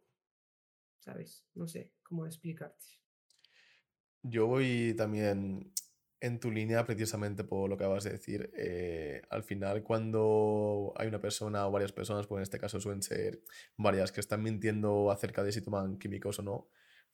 ¿sabes? 0.99 1.45
No 1.55 1.67
sé 1.67 1.93
cómo 2.03 2.27
explicarte. 2.27 2.85
Yo 4.23 4.47
voy 4.47 4.95
también 4.97 5.73
en 6.21 6.41
tu 6.41 6.51
línea 6.51 6.85
precisamente 6.85 7.45
por 7.45 7.69
lo 7.69 7.77
que 7.77 7.85
acabas 7.85 8.05
de 8.05 8.11
decir. 8.11 8.51
Eh, 8.57 9.23
al 9.31 9.43
final, 9.43 9.83
cuando 9.83 10.93
hay 10.97 11.09
una 11.09 11.21
persona 11.21 11.67
o 11.67 11.71
varias 11.71 11.93
personas, 11.93 12.27
pues 12.27 12.41
en 12.41 12.43
este 12.43 12.59
caso 12.59 12.81
suelen 12.81 13.03
ser 13.03 13.43
varias, 13.77 14.13
que 14.13 14.21
están 14.21 14.43
mintiendo 14.43 15.11
acerca 15.11 15.43
de 15.43 15.53
si 15.53 15.63
toman 15.63 15.99
químicos 15.99 16.39
o 16.39 16.43
no, 16.43 16.69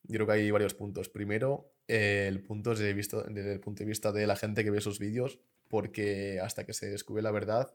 yo 0.05 0.14
creo 0.14 0.26
que 0.26 0.32
hay 0.32 0.50
varios 0.50 0.74
puntos. 0.74 1.09
Primero, 1.09 1.72
el 1.86 2.42
punto 2.42 2.70
desde, 2.70 2.94
desde 2.94 3.53
el 3.53 3.61
punto 3.61 3.82
de 3.82 3.88
vista 3.88 4.12
de 4.12 4.26
la 4.26 4.36
gente 4.36 4.64
que 4.64 4.70
ve 4.70 4.80
sus 4.80 4.98
vídeos, 4.98 5.40
porque 5.68 6.40
hasta 6.40 6.64
que 6.66 6.72
se 6.72 6.90
descubre 6.90 7.22
la 7.22 7.30
verdad, 7.30 7.74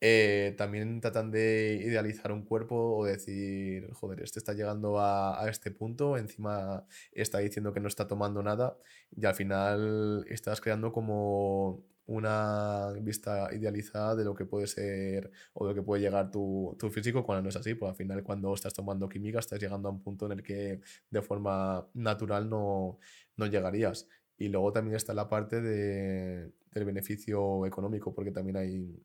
eh, 0.00 0.54
también 0.56 1.00
tratan 1.00 1.30
de 1.30 1.80
idealizar 1.84 2.32
un 2.32 2.44
cuerpo 2.44 2.96
o 2.96 3.04
decir, 3.04 3.90
joder, 3.92 4.22
este 4.22 4.38
está 4.38 4.52
llegando 4.52 4.98
a, 5.00 5.42
a, 5.42 5.48
este 5.48 5.70
punto, 5.70 6.16
encima 6.16 6.84
está 7.12 7.38
diciendo 7.38 7.72
que 7.72 7.80
no 7.80 7.88
está 7.88 8.06
tomando 8.08 8.42
nada 8.42 8.76
y 9.10 9.26
al 9.26 9.34
final 9.34 10.24
estás 10.28 10.60
creando 10.60 10.92
como 10.92 11.84
una 12.08 12.92
vista 13.02 13.50
idealizada 13.52 14.16
de 14.16 14.24
lo 14.24 14.34
que 14.34 14.46
puede 14.46 14.66
ser 14.66 15.30
o 15.52 15.66
de 15.66 15.72
lo 15.72 15.74
que 15.74 15.84
puede 15.84 16.00
llegar 16.02 16.30
tu, 16.30 16.74
tu 16.78 16.90
físico 16.90 17.24
cuando 17.24 17.42
no 17.42 17.48
es 17.50 17.56
así, 17.56 17.74
pues 17.74 17.90
al 17.90 17.96
final 17.96 18.22
cuando 18.24 18.54
estás 18.54 18.72
tomando 18.72 19.08
química 19.10 19.38
estás 19.38 19.60
llegando 19.60 19.88
a 19.88 19.92
un 19.92 20.02
punto 20.02 20.24
en 20.26 20.32
el 20.32 20.42
que 20.42 20.80
de 21.10 21.22
forma 21.22 21.86
natural 21.92 22.48
no, 22.48 22.98
no 23.36 23.46
llegarías. 23.46 24.08
Y 24.38 24.48
luego 24.48 24.72
también 24.72 24.96
está 24.96 25.12
la 25.12 25.28
parte 25.28 25.60
de, 25.60 26.50
del 26.72 26.84
beneficio 26.84 27.66
económico, 27.66 28.14
porque 28.14 28.30
también 28.30 28.56
hay, 28.56 29.02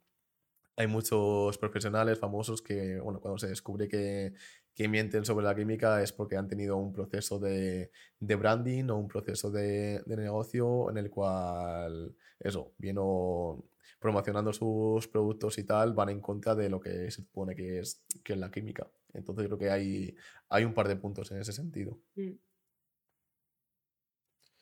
hay 0.76 0.88
muchos 0.88 1.58
profesionales 1.58 2.20
famosos 2.20 2.62
que, 2.62 3.00
bueno, 3.00 3.20
cuando 3.20 3.38
se 3.38 3.48
descubre 3.48 3.88
que, 3.88 4.34
que 4.74 4.88
mienten 4.88 5.24
sobre 5.26 5.46
la 5.46 5.56
química 5.56 6.02
es 6.02 6.12
porque 6.12 6.36
han 6.36 6.48
tenido 6.48 6.78
un 6.78 6.94
proceso 6.94 7.40
de, 7.40 7.92
de 8.20 8.36
branding 8.36 8.90
o 8.90 8.98
un 8.98 9.08
proceso 9.08 9.52
de, 9.52 10.02
de, 10.06 10.18
negocio 10.18 10.90
en 10.90 10.98
el 10.98 11.10
cual, 11.10 12.16
eso, 12.40 12.74
vino 12.78 13.64
promocionando 14.00 14.52
sus 14.52 15.08
productos 15.08 15.58
y 15.60 15.64
tal, 15.64 15.94
van 15.94 16.10
en 16.10 16.20
contra 16.20 16.56
de 16.56 16.70
lo 16.70 16.80
que 16.80 17.12
se 17.12 17.22
supone 17.22 17.56
que 17.56 17.80
es, 17.80 18.04
que 18.24 18.34
es 18.34 18.40
la 18.40 18.52
química. 18.52 18.90
Entonces 19.14 19.46
creo 19.46 19.58
que 19.58 19.70
hay, 19.70 20.16
hay 20.50 20.66
un 20.66 20.74
par 20.74 20.88
de 20.88 20.96
puntos 20.96 21.32
en 21.32 21.40
ese 21.40 21.54
sentido. 21.54 22.00
Mm. 22.16 22.32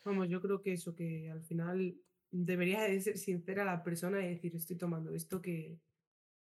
Vamos, 0.03 0.29
yo 0.29 0.41
creo 0.41 0.61
que 0.61 0.73
eso, 0.73 0.95
que 0.95 1.29
al 1.29 1.43
final 1.43 1.95
debería 2.31 2.81
de 2.81 2.99
ser 2.99 3.17
sincera 3.17 3.63
la 3.63 3.83
persona 3.83 4.25
y 4.25 4.29
decir, 4.29 4.55
estoy 4.55 4.75
tomando 4.75 5.13
esto 5.13 5.41
que, 5.41 5.79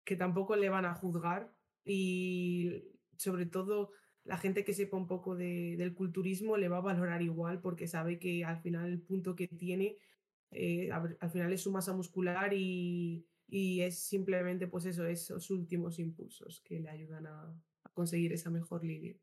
que 0.10 0.16
tampoco 0.16 0.56
le 0.56 0.70
van 0.70 0.86
a 0.86 0.96
juzgar 0.96 1.54
y 1.86 2.84
sobre 3.16 3.46
todo 3.46 3.92
la 4.24 4.40
gente 4.40 4.64
que 4.64 4.74
sepa 4.74 4.98
un 4.98 5.06
poco 5.06 5.36
de, 5.36 5.76
del 5.78 5.94
culturismo 5.94 6.58
le 6.58 6.68
va 6.68 6.78
a 6.78 6.82
valorar 6.82 7.22
igual 7.22 7.62
porque 7.62 7.88
sabe 7.88 8.18
que 8.18 8.44
al 8.44 8.60
final 8.60 8.88
el 8.88 9.00
punto 9.00 9.36
que 9.36 9.48
tiene 9.48 9.98
eh, 10.50 10.90
al 10.92 11.30
final 11.30 11.54
es 11.54 11.62
su 11.62 11.72
masa 11.72 11.94
muscular 11.94 12.52
y, 12.56 13.24
y, 13.48 13.82
es 13.82 14.00
simplemente 14.00 14.66
pues 14.66 14.86
eso, 14.86 15.06
esos 15.06 15.52
últimos 15.52 16.00
impulsos 16.00 16.64
que 16.66 16.80
le 16.80 16.90
ayudan 16.90 17.28
a, 17.28 17.56
conseguir 17.94 18.34
esa 18.34 18.50
mejor 18.50 18.84
línea. 18.84 19.16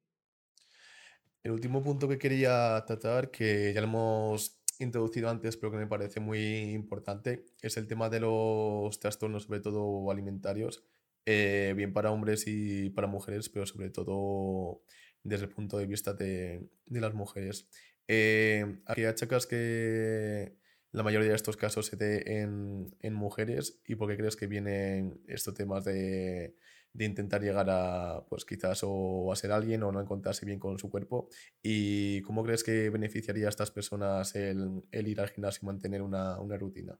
El 1.43 1.51
último 1.51 1.82
punto 1.82 2.07
que 2.09 2.18
quería 2.18 2.84
tratar, 2.87 3.32
que 3.32 3.72
ya 3.74 3.80
lo 3.80 3.89
hemos 3.89 4.61
introducido 4.79 5.29
antes, 5.31 5.57
pero 5.57 5.72
que 5.72 5.79
me 5.79 5.87
parece 5.87 6.20
muy 6.20 6.72
importante, 6.72 7.45
es 7.62 7.77
el 7.77 7.87
tema 7.87 8.09
de 8.09 8.20
los 8.20 8.99
trastornos, 9.01 9.45
sobre 9.45 9.61
todo 9.61 10.11
alimentarios, 10.11 10.85
eh, 11.24 11.74
bien 11.77 11.93
para 11.93 12.11
hombres 12.11 12.45
y 12.47 12.91
para 12.91 13.07
mujeres, 13.07 13.49
pero 13.49 13.66
sobre 13.66 13.91
todo 13.91 14.83
desde 15.22 15.47
el 15.47 15.51
punto 15.51 15.79
de 15.79 15.87
vista 15.87 16.12
de, 16.12 16.68
de 16.87 17.01
las 17.01 17.14
mujeres. 17.14 17.68
Eh, 18.09 18.81
¿A 18.87 18.95
qué 18.95 19.07
achacas 19.07 19.47
que 19.47 20.57
la 20.93 21.03
mayoría 21.03 21.31
de 21.31 21.35
estos 21.37 21.57
casos 21.57 21.87
se 21.87 21.97
dé 21.97 22.41
en, 22.41 22.95
en 23.01 23.14
mujeres 23.14 23.81
y 23.87 23.97
por 23.97 24.09
qué 24.09 24.16
crees 24.16 24.37
que 24.37 24.47
vienen 24.47 25.20
estos 25.27 25.55
temas 25.55 25.85
de 25.85 26.55
de 26.97 27.05
intentar 27.05 27.42
llegar 27.42 27.66
a, 27.68 28.24
pues 28.28 28.44
quizás 28.44 28.80
o 28.82 29.30
a 29.32 29.36
ser 29.36 29.53
alguien 29.53 29.82
o 29.82 29.92
no 29.92 30.01
encontrarse 30.01 30.47
bien 30.47 30.59
con 30.59 30.78
su 30.78 30.90
cuerpo. 30.90 31.28
¿Y 31.62 32.22
cómo 32.22 32.42
crees 32.42 32.64
que 32.64 32.90
beneficiaría 32.90 33.47
a 33.47 33.51
estas 33.51 33.70
personas 33.70 34.34
el, 34.34 34.82
el 34.90 35.09
ir 35.09 35.20
al 35.20 35.28
gimnasio 35.28 35.61
y 35.62 35.66
mantener 35.66 36.03
una, 36.03 36.40
una, 36.40 36.57
rutina? 36.57 36.99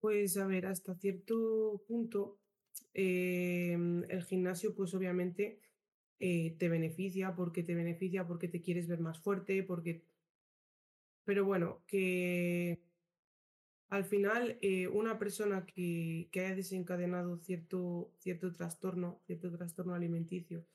Pues 0.00 0.36
a 0.36 0.46
ver, 0.46 0.66
hasta 0.66 0.94
cierto 0.94 1.82
punto 1.88 2.38
eh, 2.94 3.72
el 4.08 4.22
gimnasio 4.24 4.74
pues 4.74 4.94
obviamente 4.94 5.60
eh, 6.20 6.54
te 6.58 6.68
beneficia 6.68 7.34
porque 7.34 7.62
te 7.62 7.74
beneficia 7.74 8.26
porque 8.26 8.48
te 8.48 8.62
quieres 8.62 8.86
ver 8.86 9.00
más 9.00 9.18
fuerte, 9.18 9.62
porque... 9.62 10.04
Pero 11.24 11.44
bueno, 11.44 11.82
que 11.88 12.85
al 13.88 14.04
final, 14.04 14.58
eh, 14.62 14.88
una 14.88 15.18
persona 15.18 15.64
que, 15.64 16.28
que, 16.32 16.40
haya 16.40 16.56
desencadenado 16.56 17.38
cierto, 17.38 18.12
cierto 18.18 18.54
trastorno, 18.54 19.20
cierto 19.26 19.50
trastorno 19.56 19.94
alimenticio, 19.94 20.66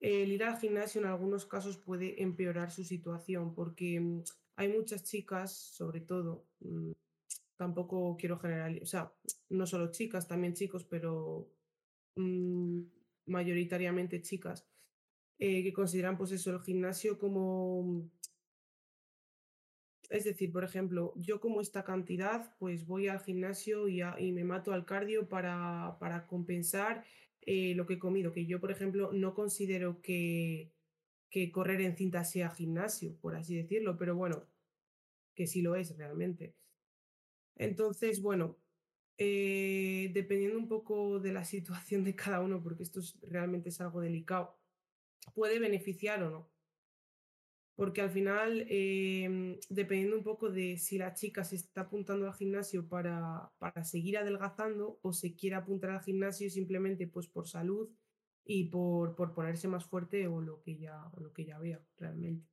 el 0.00 0.32
ir 0.32 0.42
al 0.42 0.58
gimnasio 0.58 1.00
en 1.00 1.06
algunos 1.06 1.46
casos 1.46 1.78
puede 1.78 2.20
empeorar 2.22 2.72
su 2.72 2.82
situación 2.82 3.54
porque 3.54 4.00
mm, 4.00 4.24
hay 4.56 4.68
muchas 4.68 5.04
chicas, 5.04 5.56
sobre 5.56 6.00
todo, 6.00 6.46
mm, 6.60 6.90
tampoco 7.56 8.16
quiero 8.18 8.38
generalizar, 8.38 8.82
o 8.82 8.86
sea, 8.86 9.12
no 9.50 9.66
solo 9.66 9.92
chicas, 9.92 10.26
también 10.26 10.54
chicos, 10.54 10.84
pero 10.84 11.48
mmm, 12.16 12.82
mayoritariamente 13.26 14.20
chicas, 14.22 14.66
eh, 15.38 15.62
que 15.62 15.72
consideran 15.72 16.18
pues 16.18 16.32
eso, 16.32 16.50
el 16.50 16.60
gimnasio 16.60 17.18
como 17.18 18.10
es 20.12 20.24
decir, 20.24 20.52
por 20.52 20.62
ejemplo, 20.62 21.14
yo 21.16 21.40
como 21.40 21.62
esta 21.62 21.84
cantidad, 21.84 22.54
pues 22.58 22.86
voy 22.86 23.08
al 23.08 23.20
gimnasio 23.20 23.88
y, 23.88 24.02
me 24.32 24.44
mato 24.44 24.74
al 24.74 24.84
cardio 24.84 25.26
para, 25.26 26.26
compensar 26.28 27.04
eh, 27.40 27.74
lo 27.74 27.86
que 27.86 27.94
he 27.94 27.98
comido, 27.98 28.30
que 28.30 28.44
yo, 28.44 28.60
por 28.60 28.70
ejemplo, 28.70 29.10
no 29.12 29.34
considero 29.34 30.02
que, 30.02 30.70
que 31.30 31.50
correr 31.50 31.80
en 31.80 31.96
cinta 31.96 32.24
sea 32.24 32.50
gimnasio, 32.50 33.16
por 33.22 33.34
así 33.34 33.56
decirlo, 33.56 33.96
pero 33.96 34.14
bueno, 34.14 34.46
que 35.34 35.46
sí 35.46 35.62
lo 35.62 35.76
es 35.76 35.96
realmente. 35.96 36.54
Entonces, 37.56 38.20
bueno, 38.20 38.58
eh, 39.16 40.10
dependiendo 40.12 40.58
un 40.58 40.68
poco 40.68 41.20
de 41.20 41.32
la 41.32 41.44
situación 41.46 42.04
de 42.04 42.14
cada 42.14 42.40
uno, 42.40 42.62
porque 42.62 42.82
esto 42.82 43.00
es, 43.00 43.18
realmente 43.22 43.70
es 43.70 43.80
algo 43.80 44.02
delicado, 44.02 44.58
puede 45.34 45.58
beneficiar 45.58 46.22
o 46.22 46.30
no 46.30 46.51
porque 47.82 48.00
al 48.00 48.10
final, 48.10 48.64
eh, 48.68 49.58
dependiendo 49.68 50.16
un 50.16 50.22
poco 50.22 50.50
de 50.50 50.78
si 50.78 50.98
la 50.98 51.14
chica 51.14 51.42
se 51.42 51.56
está 51.56 51.80
apuntando 51.80 52.28
al 52.28 52.32
gimnasio 52.32 52.88
para, 52.88 53.50
para 53.58 53.82
seguir 53.82 54.16
adelgazando 54.18 55.00
o 55.02 55.12
se 55.12 55.34
quiere 55.34 55.56
apuntar 55.56 55.90
al 55.90 56.00
gimnasio 56.00 56.48
simplemente 56.48 57.08
pues 57.08 57.26
por 57.26 57.48
salud 57.48 57.90
y 58.44 58.66
por, 58.66 59.16
por 59.16 59.34
ponerse 59.34 59.66
más 59.66 59.84
fuerte 59.84 60.28
o 60.28 60.40
lo 60.40 60.62
que 60.62 60.78
ya, 60.78 61.08
o 61.12 61.18
lo 61.18 61.32
que 61.32 61.44
ya 61.44 61.58
vea 61.58 61.84
realmente. 61.96 62.46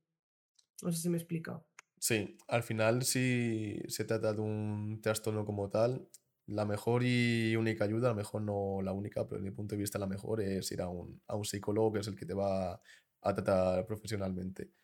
No 0.82 0.90
sé 0.90 1.00
si 1.00 1.08
me 1.08 1.16
he 1.16 1.20
explicado. 1.20 1.64
Sí, 1.96 2.36
al 2.48 2.64
final 2.64 3.04
si 3.04 3.78
se 3.86 4.04
trata 4.04 4.32
de 4.32 4.40
un 4.40 5.00
trastorno 5.00 5.44
como 5.44 5.70
tal, 5.70 6.08
la 6.46 6.64
mejor 6.64 7.04
y 7.04 7.54
única 7.54 7.84
ayuda, 7.84 8.08
a 8.08 8.10
lo 8.10 8.16
mejor 8.16 8.42
no 8.42 8.82
la 8.82 8.92
única, 8.92 9.28
pero 9.28 9.36
desde 9.36 9.50
mi 9.52 9.54
punto 9.54 9.76
de 9.76 9.82
vista 9.82 9.96
la 9.96 10.08
mejor 10.08 10.40
es 10.40 10.72
ir 10.72 10.82
a 10.82 10.88
un, 10.88 11.22
a 11.28 11.36
un 11.36 11.44
psicólogo 11.44 11.92
que 11.92 12.00
es 12.00 12.08
el 12.08 12.16
que 12.16 12.26
te 12.26 12.34
va 12.34 12.80
a 13.22 13.32
tratar 13.32 13.86
profesionalmente. 13.86 14.79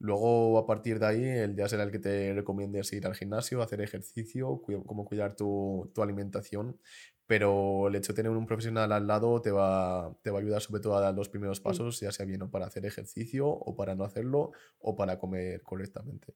Luego, 0.00 0.56
a 0.58 0.66
partir 0.66 0.98
de 0.98 1.06
ahí, 1.06 1.22
él 1.24 1.54
ya 1.54 1.68
será 1.68 1.82
el 1.82 1.90
que 1.90 1.98
te 1.98 2.32
recomiendes 2.32 2.90
ir 2.94 3.06
al 3.06 3.14
gimnasio, 3.14 3.60
hacer 3.60 3.82
ejercicio, 3.82 4.62
cómo 4.86 5.04
cuidar 5.04 5.36
tu, 5.36 5.90
tu, 5.94 6.02
alimentación. 6.02 6.80
Pero 7.26 7.88
el 7.88 7.94
hecho 7.96 8.14
de 8.14 8.16
tener 8.16 8.32
un 8.32 8.46
profesional 8.46 8.92
al 8.92 9.06
lado 9.06 9.42
te 9.42 9.50
va, 9.50 10.18
te 10.22 10.30
va 10.30 10.38
a 10.38 10.40
ayudar 10.40 10.62
sobre 10.62 10.80
todo 10.80 10.96
a 10.96 11.02
dar 11.02 11.14
los 11.14 11.28
primeros 11.28 11.60
pasos, 11.60 12.00
ya 12.00 12.12
sea 12.12 12.24
bien 12.24 12.40
o 12.40 12.50
para 12.50 12.64
hacer 12.64 12.86
ejercicio, 12.86 13.46
o 13.46 13.76
para 13.76 13.94
no 13.94 14.04
hacerlo, 14.04 14.52
o 14.78 14.96
para 14.96 15.18
comer 15.18 15.60
correctamente. 15.62 16.34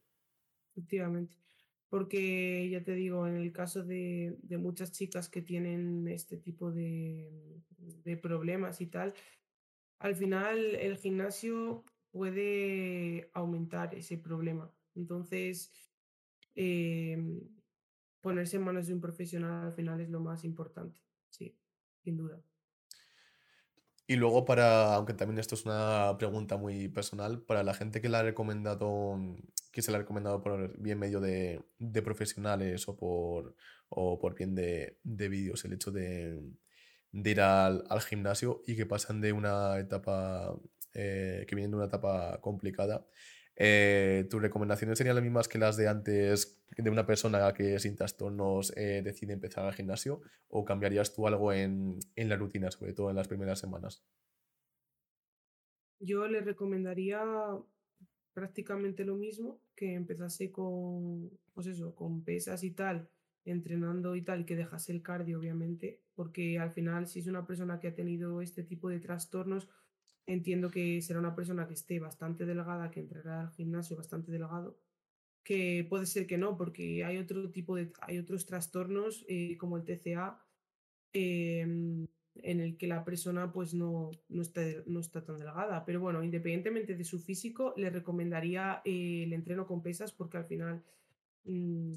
Efectivamente. 0.75 1.35
Porque 1.89 2.69
ya 2.69 2.83
te 2.83 2.93
digo, 2.93 3.25
en 3.25 3.35
el 3.35 3.51
caso 3.51 3.83
de, 3.83 4.37
de 4.43 4.57
muchas 4.59 4.91
chicas 4.91 5.27
que 5.27 5.41
tienen 5.41 6.07
este 6.07 6.37
tipo 6.37 6.71
de, 6.71 7.63
de 7.79 8.15
problemas 8.15 8.79
y 8.79 8.85
tal, 8.87 9.15
al 9.97 10.15
final 10.15 10.75
el 10.75 10.97
gimnasio 10.97 11.83
puede 12.15 13.29
aumentar 13.33 13.93
ese 13.93 14.17
problema. 14.17 14.71
Entonces, 14.95 15.69
em, 16.55 17.41
ponerse 18.21 18.55
en 18.55 18.63
manos 18.63 18.87
de 18.87 18.93
un 18.93 19.01
profesional 19.01 19.65
al 19.65 19.73
final 19.73 19.99
es 19.99 20.09
lo 20.09 20.21
más 20.21 20.45
importante, 20.45 20.97
sí, 21.29 21.57
sin 22.05 22.15
duda. 22.15 22.41
Y 24.07 24.15
luego 24.15 24.45
para, 24.45 24.95
aunque 24.95 25.13
también 25.13 25.39
esto 25.39 25.55
es 25.55 25.65
una 25.65 26.15
pregunta 26.17 26.55
muy 26.55 26.87
personal, 26.87 27.41
para 27.41 27.63
la 27.63 27.73
gente 27.73 27.99
que 27.99 28.07
la 28.07 28.19
ha 28.19 28.23
recomendado, 28.23 29.19
que 29.73 29.81
se 29.81 29.91
la 29.91 29.97
ha 29.97 30.01
recomendado 30.01 30.41
por 30.41 30.79
bien 30.79 30.97
medio 30.97 31.19
de, 31.19 31.65
profesionales 32.01 32.87
o 32.87 32.95
por, 32.95 33.57
o 33.89 34.17
por 34.19 34.35
bien 34.35 34.55
de, 34.55 34.99
de 35.03 35.27
vídeos, 35.27 35.65
el 35.65 35.73
hecho 35.73 35.91
de, 35.91 36.41
ir 37.11 37.41
al, 37.41 37.83
gimnasio 38.07 38.61
y 38.65 38.77
que 38.77 38.85
pasan 38.85 39.19
de 39.19 39.33
una 39.33 39.77
etapa 39.79 40.55
eh, 40.95 41.45
que 41.47 41.55
vienen 41.55 41.71
de 41.71 41.77
una 41.77 41.87
etapa 41.87 42.39
complicada. 42.41 43.05
Eh, 43.57 44.27
¿Tus 44.29 44.41
recomendaciones 44.41 44.97
serían 44.97 45.15
las 45.15 45.23
mismas 45.23 45.47
que 45.47 45.57
las 45.57 45.77
de 45.77 45.87
antes 45.87 46.65
de 46.75 46.89
una 46.89 47.05
persona 47.05 47.53
que 47.53 47.79
sin 47.79 47.95
trastornos 47.95 48.75
eh, 48.75 49.01
decide 49.03 49.33
empezar 49.33 49.65
al 49.65 49.73
gimnasio? 49.73 50.21
¿O 50.49 50.65
cambiarías 50.65 51.13
tú 51.13 51.27
algo 51.27 51.53
en, 51.53 51.99
en, 52.15 52.29
la 52.29 52.35
rutina, 52.35 52.69
sobre 52.71 52.93
todo 52.93 53.09
en 53.09 53.15
las 53.15 53.27
primeras 53.27 53.59
semanas? 53.59 54.03
Yo 55.99 56.27
le 56.27 56.41
recomendaría 56.41 57.23
prácticamente 58.33 59.05
lo 59.05 59.15
mismo, 59.15 59.61
que 59.75 59.93
empezase 59.93 60.51
con, 60.51 61.31
pues 61.53 61.67
eso, 61.67 61.95
con 61.95 62.23
pesas 62.25 62.63
y 62.63 62.71
tal, 62.71 63.09
entrenando 63.45 64.15
y 64.15 64.21
tal, 64.21 64.45
que 64.45 64.57
dejase 64.57 64.91
el 64.91 65.01
cardio, 65.01 65.39
obviamente, 65.39 66.01
porque 66.13 66.59
al 66.59 66.71
final 66.71 67.07
si 67.07 67.19
es 67.19 67.27
una 67.27 67.47
persona 67.47 67.79
que 67.79 67.87
ha 67.87 67.95
tenido 67.95 68.41
este 68.41 68.63
tipo 68.63 68.89
de 68.89 68.99
trastornos, 68.99 69.69
entiendo 70.27 70.71
que 70.71 71.01
será 71.01 71.19
una 71.19 71.35
persona 71.35 71.67
que 71.67 71.73
esté 71.73 71.99
bastante 71.99 72.45
delgada, 72.45 72.91
que 72.91 72.99
entrará 72.99 73.41
al 73.41 73.51
gimnasio 73.51 73.95
bastante 73.95 74.31
delgado, 74.31 74.79
que 75.43 75.85
puede 75.89 76.05
ser 76.05 76.25
que 76.27 76.37
no, 76.37 76.57
porque 76.57 77.03
hay 77.03 77.17
otro 77.17 77.51
tipo 77.51 77.75
de, 77.75 77.91
hay 78.01 78.17
otros 78.17 78.45
trastornos 78.45 79.25
eh, 79.27 79.57
como 79.57 79.77
el 79.77 79.83
TCA, 79.83 80.39
eh, 81.13 82.07
en 82.41 82.59
el 82.59 82.77
que 82.77 82.87
la 82.87 83.03
persona 83.05 83.51
pues 83.51 83.73
no, 83.73 84.11
no, 84.29 84.41
está, 84.41 84.61
no 84.85 84.99
está 84.99 85.23
tan 85.23 85.37
delgada. 85.37 85.85
Pero 85.85 86.01
bueno, 86.01 86.23
independientemente 86.23 86.95
de 86.95 87.03
su 87.03 87.19
físico, 87.19 87.73
le 87.77 87.89
recomendaría 87.89 88.81
eh, 88.83 89.23
el 89.23 89.33
entreno 89.33 89.67
con 89.67 89.81
pesas 89.81 90.11
porque 90.11 90.37
al 90.37 90.45
final 90.45 90.83
mmm, 91.45 91.93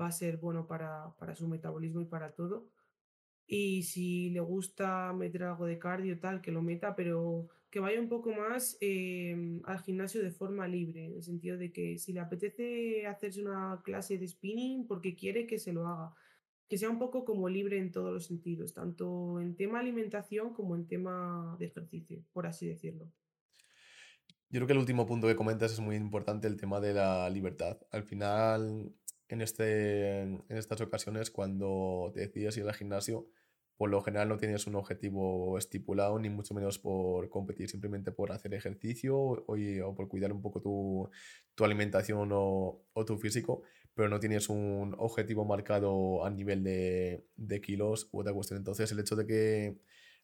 va 0.00 0.06
a 0.06 0.12
ser 0.12 0.38
bueno 0.38 0.66
para, 0.66 1.14
para 1.18 1.34
su 1.34 1.48
metabolismo 1.48 2.00
y 2.00 2.06
para 2.06 2.32
todo 2.32 2.68
y 3.52 3.82
si 3.82 4.30
le 4.30 4.38
gusta 4.38 5.12
meter 5.12 5.42
algo 5.42 5.66
de 5.66 5.76
cardio 5.76 6.20
tal, 6.20 6.40
que 6.40 6.52
lo 6.52 6.62
meta, 6.62 6.94
pero 6.94 7.48
que 7.68 7.80
vaya 7.80 8.00
un 8.00 8.08
poco 8.08 8.30
más 8.30 8.78
eh, 8.80 9.60
al 9.64 9.80
gimnasio 9.80 10.22
de 10.22 10.30
forma 10.30 10.68
libre, 10.68 11.06
en 11.06 11.14
el 11.14 11.22
sentido 11.24 11.58
de 11.58 11.72
que 11.72 11.98
si 11.98 12.12
le 12.12 12.20
apetece 12.20 13.08
hacerse 13.08 13.42
una 13.42 13.80
clase 13.82 14.18
de 14.18 14.28
spinning 14.28 14.86
porque 14.86 15.16
quiere 15.16 15.48
que 15.48 15.58
se 15.58 15.72
lo 15.72 15.88
haga, 15.88 16.14
que 16.68 16.78
sea 16.78 16.90
un 16.90 17.00
poco 17.00 17.24
como 17.24 17.48
libre 17.48 17.78
en 17.78 17.90
todos 17.90 18.12
los 18.12 18.26
sentidos, 18.26 18.72
tanto 18.72 19.40
en 19.40 19.56
tema 19.56 19.80
alimentación 19.80 20.54
como 20.54 20.76
en 20.76 20.86
tema 20.86 21.56
de 21.58 21.66
ejercicio, 21.66 22.22
por 22.32 22.46
así 22.46 22.68
decirlo. 22.68 23.10
Yo 24.48 24.58
creo 24.58 24.68
que 24.68 24.74
el 24.74 24.78
último 24.78 25.06
punto 25.06 25.26
que 25.26 25.34
comentas 25.34 25.72
es 25.72 25.80
muy 25.80 25.96
importante, 25.96 26.46
el 26.46 26.56
tema 26.56 26.78
de 26.78 26.94
la 26.94 27.28
libertad. 27.28 27.80
Al 27.90 28.04
final, 28.04 28.94
en, 29.26 29.40
este, 29.40 30.20
en 30.20 30.44
estas 30.48 30.80
ocasiones, 30.80 31.32
cuando 31.32 32.12
te 32.14 32.20
decides 32.20 32.56
ir 32.56 32.64
al 32.64 32.74
gimnasio, 32.74 33.28
por 33.80 33.88
lo 33.88 34.02
general 34.02 34.28
no 34.28 34.36
tienes 34.36 34.66
un 34.66 34.74
objetivo 34.74 35.56
estipulado, 35.56 36.18
ni 36.18 36.28
mucho 36.28 36.52
menos 36.52 36.78
por 36.78 37.30
competir, 37.30 37.70
simplemente 37.70 38.12
por 38.12 38.30
hacer 38.30 38.52
ejercicio 38.52 39.16
o, 39.16 39.94
por 39.94 40.06
cuidar 40.06 40.34
un 40.34 40.42
poco 40.42 40.60
tu, 40.60 41.64
alimentación 41.64 42.28
o, 42.30 42.84
tu 43.06 43.16
físico, 43.16 43.62
pero 43.94 44.10
no 44.10 44.20
tienes 44.20 44.50
un 44.50 44.94
objetivo 44.98 45.46
marcado 45.46 46.26
a 46.26 46.28
nivel 46.28 46.62
de, 46.62 47.24
de 47.38 47.60
kilos 47.62 48.10
u 48.12 48.20
otra 48.20 48.34
cuestión. 48.34 48.58
Entonces, 48.58 48.92
el 48.92 48.98
hecho 48.98 49.16
de 49.16 49.26
que 49.26 49.78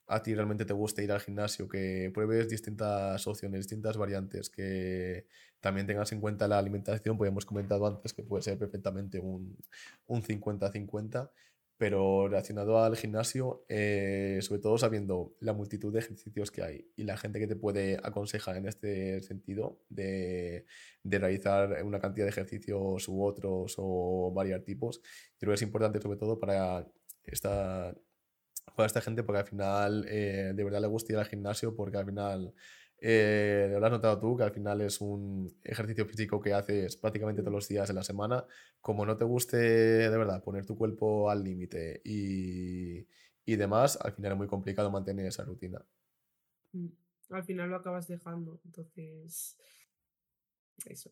a 0.07 0.23
ti 0.23 0.35
realmente 0.35 0.67
te 0.67 0.75
guste 0.75 1.03
ir 1.03 1.11
al 1.11 1.21
gimnasio, 1.21 1.67
que 1.67 2.11
pruebes 2.13 2.51
distintas 2.51 3.27
opciones, 3.27 3.61
distintas 3.61 3.97
variantes, 3.97 4.51
que 4.51 5.29
también 5.61 5.87
tengas 5.87 6.13
en 6.13 6.21
cuenta 6.21 6.47
la 6.47 6.59
alimentación, 6.59 7.17
pues 7.17 7.31
hemos 7.31 7.47
comentado 7.47 7.87
antes 7.87 8.13
que 8.13 8.23
puede 8.23 8.43
ser 8.43 8.59
perfectamente 8.59 9.19
un 9.19 9.57
50-50 10.07 11.31
pero 11.79 12.29
relacionado 12.29 12.79
al 12.83 12.97
gimnasio, 12.97 13.65
eh, 13.69 14.39
sobre 14.41 14.61
todo 14.61 14.79
sabiendo 14.79 15.35
la 15.41 15.53
multitud 15.53 15.93
de 15.93 15.99
ejercicios 15.99 16.51
que 16.51 16.63
hay 16.63 16.91
y 16.97 17.05
la 17.05 17.17
gente 17.17 17.39
que 17.39 17.47
te 17.47 17.57
puede 17.57 17.99
aconsejar 18.03 18.57
en 18.57 18.67
este 18.67 19.21
sentido 19.23 19.83
de, 19.89 20.65
de 21.03 21.19
realizar 21.19 21.83
una 21.85 22.01
cantidad 22.01 22.25
de 22.25 22.31
ejercicios 22.31 23.09
u 23.09 23.23
otros 23.23 23.75
o 23.77 24.33
varios 24.35 24.65
tipos, 24.65 25.03
creo 25.39 25.51
que 25.51 25.57
es 25.57 25.63
importante 25.63 26.01
sobre 26.01 26.19
todo 26.19 26.39
para 26.41 26.87
esta, 27.25 27.95
para 28.75 28.87
esta 28.87 29.01
gente 29.01 29.23
porque 29.23 29.41
al 29.41 29.47
final 29.47 30.07
eh, 30.09 30.53
de 30.55 30.65
verdad 30.65 30.81
le 30.81 30.87
gusta 30.87 31.13
ir 31.13 31.19
al 31.19 31.27
gimnasio 31.27 31.75
porque 31.77 31.99
al 31.99 32.07
final 32.07 32.55
eh, 32.99 33.77
lo 33.79 33.85
has 33.85 33.93
notado 33.93 34.19
tú, 34.19 34.37
que 34.37 34.45
al 34.45 34.53
final 34.53 34.81
es 34.81 35.01
un 35.01 35.55
ejercicio 35.63 36.07
físico 36.07 36.41
que 36.41 36.55
haces 36.55 36.97
prácticamente 36.97 37.43
todos 37.43 37.53
los 37.53 37.69
días 37.69 37.89
de 37.89 37.95
la 37.95 38.03
semana. 38.03 38.45
Como 38.81 39.05
no 39.05 39.17
te 39.17 39.25
guste 39.25 39.57
de 39.57 40.17
verdad 40.17 40.43
poner 40.43 40.65
tu 40.65 40.77
cuerpo 40.77 41.31
al 41.31 41.45
límite 41.45 42.01
y, 42.05 43.07
y, 43.45 43.57
demás, 43.57 43.99
al 44.03 44.13
final 44.13 44.33
es 44.33 44.39
muy 44.39 44.47
complicado 44.47 44.91
mantener 44.91 45.27
esa 45.27 45.45
rutina. 45.45 45.85
Mm, 46.73 46.89
al 47.31 47.45
final 47.45 47.71
lo 47.71 47.77
acabas 47.77 48.09
dejando, 48.09 48.61
entonces... 48.65 49.57
Eso. 50.85 51.11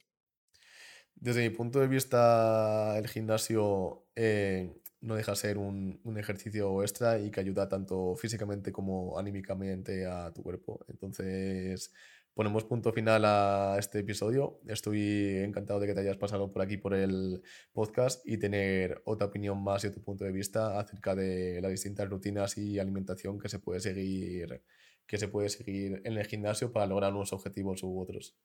Desde 1.14 1.48
mi 1.48 1.54
punto 1.54 1.80
de 1.80 1.88
vista, 1.88 2.98
el 2.98 3.08
gimnasio 3.08 4.04
eh, 4.14 4.74
no 5.04 5.16
deja 5.16 5.34
ser 5.36 5.58
un, 5.58 6.00
un, 6.04 6.18
ejercicio 6.18 6.82
extra 6.82 7.18
y 7.18 7.30
que 7.30 7.40
ayuda 7.40 7.68
tanto 7.68 8.16
físicamente 8.16 8.72
como 8.72 9.18
anímicamente 9.18 10.06
a 10.06 10.32
tu 10.32 10.42
cuerpo. 10.42 10.84
Entonces, 10.88 11.92
ponemos 12.32 12.64
punto 12.64 12.92
final 12.92 13.24
a 13.26 13.76
este 13.78 14.00
episodio. 14.00 14.60
Estoy 14.66 15.42
encantado 15.44 15.78
de 15.80 15.86
que 15.86 15.94
te 15.94 16.00
hayas 16.00 16.16
pasado 16.16 16.50
por 16.50 16.62
aquí 16.62 16.78
por 16.78 16.94
el 16.94 17.42
podcast 17.72 18.26
y 18.26 18.38
tener 18.38 19.02
otra 19.04 19.26
opinión 19.26 19.62
más 19.62 19.84
y 19.84 19.88
otro 19.88 20.02
punto 20.02 20.24
de 20.24 20.32
vista 20.32 20.80
acerca 20.80 21.14
de 21.14 21.60
las 21.60 21.70
distintas 21.70 22.08
rutinas 22.08 22.56
y 22.56 22.78
alimentación 22.78 23.38
que 23.38 23.48
se 23.48 23.58
puede 23.58 23.80
seguir 23.80 24.62
que 25.06 25.18
se 25.18 25.28
puede 25.28 25.50
seguir 25.50 26.00
en 26.04 26.16
el 26.16 26.26
gimnasio 26.26 26.72
para 26.72 26.86
lograr 26.86 27.12
unos 27.12 27.34
objetivos 27.34 27.82
u 27.82 28.00
otros. 28.00 28.38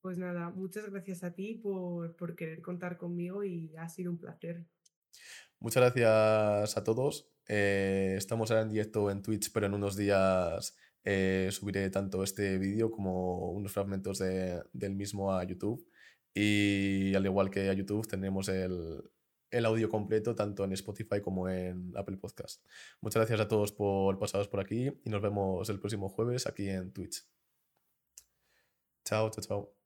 Pues 0.00 0.16
nada, 0.16 0.50
muchas 0.50 0.88
gracias 0.90 1.24
a 1.24 1.32
ti 1.32 1.54
por, 1.54 2.14
por 2.14 2.36
querer 2.36 2.62
contar 2.62 2.98
conmigo 2.98 3.42
y 3.42 3.74
ha 3.76 3.88
sido 3.88 4.12
un 4.12 4.18
placer. 4.18 4.64
Muchas 5.62 5.94
gracias 5.94 6.76
a 6.76 6.82
todos. 6.82 7.30
Eh, 7.46 8.16
estamos 8.18 8.50
ahora 8.50 8.62
en 8.62 8.70
directo 8.70 9.12
en 9.12 9.22
Twitch, 9.22 9.52
pero 9.52 9.66
en 9.66 9.74
unos 9.74 9.96
días 9.96 10.76
eh, 11.04 11.50
subiré 11.52 11.88
tanto 11.88 12.24
este 12.24 12.58
vídeo 12.58 12.90
como 12.90 13.52
unos 13.52 13.70
fragmentos 13.70 14.18
de, 14.18 14.60
del 14.72 14.96
mismo 14.96 15.32
a 15.32 15.44
YouTube. 15.44 15.86
Y 16.34 17.14
al 17.14 17.24
igual 17.26 17.48
que 17.48 17.70
a 17.70 17.74
YouTube, 17.74 18.08
tendremos 18.08 18.48
el, 18.48 19.04
el 19.52 19.64
audio 19.64 19.88
completo 19.88 20.34
tanto 20.34 20.64
en 20.64 20.72
Spotify 20.72 21.20
como 21.22 21.48
en 21.48 21.92
Apple 21.96 22.16
Podcast. 22.16 22.64
Muchas 23.00 23.20
gracias 23.20 23.38
a 23.38 23.46
todos 23.46 23.70
por 23.70 24.18
pasaros 24.18 24.48
por 24.48 24.58
aquí 24.58 24.90
y 25.04 25.10
nos 25.10 25.22
vemos 25.22 25.68
el 25.70 25.78
próximo 25.78 26.08
jueves 26.08 26.48
aquí 26.48 26.68
en 26.68 26.92
Twitch. 26.92 27.24
Chao, 29.04 29.30
chao, 29.30 29.44
chao. 29.44 29.81